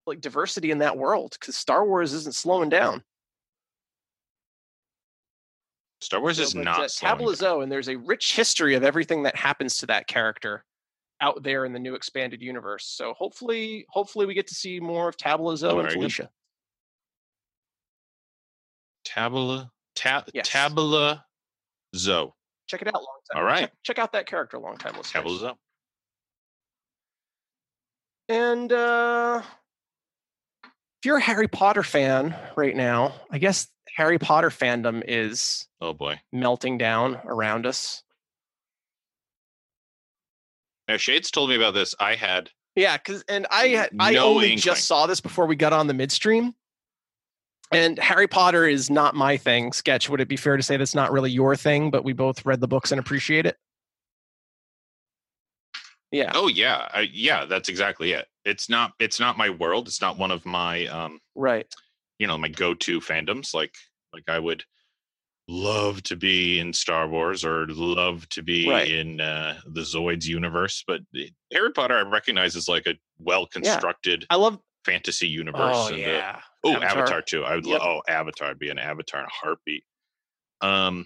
like 0.07 0.21
diversity 0.21 0.71
in 0.71 0.77
that 0.79 0.97
world 0.97 1.35
because 1.39 1.55
Star 1.55 1.85
Wars 1.85 2.13
isn't 2.13 2.35
slowing 2.35 2.69
down. 2.69 3.03
Star 6.01 6.21
Wars 6.21 6.37
So, 6.37 6.43
is 6.43 6.53
not 6.53 6.91
uh, 7.03 7.33
Zo, 7.33 7.61
and 7.61 7.71
there's 7.71 7.89
a 7.89 7.95
rich 7.95 8.35
history 8.35 8.75
of 8.75 8.83
everything 8.83 9.23
that 9.23 9.35
happens 9.35 9.77
to 9.79 9.87
that 9.87 10.07
character 10.07 10.63
out 11.21 11.43
there 11.43 11.65
in 11.65 11.73
the 11.73 11.79
new 11.79 11.95
expanded 11.95 12.41
universe. 12.41 12.85
So 12.85 13.13
hopefully, 13.13 13.85
hopefully 13.89 14.25
we 14.25 14.33
get 14.33 14.47
to 14.47 14.55
see 14.55 14.79
more 14.79 15.07
of 15.09 15.17
Tabala 15.17 15.55
Zo 15.57 15.79
and. 15.79 15.91
Felicia. 15.91 16.29
Tabala 19.07 19.69
ta- 19.95 20.25
Yes. 20.33 20.49
Tabala 20.49 21.23
Zo. 21.95 22.35
Check 22.67 22.81
it 22.81 22.87
out, 22.87 22.95
long 22.95 23.19
time. 23.31 23.39
All 23.39 23.45
right. 23.47 23.59
Check, 23.61 23.73
check 23.83 23.99
out 23.99 24.11
that 24.13 24.25
character, 24.25 24.57
long 24.59 24.77
time 24.77 24.95
listeners. 24.97 25.23
Tabala. 25.23 25.55
And 28.27 28.71
uh, 28.73 29.41
if 30.63 31.05
you're 31.05 31.17
a 31.17 31.21
Harry 31.21 31.47
Potter 31.47 31.83
fan 31.83 32.35
right 32.55 32.75
now, 32.75 33.13
I 33.29 33.37
guess 33.37 33.67
Harry 33.95 34.17
Potter 34.17 34.49
fandom 34.49 35.03
is 35.07 35.67
Oh 35.79 35.93
boy. 35.93 36.19
melting 36.33 36.77
down 36.79 37.19
around 37.25 37.65
us. 37.67 38.01
Now 40.87 40.97
Shades 40.97 41.31
told 41.31 41.49
me 41.49 41.55
about 41.55 41.73
this. 41.73 41.95
I 41.99 42.15
had 42.15 42.49
Yeah, 42.75 42.97
because 42.97 43.23
and 43.27 43.47
I 43.49 43.69
had, 43.69 43.89
I 43.99 44.15
only 44.17 44.45
inkling. 44.53 44.57
just 44.59 44.85
saw 44.87 45.07
this 45.07 45.19
before 45.21 45.45
we 45.45 45.55
got 45.55 45.73
on 45.73 45.87
the 45.87 45.93
midstream. 45.93 46.53
And 47.71 47.97
Harry 47.97 48.27
Potter 48.27 48.67
is 48.67 48.89
not 48.91 49.15
my 49.15 49.37
thing. 49.37 49.73
Sketch, 49.73 50.07
would 50.09 50.21
it 50.21 50.27
be 50.27 50.37
fair 50.37 50.55
to 50.55 50.61
say 50.63 50.77
that's 50.77 50.93
not 50.93 51.11
really 51.11 51.31
your 51.31 51.55
thing, 51.55 51.89
but 51.89 52.03
we 52.03 52.13
both 52.13 52.45
read 52.45 52.61
the 52.61 52.67
books 52.67 52.91
and 52.91 52.99
appreciate 52.99 53.47
it? 53.47 53.57
Yeah. 56.11 56.31
Oh 56.35 56.47
yeah, 56.47 56.87
I, 56.93 57.09
yeah. 57.11 57.45
That's 57.45 57.67
exactly 57.69 58.11
it. 58.13 58.27
It's 58.45 58.69
not. 58.69 58.93
It's 58.99 59.19
not 59.19 59.37
my 59.37 59.49
world. 59.49 59.87
It's 59.87 60.01
not 60.01 60.17
one 60.17 60.31
of 60.31 60.45
my, 60.45 60.85
um, 60.87 61.19
Right. 61.33 61.65
you 62.19 62.27
know, 62.27 62.37
my 62.37 62.47
go-to 62.47 63.01
fandoms. 63.01 63.53
Like, 63.53 63.73
like 64.13 64.23
I 64.29 64.37
would 64.39 64.63
love 65.47 66.01
to 66.03 66.15
be 66.15 66.59
in 66.59 66.73
Star 66.73 67.07
Wars 67.07 67.45
or 67.45 67.67
love 67.67 68.27
to 68.29 68.41
be 68.41 68.67
Right. 68.69 68.89
in 68.89 69.21
uh, 69.21 69.59
the 69.67 69.81
Zoids 69.81 70.25
universe. 70.25 70.83
But 70.87 71.01
Harry 71.53 71.71
Potter, 71.71 71.95
I 71.97 72.01
recognize 72.01 72.55
as 72.55 72.67
like 72.67 72.87
a 72.87 72.95
well-constructed 73.19 74.25
I 74.29 74.35
love 74.35 74.59
fantasy 74.85 75.27
universe. 75.27 75.61
Oh 75.75 75.89
yeah. 75.91 76.39
Oh, 76.63 76.73
Avatar. 76.73 76.89
Avatar, 76.99 77.21
too. 77.21 77.43
I 77.43 77.55
would. 77.55 77.65
Yep. 77.65 77.79
Lo- 77.79 78.01
oh, 78.07 78.11
Avatar 78.11 78.49
would 78.49 78.59
be 78.59 78.69
an 78.69 78.79
Avatar 78.79 79.19
in 79.21 79.25
a 79.27 79.29
heartbeat. 79.29 79.83
Um, 80.61 81.05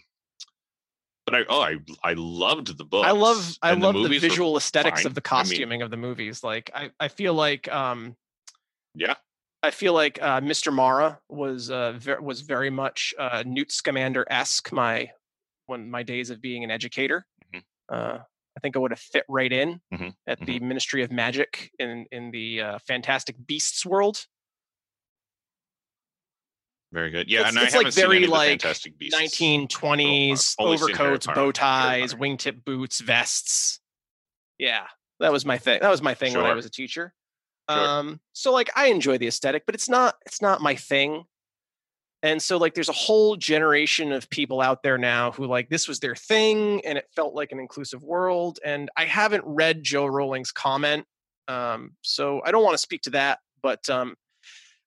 but 1.25 1.35
I 1.35 1.45
oh 1.49 1.61
I 1.61 1.75
I 2.03 2.13
loved 2.13 2.77
the 2.77 2.85
book. 2.85 3.05
I 3.05 3.11
love 3.11 3.57
I 3.61 3.73
love 3.73 3.93
the, 3.93 4.01
were 4.03 4.07
visual 4.19 4.57
aesthetics 4.57 5.01
fine. 5.01 5.07
of 5.07 5.15
the 5.15 5.21
I 5.29 5.35
mean- 5.43 5.43
costuming 5.49 5.81
of 5.81 5.91
the 5.91 5.97
movies. 5.97 6.43
Like 6.43 6.71
I, 6.73 6.91
I 6.99 7.07
feel 7.09 7.33
like 7.33 7.67
um 7.71 8.15
Yeah, 8.95 9.15
I 9.61 9.71
feel 9.71 9.93
like 9.93 10.19
uh, 10.21 10.39
Mr. 10.41 10.71
Mara 10.73 11.19
was 11.27 11.69
uh, 11.69 11.93
ver- 11.93 12.21
was 12.21 12.41
very 12.41 12.69
much 12.69 13.13
uh, 13.19 13.43
Newt 13.45 13.71
Scamander 13.71 14.25
esque. 14.29 14.71
My 14.71 15.11
when 15.65 15.89
my 15.91 16.01
days 16.03 16.29
of 16.29 16.41
being 16.41 16.63
an 16.63 16.71
educator, 16.71 17.25
Mhm. 17.53 17.63
uh, 17.91 18.19
I 18.57 18.59
think 18.61 18.75
I 18.75 18.79
would 18.79 18.91
have 18.91 18.99
fit 18.99 19.25
right 19.27 19.51
in 19.51 19.81
Mhm, 19.93 20.13
at 20.27 20.39
the 20.45 20.59
Ministry 20.59 21.03
of 21.03 21.11
Magic 21.11 21.71
in 21.77 22.05
in 22.11 22.31
the 22.31 22.61
uh, 22.61 22.79
Fantastic 22.87 23.35
Beasts 23.45 23.85
world. 23.85 24.25
very 26.91 27.11
good. 27.11 27.29
Yeah, 27.29 27.41
It's- 27.41 27.51
and 27.51 27.59
I 27.59 27.63
like, 27.65 27.71
haven't 27.73 27.91
seen 27.91 28.01
very, 28.03 28.19
the 28.25 28.31
like, 28.31 28.49
Fantastic 28.63 28.97
Beasts. 28.97 29.15
1920s 29.15 30.55
Oh, 30.57 30.63
I've 30.63 30.65
only 30.65 30.77
seen 30.79 30.95
Harry 30.95 31.09
overcoats, 31.11 31.27
bow 31.27 31.51
ties, 31.51 32.15
wingtip 32.15 32.65
boots, 32.65 32.99
vests. 32.99 33.79
Yeah, 34.57 34.87
that 35.19 35.31
was 35.31 35.45
my 35.45 35.59
thing. 35.59 35.81
That 35.81 35.91
was 35.91 36.01
my 36.01 36.15
thing 36.15 36.33
when 36.35 36.45
I 36.47 36.55
was 36.55 36.65
a 36.65 36.69
teacher. 36.71 37.13
Sure. 37.69 37.87
Um, 37.87 38.19
so 38.33 38.51
like 38.51 38.69
I 38.75 38.87
enjoy 38.87 39.17
the 39.17 39.27
aesthetic, 39.27 39.65
but 39.65 39.75
it's 39.75 39.89
not 39.89 40.15
it's 40.25 40.41
not 40.41 40.61
my 40.61 40.75
thing. 40.75 41.25
And 42.21 42.41
so 42.41 42.57
like 42.57 42.73
there's 42.73 42.89
a 42.89 42.93
whole 42.93 43.37
generation 43.37 44.11
of 44.11 44.29
people 44.29 44.59
out 44.59 44.83
there 44.83 44.97
now 44.97 45.31
who 45.31 45.45
like 45.45 45.69
this 45.69 45.87
was 45.87 45.99
their 46.01 46.15
thing 46.15 46.85
and 46.85 46.97
it 46.97 47.07
felt 47.15 47.33
like 47.33 47.51
an 47.53 47.59
inclusive 47.59 48.03
world. 48.03 48.59
And 48.65 48.89
I 48.97 49.05
haven't 49.05 49.43
read 49.45 49.83
Jo 49.83 50.05
Rowling's 50.05 50.51
comment. 50.51 51.05
Um, 51.47 51.95
so 52.01 52.41
I 52.45 52.51
don't 52.51 52.63
want 52.63 52.73
to 52.73 52.77
speak 52.79 53.03
to 53.03 53.11
that, 53.11 53.39
but 53.61 53.89
um 53.89 54.15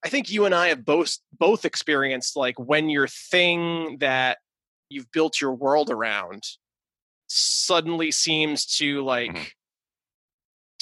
I 0.04 0.08
think 0.08 0.30
you 0.30 0.44
and 0.46 0.54
I 0.54 0.68
have 0.68 0.84
both 0.84 1.18
both 1.32 1.64
experienced 1.64 2.36
like 2.36 2.58
when 2.58 2.90
your 2.90 3.06
thing 3.06 3.98
that 4.00 4.38
you've 4.90 5.10
built 5.12 5.40
your 5.40 5.54
world 5.54 5.90
around 5.90 6.42
suddenly 7.28 8.10
seems 8.10 8.66
to 8.76 9.02
like 9.04 9.30
Mhm. 9.32 9.46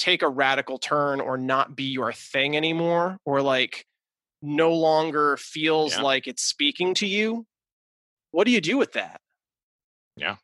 Take 0.01 0.23
a 0.23 0.29
radical 0.29 0.79
turn 0.79 1.21
or 1.21 1.37
not 1.37 1.77
be 1.77 1.85
your 1.85 2.13
thing 2.13 2.57
anymore 2.57 3.19
or 3.27 3.43
like 3.43 3.85
no 4.43 4.73
longer 4.73 5.37
feels 5.37 5.97
Yeah. 5.97 6.03
like 6.03 6.27
it's 6.27 6.43
speaking 6.43 6.95
to 6.95 7.07
you 7.07 7.47
what 8.31 8.45
do 8.45 8.51
you 8.53 8.61
do 8.61 8.79
with 8.79 8.93
that 8.95 9.21
Yeah. 10.17 10.37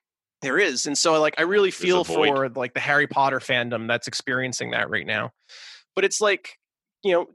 There 0.43 0.59
is. 0.59 0.85
And 0.87 0.97
so 0.97 1.19
like 1.21 1.35
I 1.39 1.43
really 1.43 1.71
feel 1.71 2.05
for 2.05 2.49
like 2.51 2.75
the 2.75 2.81
Harry 2.81 3.07
Potter 3.07 3.41
fandom 3.41 3.89
that's 3.89 4.07
experiencing 4.07 4.73
that 4.73 4.91
right 4.91 5.07
now. 5.07 5.33
But 5.97 6.05
it's 6.05 6.21
like, 6.21 6.59
you 7.03 7.13
know, 7.13 7.27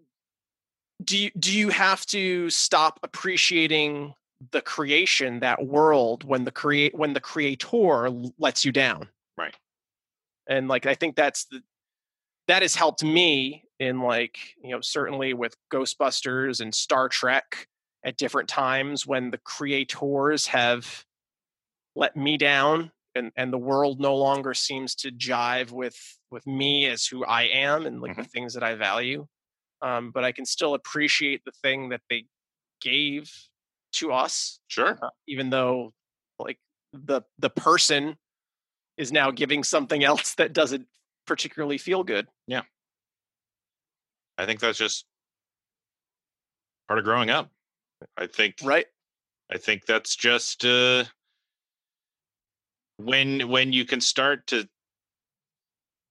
do 1.04 1.18
you 1.18 1.32
do 1.38 1.52
you 1.52 1.70
have 1.70 2.06
to 2.08 2.50
stop 2.52 3.00
appreciating 3.02 4.14
the 4.52 4.62
creation, 4.62 5.40
that 5.40 5.66
world 5.66 6.24
when 6.24 6.44
the 6.46 6.52
create 6.52 6.94
when 6.96 7.14
the 7.14 7.20
creator 7.20 8.10
lets 8.38 8.64
you 8.64 8.72
down? 8.72 9.10
Right. 9.36 9.56
And 10.48 10.68
like 10.68 10.86
I 10.86 10.94
think 10.94 11.16
that's 11.16 11.46
the 11.46 11.64
that 12.52 12.64
has 12.64 12.76
helped 12.76 13.02
me 13.02 13.64
in 13.80 14.02
like, 14.02 14.38
you 14.62 14.72
know, 14.72 14.82
certainly 14.82 15.34
with 15.34 15.56
Ghostbusters 15.74 16.60
and 16.60 16.76
Star 16.76 17.08
Trek 17.08 17.66
at 18.06 18.18
different 18.18 18.50
times 18.50 19.08
when 19.08 19.32
the 19.32 19.38
creators 19.38 20.48
have 20.48 21.06
let 21.96 22.18
me 22.18 22.36
down 22.36 22.92
and 23.16 23.32
and 23.38 23.54
the 23.54 23.58
world 23.58 24.02
no 24.02 24.18
longer 24.18 24.54
seems 24.54 24.96
to 24.96 25.12
jive 25.12 25.72
with 25.72 25.96
with 26.30 26.46
me 26.46 26.88
as 26.88 27.06
who 27.06 27.24
I 27.24 27.44
am 27.44 27.86
and 27.86 28.02
like 28.02 28.18
the 28.18 28.26
things 28.26 28.54
that 28.56 28.64
I 28.64 28.76
value. 28.76 29.28
Um, 29.82 30.12
but 30.14 30.26
I 30.26 30.34
can 30.34 30.46
still 30.46 30.74
appreciate 30.74 31.44
the 31.46 31.54
thing 31.64 31.88
that 31.90 32.02
they 32.10 32.26
gave 32.82 33.32
to 33.94 34.12
us, 34.12 34.60
Sure. 34.68 35.00
uh, 35.02 35.10
even 35.26 35.52
though 35.52 35.94
like 36.38 36.60
the 36.92 37.22
the 37.40 37.50
person 37.50 38.18
is 38.98 39.14
now 39.14 39.32
giving 39.32 39.64
something 39.64 40.04
else 40.12 40.36
that 40.36 40.52
doesn't 40.52 40.88
particularly 41.32 41.78
feel 41.78 42.04
good. 42.04 42.28
Yeah. 42.46 42.64
I 44.38 44.46
think 44.46 44.60
that's 44.60 44.78
just 44.78 45.06
part 46.90 47.00
of 47.00 47.06
growing 47.06 47.30
up. 47.30 47.50
I 48.18 48.28
think 48.28 48.56
Right? 48.62 48.86
I 49.50 49.58
think 49.58 49.86
that's 49.86 50.14
just 50.18 50.66
uh 50.66 51.06
when 52.98 53.48
when 53.48 53.72
you 53.72 53.86
can 53.86 54.02
start 54.02 54.46
to 54.48 54.68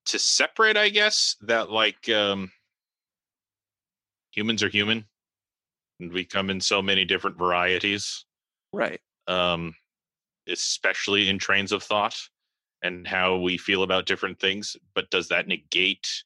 to 0.06 0.18
separate, 0.18 0.78
I 0.78 0.88
guess, 0.88 1.36
that 1.42 1.68
like 1.68 2.08
um 2.08 2.50
humans 4.30 4.62
are 4.62 4.70
human 4.70 5.04
and 5.98 6.14
we 6.14 6.24
come 6.24 6.48
in 6.48 6.62
so 6.62 6.80
many 6.80 7.04
different 7.04 7.36
varieties. 7.36 8.24
Right. 8.72 9.02
Um 9.26 9.74
especially 10.48 11.28
in 11.28 11.38
trains 11.38 11.72
of 11.72 11.82
thought 11.82 12.16
and 12.82 13.06
how 13.06 13.36
we 13.36 13.58
feel 13.58 13.82
about 13.82 14.06
different 14.06 14.38
things. 14.40 14.76
But 14.94 15.10
does 15.10 15.28
that 15.28 15.46
negate 15.46 16.24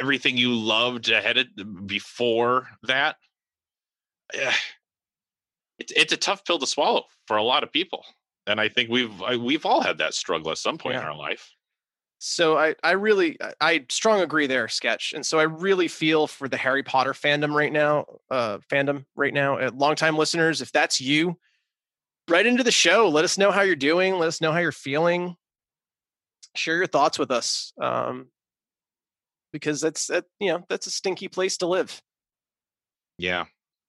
everything 0.00 0.36
you 0.36 0.54
loved 0.54 1.10
ahead 1.10 1.38
of 1.38 1.86
before 1.86 2.68
that? 2.84 3.16
Yeah. 4.34 4.54
It's 5.78 5.92
it's 5.92 6.12
a 6.12 6.16
tough 6.16 6.44
pill 6.44 6.58
to 6.58 6.66
swallow 6.66 7.04
for 7.26 7.36
a 7.36 7.42
lot 7.42 7.62
of 7.62 7.72
people, 7.72 8.04
and 8.46 8.60
I 8.60 8.68
think 8.68 8.88
we've 8.88 9.22
I, 9.22 9.36
we've 9.36 9.66
all 9.66 9.82
had 9.82 9.98
that 9.98 10.14
struggle 10.14 10.50
at 10.50 10.58
some 10.58 10.78
point 10.78 10.96
in 10.96 11.02
our 11.02 11.16
life. 11.16 11.52
So 12.18 12.56
I, 12.56 12.74
I 12.82 12.92
really, 12.92 13.36
I- 13.42 13.52
I 13.60 13.86
strong 13.90 14.22
agree 14.22 14.46
there, 14.46 14.68
sketch, 14.68 15.12
and 15.12 15.24
so 15.24 15.38
I 15.38 15.42
really 15.42 15.86
feel 15.86 16.26
for 16.26 16.48
the 16.48 16.56
Harry 16.56 16.82
Potter 16.82 17.12
fandom 17.12 17.54
right 17.54 17.70
now, 17.72 18.06
uh, 18.30 18.58
fandom 18.70 19.04
right 19.16 19.34
now. 19.34 19.58
Uh, 19.58 19.70
longtime 19.74 20.16
listeners, 20.16 20.62
if 20.62 20.72
that's 20.72 20.98
you, 20.98 21.36
right 22.28 22.46
into 22.46 22.62
the 22.62 22.70
show. 22.70 23.08
Let 23.08 23.24
us 23.24 23.38
know 23.38 23.50
how 23.50 23.62
you're 23.62 23.76
doing. 23.76 24.18
Let 24.18 24.28
us 24.28 24.40
know 24.40 24.52
how 24.52 24.58
you're 24.58 24.72
feeling. 24.72 25.36
Share 26.54 26.76
your 26.76 26.86
thoughts 26.86 27.18
with 27.18 27.30
us, 27.30 27.72
um, 27.80 28.28
because 29.52 29.80
that's 29.80 30.06
that 30.06 30.24
you 30.40 30.50
know 30.50 30.64
that's 30.68 30.86
a 30.86 30.90
stinky 30.90 31.28
place 31.28 31.58
to 31.58 31.66
live. 31.66 32.00
Yeah, 33.18 33.44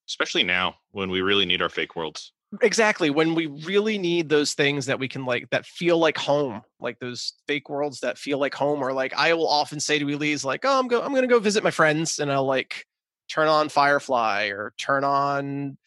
especially 0.09 0.43
now 0.43 0.75
when 0.91 1.09
we 1.09 1.21
really 1.21 1.45
need 1.45 1.61
our 1.61 1.69
fake 1.69 1.95
worlds. 1.95 2.33
Exactly 2.61 3.09
when 3.09 3.35
we 3.35 3.47
really 3.47 3.97
need 3.97 4.29
those 4.29 4.53
things 4.53 4.85
that 4.85 4.99
we 4.99 5.09
can 5.09 5.25
like 5.25 5.49
that 5.49 5.65
feel 5.65 5.97
like 5.97 6.17
home, 6.17 6.61
like 6.79 6.99
those 6.99 7.33
fake 7.47 7.69
worlds 7.69 7.99
that 8.01 8.17
feel 8.17 8.37
like 8.37 8.53
home. 8.53 8.81
Or 8.81 8.93
like 8.93 9.13
I 9.13 9.33
will 9.33 9.47
often 9.47 9.79
say 9.79 9.99
to 9.99 10.05
Elise, 10.09 10.45
like, 10.45 10.63
"Oh, 10.63 10.79
I'm 10.79 10.87
go, 10.87 11.01
I'm 11.01 11.13
gonna 11.13 11.27
go 11.27 11.39
visit 11.39 11.63
my 11.63 11.71
friends," 11.71 12.19
and 12.19 12.31
I'll 12.31 12.45
like 12.45 12.85
turn 13.29 13.47
on 13.47 13.69
Firefly 13.69 14.47
or 14.47 14.73
turn 14.77 15.03
on, 15.03 15.77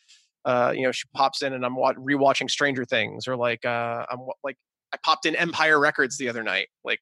uh, 0.45 0.72
you 0.74 0.82
know, 0.82 0.93
she 0.93 1.07
pops 1.14 1.43
in 1.43 1.53
and 1.53 1.64
I'm 1.64 1.76
wa- 1.76 1.95
rewatching 1.95 2.51
Stranger 2.51 2.84
Things, 2.84 3.28
or 3.28 3.36
like 3.36 3.64
uh, 3.64 4.07
I'm 4.11 4.20
like 4.43 4.57
I 4.93 4.97
popped 5.05 5.26
in 5.26 5.36
Empire 5.36 5.78
Records 5.78 6.18
the 6.18 6.28
other 6.28 6.43
night, 6.43 6.68
like 6.84 7.01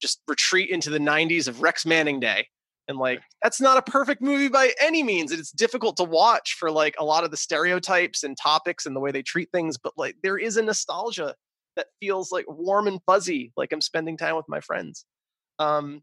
just 0.00 0.20
retreat 0.28 0.70
into 0.70 0.90
the 0.90 0.98
90s 0.98 1.48
of 1.48 1.62
Rex 1.62 1.86
Manning 1.86 2.20
Day. 2.20 2.46
And 2.88 2.98
like 2.98 3.22
that's 3.42 3.60
not 3.60 3.78
a 3.78 3.90
perfect 3.90 4.20
movie 4.20 4.48
by 4.48 4.72
any 4.80 5.02
means. 5.02 5.30
and 5.30 5.40
It's 5.40 5.52
difficult 5.52 5.96
to 5.98 6.04
watch 6.04 6.56
for 6.58 6.70
like 6.70 6.94
a 6.98 7.04
lot 7.04 7.24
of 7.24 7.30
the 7.30 7.36
stereotypes 7.36 8.24
and 8.24 8.36
topics 8.36 8.86
and 8.86 8.94
the 8.94 9.00
way 9.00 9.12
they 9.12 9.22
treat 9.22 9.50
things, 9.52 9.78
but 9.78 9.92
like 9.96 10.16
there 10.22 10.36
is 10.36 10.56
a 10.56 10.62
nostalgia 10.62 11.34
that 11.76 11.86
feels 12.00 12.32
like 12.32 12.44
warm 12.48 12.86
and 12.86 13.00
fuzzy, 13.06 13.52
like 13.56 13.72
I'm 13.72 13.80
spending 13.80 14.16
time 14.16 14.36
with 14.36 14.48
my 14.48 14.60
friends. 14.60 15.04
Um 15.58 16.02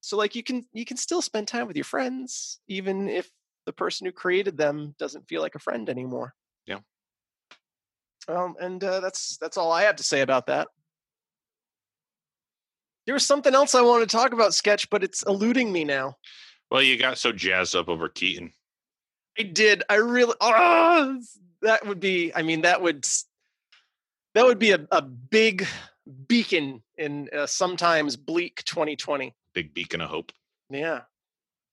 so 0.00 0.16
like 0.16 0.34
you 0.34 0.42
can 0.42 0.64
you 0.72 0.84
can 0.84 0.96
still 0.96 1.20
spend 1.20 1.48
time 1.48 1.66
with 1.66 1.76
your 1.76 1.84
friends 1.84 2.60
even 2.68 3.08
if 3.08 3.30
the 3.68 3.72
person 3.74 4.06
who 4.06 4.12
created 4.12 4.56
them 4.56 4.94
doesn't 4.98 5.28
feel 5.28 5.42
like 5.42 5.54
a 5.54 5.58
friend 5.58 5.90
anymore. 5.90 6.32
Yeah. 6.66 6.78
Um 8.26 8.54
and 8.58 8.82
uh, 8.82 9.00
that's 9.00 9.36
that's 9.36 9.58
all 9.58 9.70
I 9.70 9.82
have 9.82 9.96
to 9.96 10.02
say 10.02 10.22
about 10.22 10.46
that. 10.46 10.68
There 13.04 13.12
was 13.12 13.26
something 13.26 13.54
else 13.54 13.74
I 13.74 13.82
wanted 13.82 14.08
to 14.08 14.16
talk 14.16 14.32
about, 14.32 14.54
sketch, 14.54 14.88
but 14.88 15.04
it's 15.04 15.22
eluding 15.22 15.70
me 15.70 15.84
now. 15.84 16.16
Well, 16.70 16.82
you 16.82 16.98
got 16.98 17.18
so 17.18 17.30
jazzed 17.30 17.76
up 17.76 17.88
over 17.90 18.08
Keaton. 18.08 18.52
I 19.38 19.42
did. 19.42 19.82
I 19.88 19.96
really. 19.96 20.34
Oh, 20.40 21.20
that 21.62 21.86
would 21.86 22.00
be. 22.00 22.32
I 22.34 22.42
mean, 22.42 22.62
that 22.62 22.80
would. 22.82 23.06
That 24.34 24.44
would 24.44 24.58
be 24.58 24.72
a, 24.72 24.86
a 24.90 25.02
big 25.02 25.66
beacon 26.26 26.82
in 26.96 27.28
uh, 27.36 27.46
sometimes 27.46 28.16
bleak 28.16 28.62
2020. 28.64 29.34
Big 29.54 29.74
beacon 29.74 30.00
of 30.00 30.10
hope. 30.10 30.32
Yeah. 30.70 31.02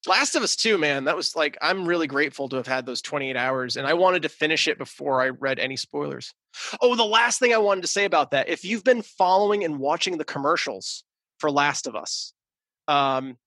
Last 0.08 0.36
of 0.36 0.44
Us 0.44 0.56
2, 0.56 0.78
man. 0.78 1.06
That 1.06 1.16
was 1.16 1.36
like, 1.36 1.58
I'm 1.62 1.88
really 1.88 2.08
grateful 2.08 2.50
to 2.50 2.56
have 2.58 2.68
had 2.68 2.86
those 2.86 3.02
28 3.02 3.36
hours, 3.36 3.78
and 3.78 3.88
I 3.88 3.94
wanted 3.94 4.24
to 4.24 4.30
finish 4.30 4.68
it 4.68 4.78
before 4.78 5.22
I 5.22 5.30
read 5.30 5.60
any 5.60 5.76
spoilers. 5.76 6.34
Oh, 6.82 6.96
the 6.96 7.06
last 7.06 7.40
thing 7.40 7.54
I 7.54 7.58
wanted 7.58 7.82
to 7.82 7.88
say 7.88 8.06
about 8.06 8.32
that 8.32 8.50
if 8.50 8.64
you've 8.64 8.84
been 8.84 9.02
following 9.02 9.64
and 9.64 9.80
watching 9.80 10.18
the 10.18 10.26
commercials 10.26 11.04
for 11.40 11.52
Last 11.52 11.88
of 11.88 11.96
Us, 11.96 12.34
um, 12.88 13.38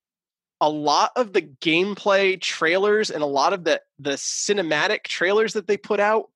a 0.60 0.68
lot 0.68 1.12
of 1.16 1.32
the 1.32 1.42
gameplay 1.42 2.40
trailers 2.40 3.10
and 3.10 3.22
a 3.22 3.26
lot 3.26 3.52
of 3.52 3.64
the, 3.64 3.80
the 3.98 4.12
cinematic 4.12 5.04
trailers 5.04 5.52
that 5.52 5.66
they 5.66 5.76
put 5.76 6.00
out 6.00 6.26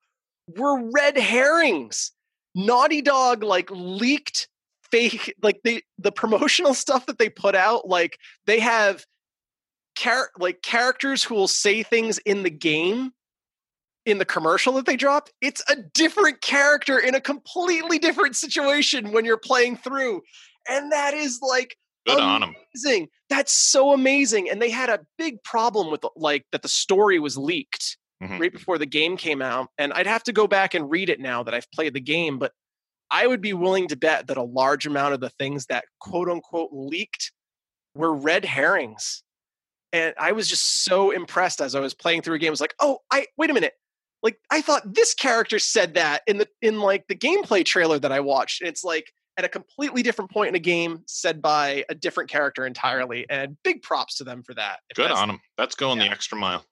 were 0.57 0.91
red 0.91 1.19
herrings. 1.19 2.13
Naughty 2.55 3.03
Dog 3.03 3.43
like 3.43 3.71
leaked 3.71 4.49
fake 4.91 5.35
like 5.43 5.61
they 5.65 5.83
the 5.99 6.13
promotional 6.13 6.75
stuff 6.75 7.07
that 7.07 7.19
they 7.19 7.31
put 7.31 7.55
out 7.55 7.89
like 7.89 8.19
they 8.47 8.61
have 8.61 9.07
char- 9.97 10.31
like 10.39 10.63
characters 10.63 11.23
who 11.23 11.35
will 11.35 11.49
say 11.49 11.83
things 11.83 12.19
in 12.19 12.43
the 12.43 12.51
game 12.51 13.13
in 14.05 14.19
the 14.19 14.25
commercial 14.25 14.73
that 14.75 14.87
they 14.87 14.97
drop 14.97 15.29
it's 15.41 15.63
a 15.71 15.77
different 15.95 16.41
character 16.41 16.99
in 16.99 17.15
a 17.15 17.21
completely 17.21 17.99
different 17.99 18.35
situation 18.35 19.13
when 19.13 19.25
you're 19.25 19.37
playing 19.37 19.77
through 19.77 20.21
and 20.69 20.91
that 20.93 21.15
is 21.15 21.39
like 21.41 21.77
Good 22.05 22.19
amazing. 22.19 23.07
That's 23.31 23.53
so 23.53 23.93
amazing 23.93 24.51
and 24.51 24.61
they 24.61 24.71
had 24.71 24.89
a 24.91 25.01
big 25.19 25.41
problem 25.45 25.89
with 25.93 26.05
like 26.17 26.45
that 26.51 26.63
the 26.63 26.69
story 26.69 27.19
was 27.21 27.37
leaked 27.39 27.97
Mhm. 28.23 28.39
right 28.41 28.53
before 28.53 28.79
the 28.79 28.87
game 28.87 29.17
came 29.17 29.43
out 29.43 29.69
and 29.79 29.93
i'd 29.95 30.07
have 30.07 30.23
to 30.25 30.33
go 30.33 30.47
back 30.47 30.75
and 30.75 30.89
read 30.91 31.09
it 31.11 31.19
now 31.21 31.43
that 31.43 31.55
i've 31.55 31.71
played 31.73 31.93
the 31.95 32.01
game 32.01 32.39
but 32.39 32.53
i 33.11 33.27
would 33.27 33.41
be 33.41 33.53
willing 33.53 33.89
to 33.89 33.97
bet 33.97 34.29
that 34.29 34.37
a 34.37 34.43
large 34.45 34.87
amount 34.87 35.13
of 35.15 35.19
the 35.21 35.31
things 35.31 35.67
that 35.67 35.85
quote 36.01 36.29
unquote 36.29 36.71
leaked 36.73 37.33
were 37.97 38.15
red 38.15 38.45
herrings 38.45 39.25
and 39.93 40.15
i 40.19 40.33
was 40.33 40.49
just 40.49 40.85
so 40.85 41.11
impressed 41.11 41.61
as 41.61 41.75
i 41.75 41.81
was 41.81 41.95
playing 41.95 42.23
through 42.23 42.35
a 42.35 42.39
game 42.39 42.49
I 42.49 42.51
was 42.51 42.61
like 42.61 42.75
oh 42.81 42.99
i 43.11 43.27
wait 43.37 43.51
a 43.51 43.55
minute 43.55 43.75
like 44.23 44.39
i 44.51 44.61
thought 44.61 44.95
this 44.95 45.15
character 45.15 45.59
said 45.59 45.95
that 45.95 46.23
in 46.27 46.39
the 46.39 46.49
in 46.61 46.81
like 46.81 47.07
the 47.09 47.15
gameplay 47.15 47.65
trailer 47.65 47.99
that 47.99 48.13
i 48.13 48.21
watched 48.21 48.61
and 48.61 48.69
it's 48.69 48.85
like 48.85 49.13
at 49.39 49.45
a 49.45 49.49
completely 49.49 50.03
different 50.03 50.31
point 50.31 50.49
in 50.51 50.55
a 50.55 50.61
game 50.61 51.03
said 51.07 51.41
by 51.41 51.85
a 51.89 51.95
different 51.95 52.29
character 52.29 52.67
entirely 52.67 53.27
and 53.31 53.57
big 53.65 53.83
props 53.83 54.17
to 54.17 54.25
them 54.25 54.43
for 54.43 54.55
that 54.55 54.81
Good 54.95 55.11
on 55.11 55.29
them. 55.29 55.41
That's 55.57 55.75
going 55.75 55.99
the 55.99 56.05
extra 56.05 56.37
mile. 56.39 56.65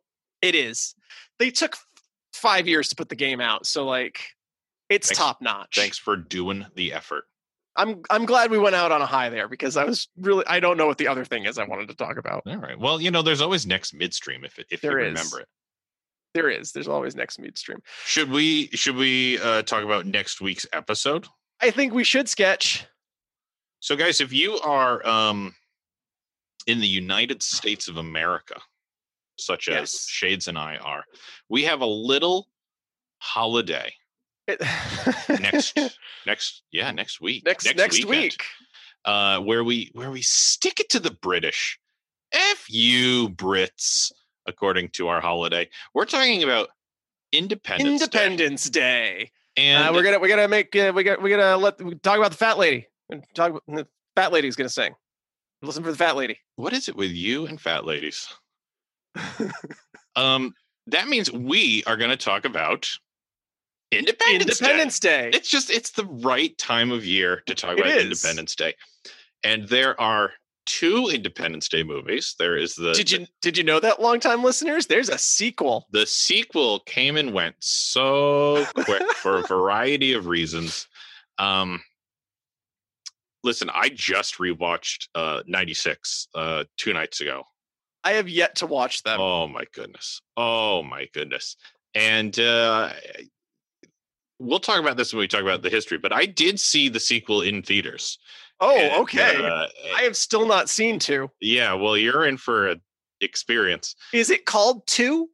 it 0.42 0.54
is. 0.54 0.94
They 1.38 1.50
took 1.50 1.76
five 2.34 2.68
years 2.68 2.88
to 2.90 2.96
put 2.96 3.08
the 3.08 3.16
game 3.16 3.40
out, 3.40 3.66
so 3.66 3.86
like 3.86 4.20
it's 4.90 5.08
Thanks- 5.08 5.18
top 5.18 5.40
notch. 5.40 5.74
Thanks 5.74 5.96
for 5.96 6.16
doing 6.16 6.66
the 6.74 6.92
effort. 6.92 7.24
I'm 7.80 8.02
I'm 8.10 8.26
glad 8.26 8.50
we 8.50 8.58
went 8.58 8.74
out 8.74 8.92
on 8.92 9.00
a 9.02 9.06
high 9.06 9.28
there 9.30 9.48
because 9.48 9.76
I 9.76 9.84
was 9.84 10.08
really 10.16 10.44
I 10.46 10.60
don't 10.60 10.76
know 10.76 10.86
what 10.86 10.98
the 10.98 11.08
other 11.08 11.24
thing 11.24 11.44
is 11.46 11.58
I 11.58 11.64
wanted 11.64 11.88
to 11.88 11.94
talk 11.94 12.16
about. 12.16 12.42
All 12.46 12.56
right. 12.56 12.78
Well, 12.78 13.00
you 13.00 13.10
know, 13.10 13.22
there's 13.22 13.40
always 13.40 13.66
next 13.66 13.94
midstream 13.94 14.44
if 14.44 14.58
if 14.70 14.80
There 14.80 15.00
you 15.00 15.06
is. 15.06 15.12
remember 15.12 15.40
it. 15.40 15.48
There 16.34 16.48
is. 16.50 16.72
There's 16.72 16.88
always 16.88 17.16
next 17.16 17.38
midstream. 17.38 17.78
Should 18.06 18.30
we 18.30 18.68
should 18.68 18.96
we 18.96 19.38
uh, 19.40 19.62
talk 19.62 19.82
about 19.84 20.06
next 20.06 20.40
week's 20.40 20.66
episode? 20.72 21.26
I 21.60 21.70
think 21.70 21.92
we 21.92 22.04
should 22.04 22.28
sketch. 22.28 22.86
So, 23.80 23.96
guys, 23.96 24.20
if 24.20 24.32
you 24.32 24.58
are 24.60 25.04
um, 25.06 25.54
in 26.66 26.80
the 26.80 26.86
United 26.86 27.42
States 27.42 27.88
of 27.88 27.96
America, 27.96 28.60
such 29.38 29.68
as 29.68 29.74
Yes. 29.94 30.06
Shades 30.08 30.48
and 30.48 30.58
I 30.58 30.76
are, 30.76 31.04
we 31.48 31.64
have 31.64 31.80
a 31.80 31.86
little 31.86 32.46
holiday 33.18 33.92
next 35.28 35.78
next 36.26 36.62
yeah 36.72 36.90
next 36.90 37.20
week 37.20 37.44
next 37.44 37.74
next 37.76 37.98
weekend, 38.04 38.10
week. 38.10 38.44
uh 39.04 39.38
where 39.40 39.62
we 39.64 39.90
where 39.94 40.10
we 40.10 40.22
stick 40.22 40.80
it 40.80 40.88
to 40.90 40.98
the 41.00 41.10
british 41.22 41.78
f 42.32 42.64
you 42.68 43.28
brits 43.30 44.10
according 44.46 44.88
to 44.88 45.08
our 45.08 45.20
holiday 45.20 45.68
we're 45.94 46.04
talking 46.04 46.42
about 46.42 46.68
independence 47.32 48.00
Day. 48.08 48.24
Independence 48.26 48.70
Day. 48.70 49.30
and 49.56 49.88
Uh, 49.88 49.92
we're 49.92 50.02
gonna 50.02 50.18
we're 50.18 50.28
gonna 50.28 50.48
make 50.48 50.74
uh, 50.74 50.92
we 50.94 51.04
got 51.04 51.22
we're 51.22 51.36
gonna 51.36 51.56
let 51.56 51.80
we 51.80 51.94
talk 51.96 52.18
about 52.18 52.32
the 52.32 52.36
fat 52.36 52.58
lady. 52.58 52.86
We're 53.08 53.20
Talk 53.34 53.50
about, 53.50 53.62
the 53.68 53.86
fat 54.16 54.32
lady's 54.32 54.56
gonna 54.56 54.68
sing. 54.68 54.94
Listen 55.62 55.84
for 55.84 55.90
the 55.92 55.96
fat 55.96 56.16
lady. 56.16 56.38
what 56.56 56.72
is 56.72 56.88
it 56.88 56.96
with 56.96 57.10
you 57.12 57.46
and 57.46 57.60
fat 57.60 57.84
ladies 57.84 58.26
um 60.16 60.52
that 60.86 61.08
means 61.08 61.30
we 61.30 61.84
are 61.86 61.96
going 61.96 62.10
to 62.10 62.16
talk 62.16 62.44
about 62.44 62.88
independence, 63.92 64.58
Day. 64.58 64.66
Independence 64.66 65.00
Day. 65.00 65.30
it's 65.32 65.48
just 65.50 65.70
it's 65.70 65.90
the 65.90 66.04
right 66.06 66.56
time 66.58 66.90
of 66.92 67.04
year 67.04 67.42
to 67.46 67.54
talk 67.54 67.72
It 67.72 67.80
about 67.80 67.92
is. 67.92 68.04
independence 68.04 68.54
day 68.54 68.74
and 69.42 69.66
there 69.68 70.00
are 70.00 70.32
two 70.66 71.08
independence 71.08 71.68
day 71.68 71.82
movies 71.82 72.36
there 72.38 72.56
is 72.56 72.74
the 72.76 72.92
Did 72.92 73.10
you 73.10 73.26
did 73.42 73.58
you 73.58 73.64
know 73.64 73.80
that 73.80 74.00
longtime 74.00 74.44
listeners? 74.44 74.86
There's 74.86 75.08
a 75.08 75.18
sequel. 75.18 75.86
the 75.90 76.06
sequel 76.06 76.80
came 76.80 77.16
and 77.16 77.32
went 77.32 77.56
so 77.58 78.64
quick 78.74 79.02
for 79.16 79.38
a 79.38 79.42
variety 79.46 80.12
of 80.12 80.26
reasons 80.26 80.86
um 81.38 81.80
listen 83.42 83.70
i 83.74 83.88
just 83.88 84.36
rewatched 84.38 85.08
uh 85.14 85.42
96 85.46 86.28
uh 86.34 86.64
two 86.76 86.92
nights 86.92 87.20
ago 87.20 87.42
I 88.02 88.12
have 88.12 88.30
yet 88.30 88.54
to 88.56 88.66
watch 88.66 89.02
them. 89.02 89.20
oh 89.20 89.46
my 89.48 89.64
goodness 89.74 90.20
oh 90.36 90.82
my 90.82 91.08
goodness 91.12 91.56
and 91.94 92.38
uh 92.38 92.92
we'll 94.40 94.58
talk 94.58 94.80
about 94.80 94.96
this 94.96 95.12
when 95.12 95.20
we 95.20 95.28
talk 95.28 95.42
about 95.42 95.62
the 95.62 95.70
history 95.70 95.98
but 95.98 96.12
i 96.12 96.24
did 96.26 96.58
see 96.58 96.88
the 96.88 97.00
sequel 97.00 97.42
in 97.42 97.62
theaters 97.62 98.18
Oh, 98.62 98.76
And, 98.78 98.92
okay. 99.04 99.36
uh, 99.42 99.68
I 99.96 100.02
have 100.02 100.14
still 100.16 100.46
not 100.46 100.68
seen 100.68 100.98
two. 100.98 101.30
yeah 101.40 101.72
well 101.74 101.96
you're 101.96 102.26
in 102.26 102.36
for 102.36 102.68
a 102.70 102.76
experience 103.22 103.94
Is 104.12 104.28
it 104.30 104.44
called 104.44 104.86
two? 104.86 105.28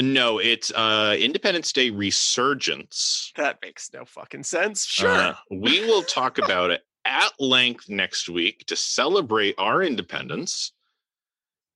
no 0.00 0.38
it's 0.38 0.72
uh 0.72 1.14
independence 1.18 1.72
day 1.72 1.90
resurgence 1.90 3.32
That 3.36 3.58
makes 3.62 3.92
no 3.92 4.04
fucking 4.04 4.44
sense. 4.44 4.84
Sure. 4.86 5.10
Uh, 5.10 5.34
we 5.50 5.80
will 5.86 6.02
talk 6.18 6.38
about 6.38 6.70
it 6.70 6.82
at 7.04 7.32
length 7.38 7.88
next 7.88 8.28
week 8.28 8.64
to 8.66 8.76
celebrate 8.76 9.54
our 9.58 9.82
independence. 9.82 10.72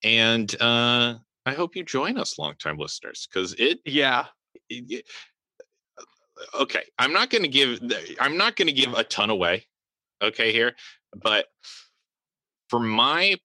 And 0.03 0.55
uh, 0.61 1.15
I 1.47 1.53
hope 1.55 1.77
you 1.77 1.83
join 1.85 2.19
us, 2.19 2.39
longtime 2.39 2.77
listeners, 2.79 3.27
because 3.31 3.55
it, 3.55 3.81
yeah. 3.85 4.27
it- 4.69 5.07
Okay, 6.59 6.83
I'm 6.99 7.13
not 7.13 7.31
going 7.31 7.43
to 7.43 7.49
give. 7.49 7.81
I'm 8.21 8.37
not 8.37 8.57
going 8.57 8.67
to 8.69 8.73
give 8.73 8.93
a 8.95 9.05
ton 9.05 9.31
away. 9.31 9.67
Okay, 10.23 10.53
here, 10.53 10.73
but 11.17 11.47
for 12.69 12.81
my 12.81 13.37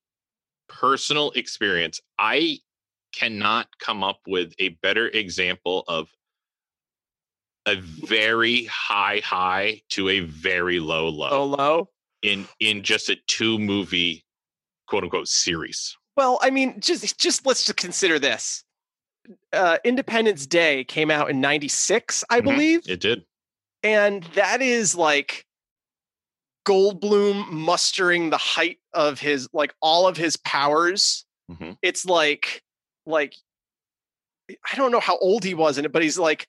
personal 0.68 1.32
experience, 1.32 2.00
I 2.18 2.60
cannot 3.14 3.68
come 3.80 4.04
up 4.04 4.20
with 4.28 4.54
a 4.60 4.70
better 4.82 5.08
example 5.08 5.84
of 5.88 6.10
a 7.66 7.76
very 7.76 8.66
high 8.66 9.22
high 9.24 9.82
to 9.90 10.10
a 10.10 10.22
very 10.22 10.80
low 10.80 11.10
low 11.10 11.30
Oh, 11.32 11.44
low. 11.46 11.90
in 12.22 12.48
in 12.60 12.82
just 12.84 13.10
a 13.10 13.18
two 13.28 13.60
movie 13.60 14.24
quote 14.88 15.04
unquote 15.04 15.28
series. 15.28 15.96
Well, 16.16 16.40
I 16.42 16.50
mean, 16.50 16.80
just 16.80 17.20
just 17.20 17.46
let's 17.46 17.66
just 17.66 17.78
consider 17.78 18.18
this. 18.20 18.64
Uh, 19.54 19.78
Independence 19.84 20.46
Day 20.48 20.84
came 20.86 21.12
out 21.12 21.30
in 21.30 21.40
'96, 21.42 22.24
I 22.30 22.40
Mhm. 22.42 22.44
believe, 22.44 22.90
It 22.90 23.00
did. 23.00 23.26
and 23.84 24.24
that 24.36 24.62
is 24.62 24.96
like 24.96 25.46
Goldblum 26.68 27.50
mustering 27.52 28.30
the 28.30 28.38
height 28.38 28.80
of 28.94 29.20
his 29.20 29.50
like 29.54 29.74
all 29.82 30.08
of 30.08 30.18
his 30.18 30.38
powers. 30.38 31.26
Mhm. 31.52 31.78
It's 31.82 32.06
like 32.06 32.64
like 33.06 33.36
I 34.72 34.76
don't 34.76 34.92
know 34.92 35.00
how 35.00 35.18
old 35.20 35.44
he 35.44 35.54
was 35.54 35.78
in 35.78 35.86
it, 35.86 35.92
but 35.92 36.02
he's 36.04 36.18
like 36.20 36.48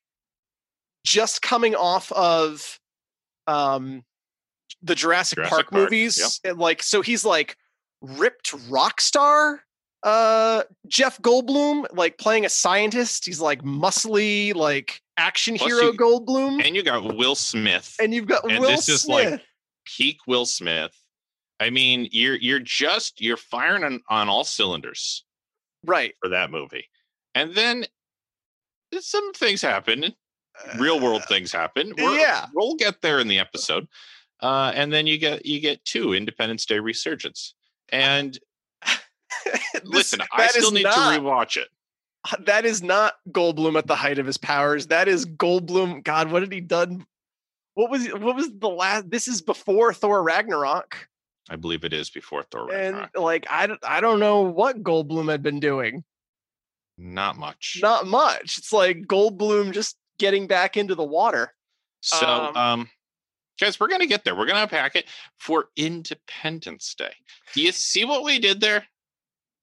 just 1.04 1.42
coming 1.42 1.74
off 1.74 2.10
of 2.12 2.78
um 3.46 4.04
the 4.82 4.94
Jurassic, 4.94 5.36
Jurassic 5.36 5.50
Park, 5.50 5.70
Park, 5.70 5.72
movies. 5.84 6.18
yep. 6.18 6.52
And 6.52 6.58
like 6.58 6.82
so 6.82 7.02
he's 7.02 7.24
like 7.24 7.56
ripped 8.02 8.52
rock 8.68 9.00
star 9.00 9.64
uh 10.02 10.62
Jeff 10.88 11.20
Goldblum, 11.20 11.86
like 11.92 12.18
playing 12.18 12.44
a 12.44 12.48
scientist. 12.48 13.26
He's 13.26 13.40
like 13.40 13.62
muscly, 13.62 14.54
like 14.54 15.00
action 15.16 15.56
Plus 15.56 15.70
hero 15.70 15.92
you- 15.92 15.98
Goldblum. 15.98 16.64
And 16.64 16.74
you 16.74 16.82
got 16.82 17.16
Will 17.16 17.34
Smith, 17.34 17.96
And 18.00 18.14
you've 18.14 18.26
got 18.26 18.50
and 18.50 18.60
Will 18.60 18.70
this 18.70 18.88
is 18.88 19.06
like- 19.06 19.40
peak 19.84 20.18
Will 20.26 20.46
Smith. 20.46 20.92
I 21.58 21.68
mean, 21.70 22.08
you're 22.10 22.36
you're 22.36 22.60
just 22.60 23.20
you're 23.20 23.36
firing 23.36 23.84
on, 23.84 24.00
on 24.08 24.28
all 24.28 24.44
cylinders 24.44 25.24
right. 25.84 26.14
for 26.22 26.30
that 26.30 26.50
movie. 26.50 26.86
And 27.34 27.54
then 27.54 27.84
some 29.00 29.32
things 29.34 29.60
happen, 29.62 30.14
real 30.78 30.98
world 31.00 31.22
things 31.28 31.52
happen. 31.52 31.92
We're- 31.96 32.08
Uh, 32.08 32.18
yeah. 32.18 32.46
We'll 32.54 32.74
get 32.76 33.02
there 33.02 33.18
in 33.20 33.28
the 33.28 33.38
episode. 33.38 33.86
Uh, 34.40 34.72
and 34.74 34.90
then 34.90 35.06
you 35.06 35.18
get 35.18 35.44
you 35.44 35.60
get 35.60 35.84
two 35.84 36.14
Independence 36.14 36.64
Day 36.64 36.78
resurgence. 36.78 37.54
And 37.90 38.32
This- 38.34 38.40
listen, 39.84 40.20
I 40.32 40.46
still 40.48 40.70
need 40.72 40.84
not, 40.84 41.14
to 41.14 41.20
rewatch 41.20 41.56
it. 41.56 41.68
That 42.46 42.64
is 42.64 42.82
not 42.82 43.14
Goldblum 43.30 43.78
at 43.78 43.86
the 43.86 43.96
height 43.96 44.18
of 44.18 44.26
his 44.26 44.36
powers. 44.36 44.88
That 44.88 45.08
is 45.08 45.26
Goldblum. 45.26 46.04
God, 46.04 46.30
what 46.30 46.42
had 46.42 46.52
he 46.52 46.60
done? 46.60 47.06
What 47.74 47.90
was 47.90 48.06
what 48.08 48.36
was 48.36 48.50
the 48.58 48.68
last? 48.68 49.10
This 49.10 49.26
is 49.26 49.40
before 49.40 49.94
Thor 49.94 50.22
Ragnarok, 50.22 51.08
I 51.48 51.56
believe 51.56 51.84
it 51.84 51.92
is 51.92 52.10
before 52.10 52.42
Thor 52.42 52.72
and 52.72 52.96
Ragnarok. 52.96 53.10
like 53.16 53.46
I 53.48 53.66
don't 53.66 53.80
I 53.82 54.00
don't 54.00 54.20
know 54.20 54.42
what 54.42 54.82
Goldblum 54.82 55.30
had 55.30 55.42
been 55.42 55.60
doing. 55.60 56.04
Not 56.98 57.38
much. 57.38 57.78
Not 57.80 58.06
much. 58.06 58.58
It's 58.58 58.72
like 58.72 59.06
Goldblum 59.06 59.72
just 59.72 59.96
getting 60.18 60.46
back 60.46 60.76
into 60.76 60.94
the 60.94 61.04
water. 61.04 61.54
So, 62.02 62.26
Um, 62.26 62.56
um, 62.56 62.90
guys, 63.58 63.80
we're 63.80 63.88
gonna 63.88 64.06
get 64.06 64.24
there. 64.24 64.36
We're 64.36 64.46
gonna 64.46 64.62
unpack 64.62 64.96
it 64.96 65.06
for 65.38 65.70
Independence 65.76 66.94
Day. 66.94 67.14
Do 67.54 67.62
you 67.62 67.72
see 67.72 68.04
what 68.04 68.22
we 68.22 68.38
did 68.38 68.60
there? 68.60 68.86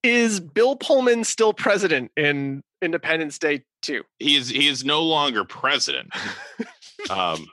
Is 0.07 0.39
Bill 0.39 0.75
Pullman 0.77 1.23
still 1.25 1.53
president 1.53 2.11
in 2.15 2.63
Independence 2.81 3.37
Day 3.37 3.63
2? 3.81 4.03
He 4.19 4.35
is 4.37 4.47
he 4.47 4.67
is 4.67 4.85
no 4.85 5.03
longer 5.03 5.43
president. 5.43 6.11
um, 7.09 7.45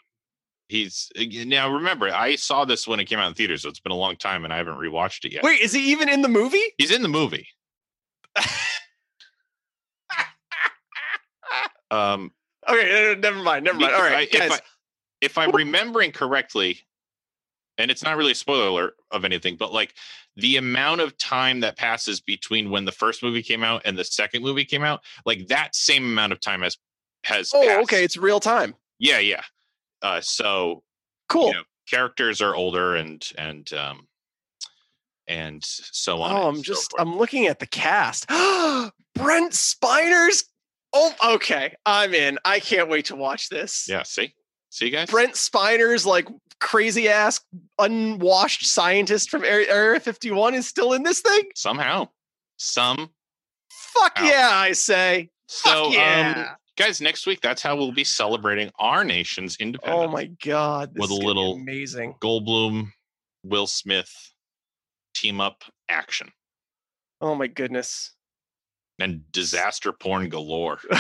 he's 0.69 1.11
now 1.17 1.73
remember 1.73 2.09
I 2.11 2.37
saw 2.37 2.65
this 2.65 2.87
when 2.87 3.01
it 3.01 3.07
came 3.07 3.19
out 3.19 3.27
in 3.29 3.35
theaters, 3.35 3.63
so 3.63 3.69
it's 3.69 3.81
been 3.81 3.91
a 3.93 3.97
long 3.97 4.15
time, 4.17 4.45
and 4.45 4.53
I 4.53 4.57
haven't 4.59 4.77
rewatched 4.77 5.25
it 5.25 5.33
yet. 5.33 5.43
Wait, 5.43 5.61
is 5.61 5.73
he 5.73 5.91
even 5.91 6.09
in 6.09 6.23
the 6.23 6.29
movie? 6.29 6.63
He's 6.79 6.93
in 6.93 7.03
the 7.03 7.09
movie. 7.09 7.49
um, 11.91 12.31
Okay, 12.69 13.13
uh, 13.13 13.17
never 13.17 13.43
mind. 13.43 13.65
Never 13.65 13.79
mind. 13.79 13.95
All 13.95 14.01
right. 14.01 14.17
I- 14.17 14.23
if, 14.23 14.33
guys. 14.33 14.53
I, 14.53 14.59
if 15.21 15.39
I'm 15.39 15.51
remembering 15.51 16.13
correctly, 16.13 16.81
and 17.79 17.91
it's 17.91 18.03
not 18.03 18.17
really 18.17 18.33
a 18.33 18.37
spoiler 18.37 18.67
alert 18.69 18.95
of 19.11 19.25
anything, 19.25 19.57
but 19.57 19.73
like 19.73 19.95
the 20.37 20.57
amount 20.57 21.01
of 21.01 21.17
time 21.19 21.61
that 21.61 21.77
passes 21.77 22.21
between 22.21 22.71
when 22.71 22.85
the 22.85 22.93
first 22.93 23.23
movie 23.23 23.43
came 23.43 23.63
out 23.65 23.83
and 23.85 23.97
the 23.97 24.05
second 24.05 24.43
movie 24.43 24.65
came 24.65 24.83
out, 24.83 25.01
like 25.27 25.47
that 25.49 25.75
same 25.75 26.05
amount 26.05 26.33
of 26.33 26.41
time 26.41 26.63
has 26.63 26.77
has. 27.25 27.53
oh, 27.55 27.67
passed. 27.67 27.81
okay, 27.85 28.05
it's 28.05 28.17
real 28.17 28.41
time. 28.41 28.75
Yeah, 28.99 29.19
yeah. 29.19 29.43
Uh, 30.03 30.21
so 30.21 30.83
Cool. 31.29 31.49
you 31.49 31.55
know, 31.55 31.63
characters 31.89 32.41
are 32.43 32.55
older 32.55 32.97
and 32.97 33.27
and 33.39 33.73
um 33.73 34.07
and 35.27 35.65
so 35.65 36.21
on. 36.21 36.33
Oh, 36.37 36.49
I'm 36.49 36.63
just. 36.63 36.93
I'm 36.99 37.17
looking 37.17 37.47
at 37.47 37.59
the 37.59 37.67
cast. 37.67 38.29
Brent 39.15 39.55
Spiner's. 39.55 40.45
Oh, 40.93 41.13
okay. 41.37 41.75
I'm 41.87 42.13
in. 42.15 42.39
I 42.45 42.61
can't 42.61 42.89
wait 42.89 43.07
to 43.07 43.17
watch 43.17 43.49
this. 43.49 43.87
yeah. 43.89 44.03
See, 44.03 44.35
see, 44.75 44.91
guys. 44.91 45.09
Brent 45.11 45.37
Spiner's 45.37 46.05
like 46.05 46.29
crazy 46.61 47.09
ass 47.09 47.41
unwashed 47.79 48.67
scientist 48.67 49.31
from 49.31 49.45
Area, 49.45 49.67
Area 49.73 50.01
51 50.01 50.55
is 50.55 50.67
still 50.67 50.93
in 50.93 51.03
this 51.03 51.21
thing. 51.21 51.43
Somehow, 51.55 52.09
some. 52.57 53.11
Fuck 53.71 54.19
yeah, 54.21 54.51
I 54.53 54.73
say. 54.73 55.31
So, 55.47 55.85
Fuck 55.87 55.95
yeah. 55.95 56.47
um, 56.51 56.57
guys, 56.77 57.01
next 57.01 57.27
week 57.27 57.41
that's 57.41 57.63
how 57.63 57.77
we'll 57.77 57.93
be 57.93 58.05
celebrating 58.05 58.71
our 58.79 59.05
nation's 59.05 59.57
independence. 59.57 60.05
oh 60.07 60.11
my 60.11 60.27
god. 60.45 60.95
This 60.95 61.01
with 61.01 61.11
a 61.11 61.15
little- 61.15 61.55
amazing. 61.55 62.15
Goldblum, 62.21 62.89
Will 63.45 63.67
Smith 63.67 64.11
team 65.15 65.41
up 65.41 65.63
action 65.89 66.31
Oh 67.21 67.35
my 67.37 67.47
goodness. 67.47 68.11
and 68.99 69.31
disaster 69.33 69.93
porn 69.93 70.29
galore. 70.29 70.79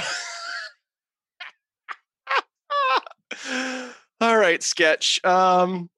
All 4.21 4.37
right, 4.37 4.63
sketch. 4.63 5.25
Um, 5.25 5.91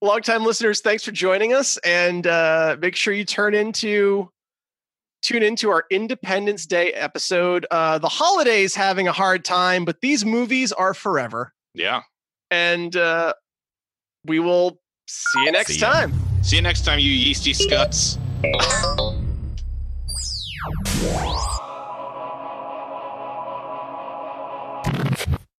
longtime 0.00 0.44
listeners, 0.44 0.80
thanks 0.80 1.04
for 1.04 1.12
joining 1.12 1.52
us, 1.52 1.76
and 1.78 2.26
uh, 2.26 2.76
make 2.80 2.96
sure 2.96 3.14
you 3.14 3.24
turn 3.24 3.54
into 3.54 4.30
tune 5.22 5.42
into 5.42 5.70
our 5.70 5.84
Independence 5.90 6.66
Day 6.66 6.92
episode. 6.92 7.66
Uh, 7.70 7.98
the 7.98 8.08
holidays 8.08 8.74
having 8.74 9.08
a 9.08 9.12
hard 9.12 9.44
time, 9.44 9.84
but 9.84 10.00
these 10.02 10.24
movies 10.24 10.72
are 10.72 10.94
forever. 10.94 11.52
Yeah. 11.74 12.02
And 12.50 12.94
uh, 12.94 13.32
we 14.26 14.38
will 14.38 14.78
see 15.08 15.44
you 15.44 15.52
next 15.52 15.74
See 15.74 15.80
ya. 15.80 15.92
time. 15.92 16.12
See 16.42 16.56
you 16.56 16.62
next 16.62 16.84
time, 16.84 16.98
you 16.98 17.10
yeasty 17.10 17.54
scuts. 17.54 18.18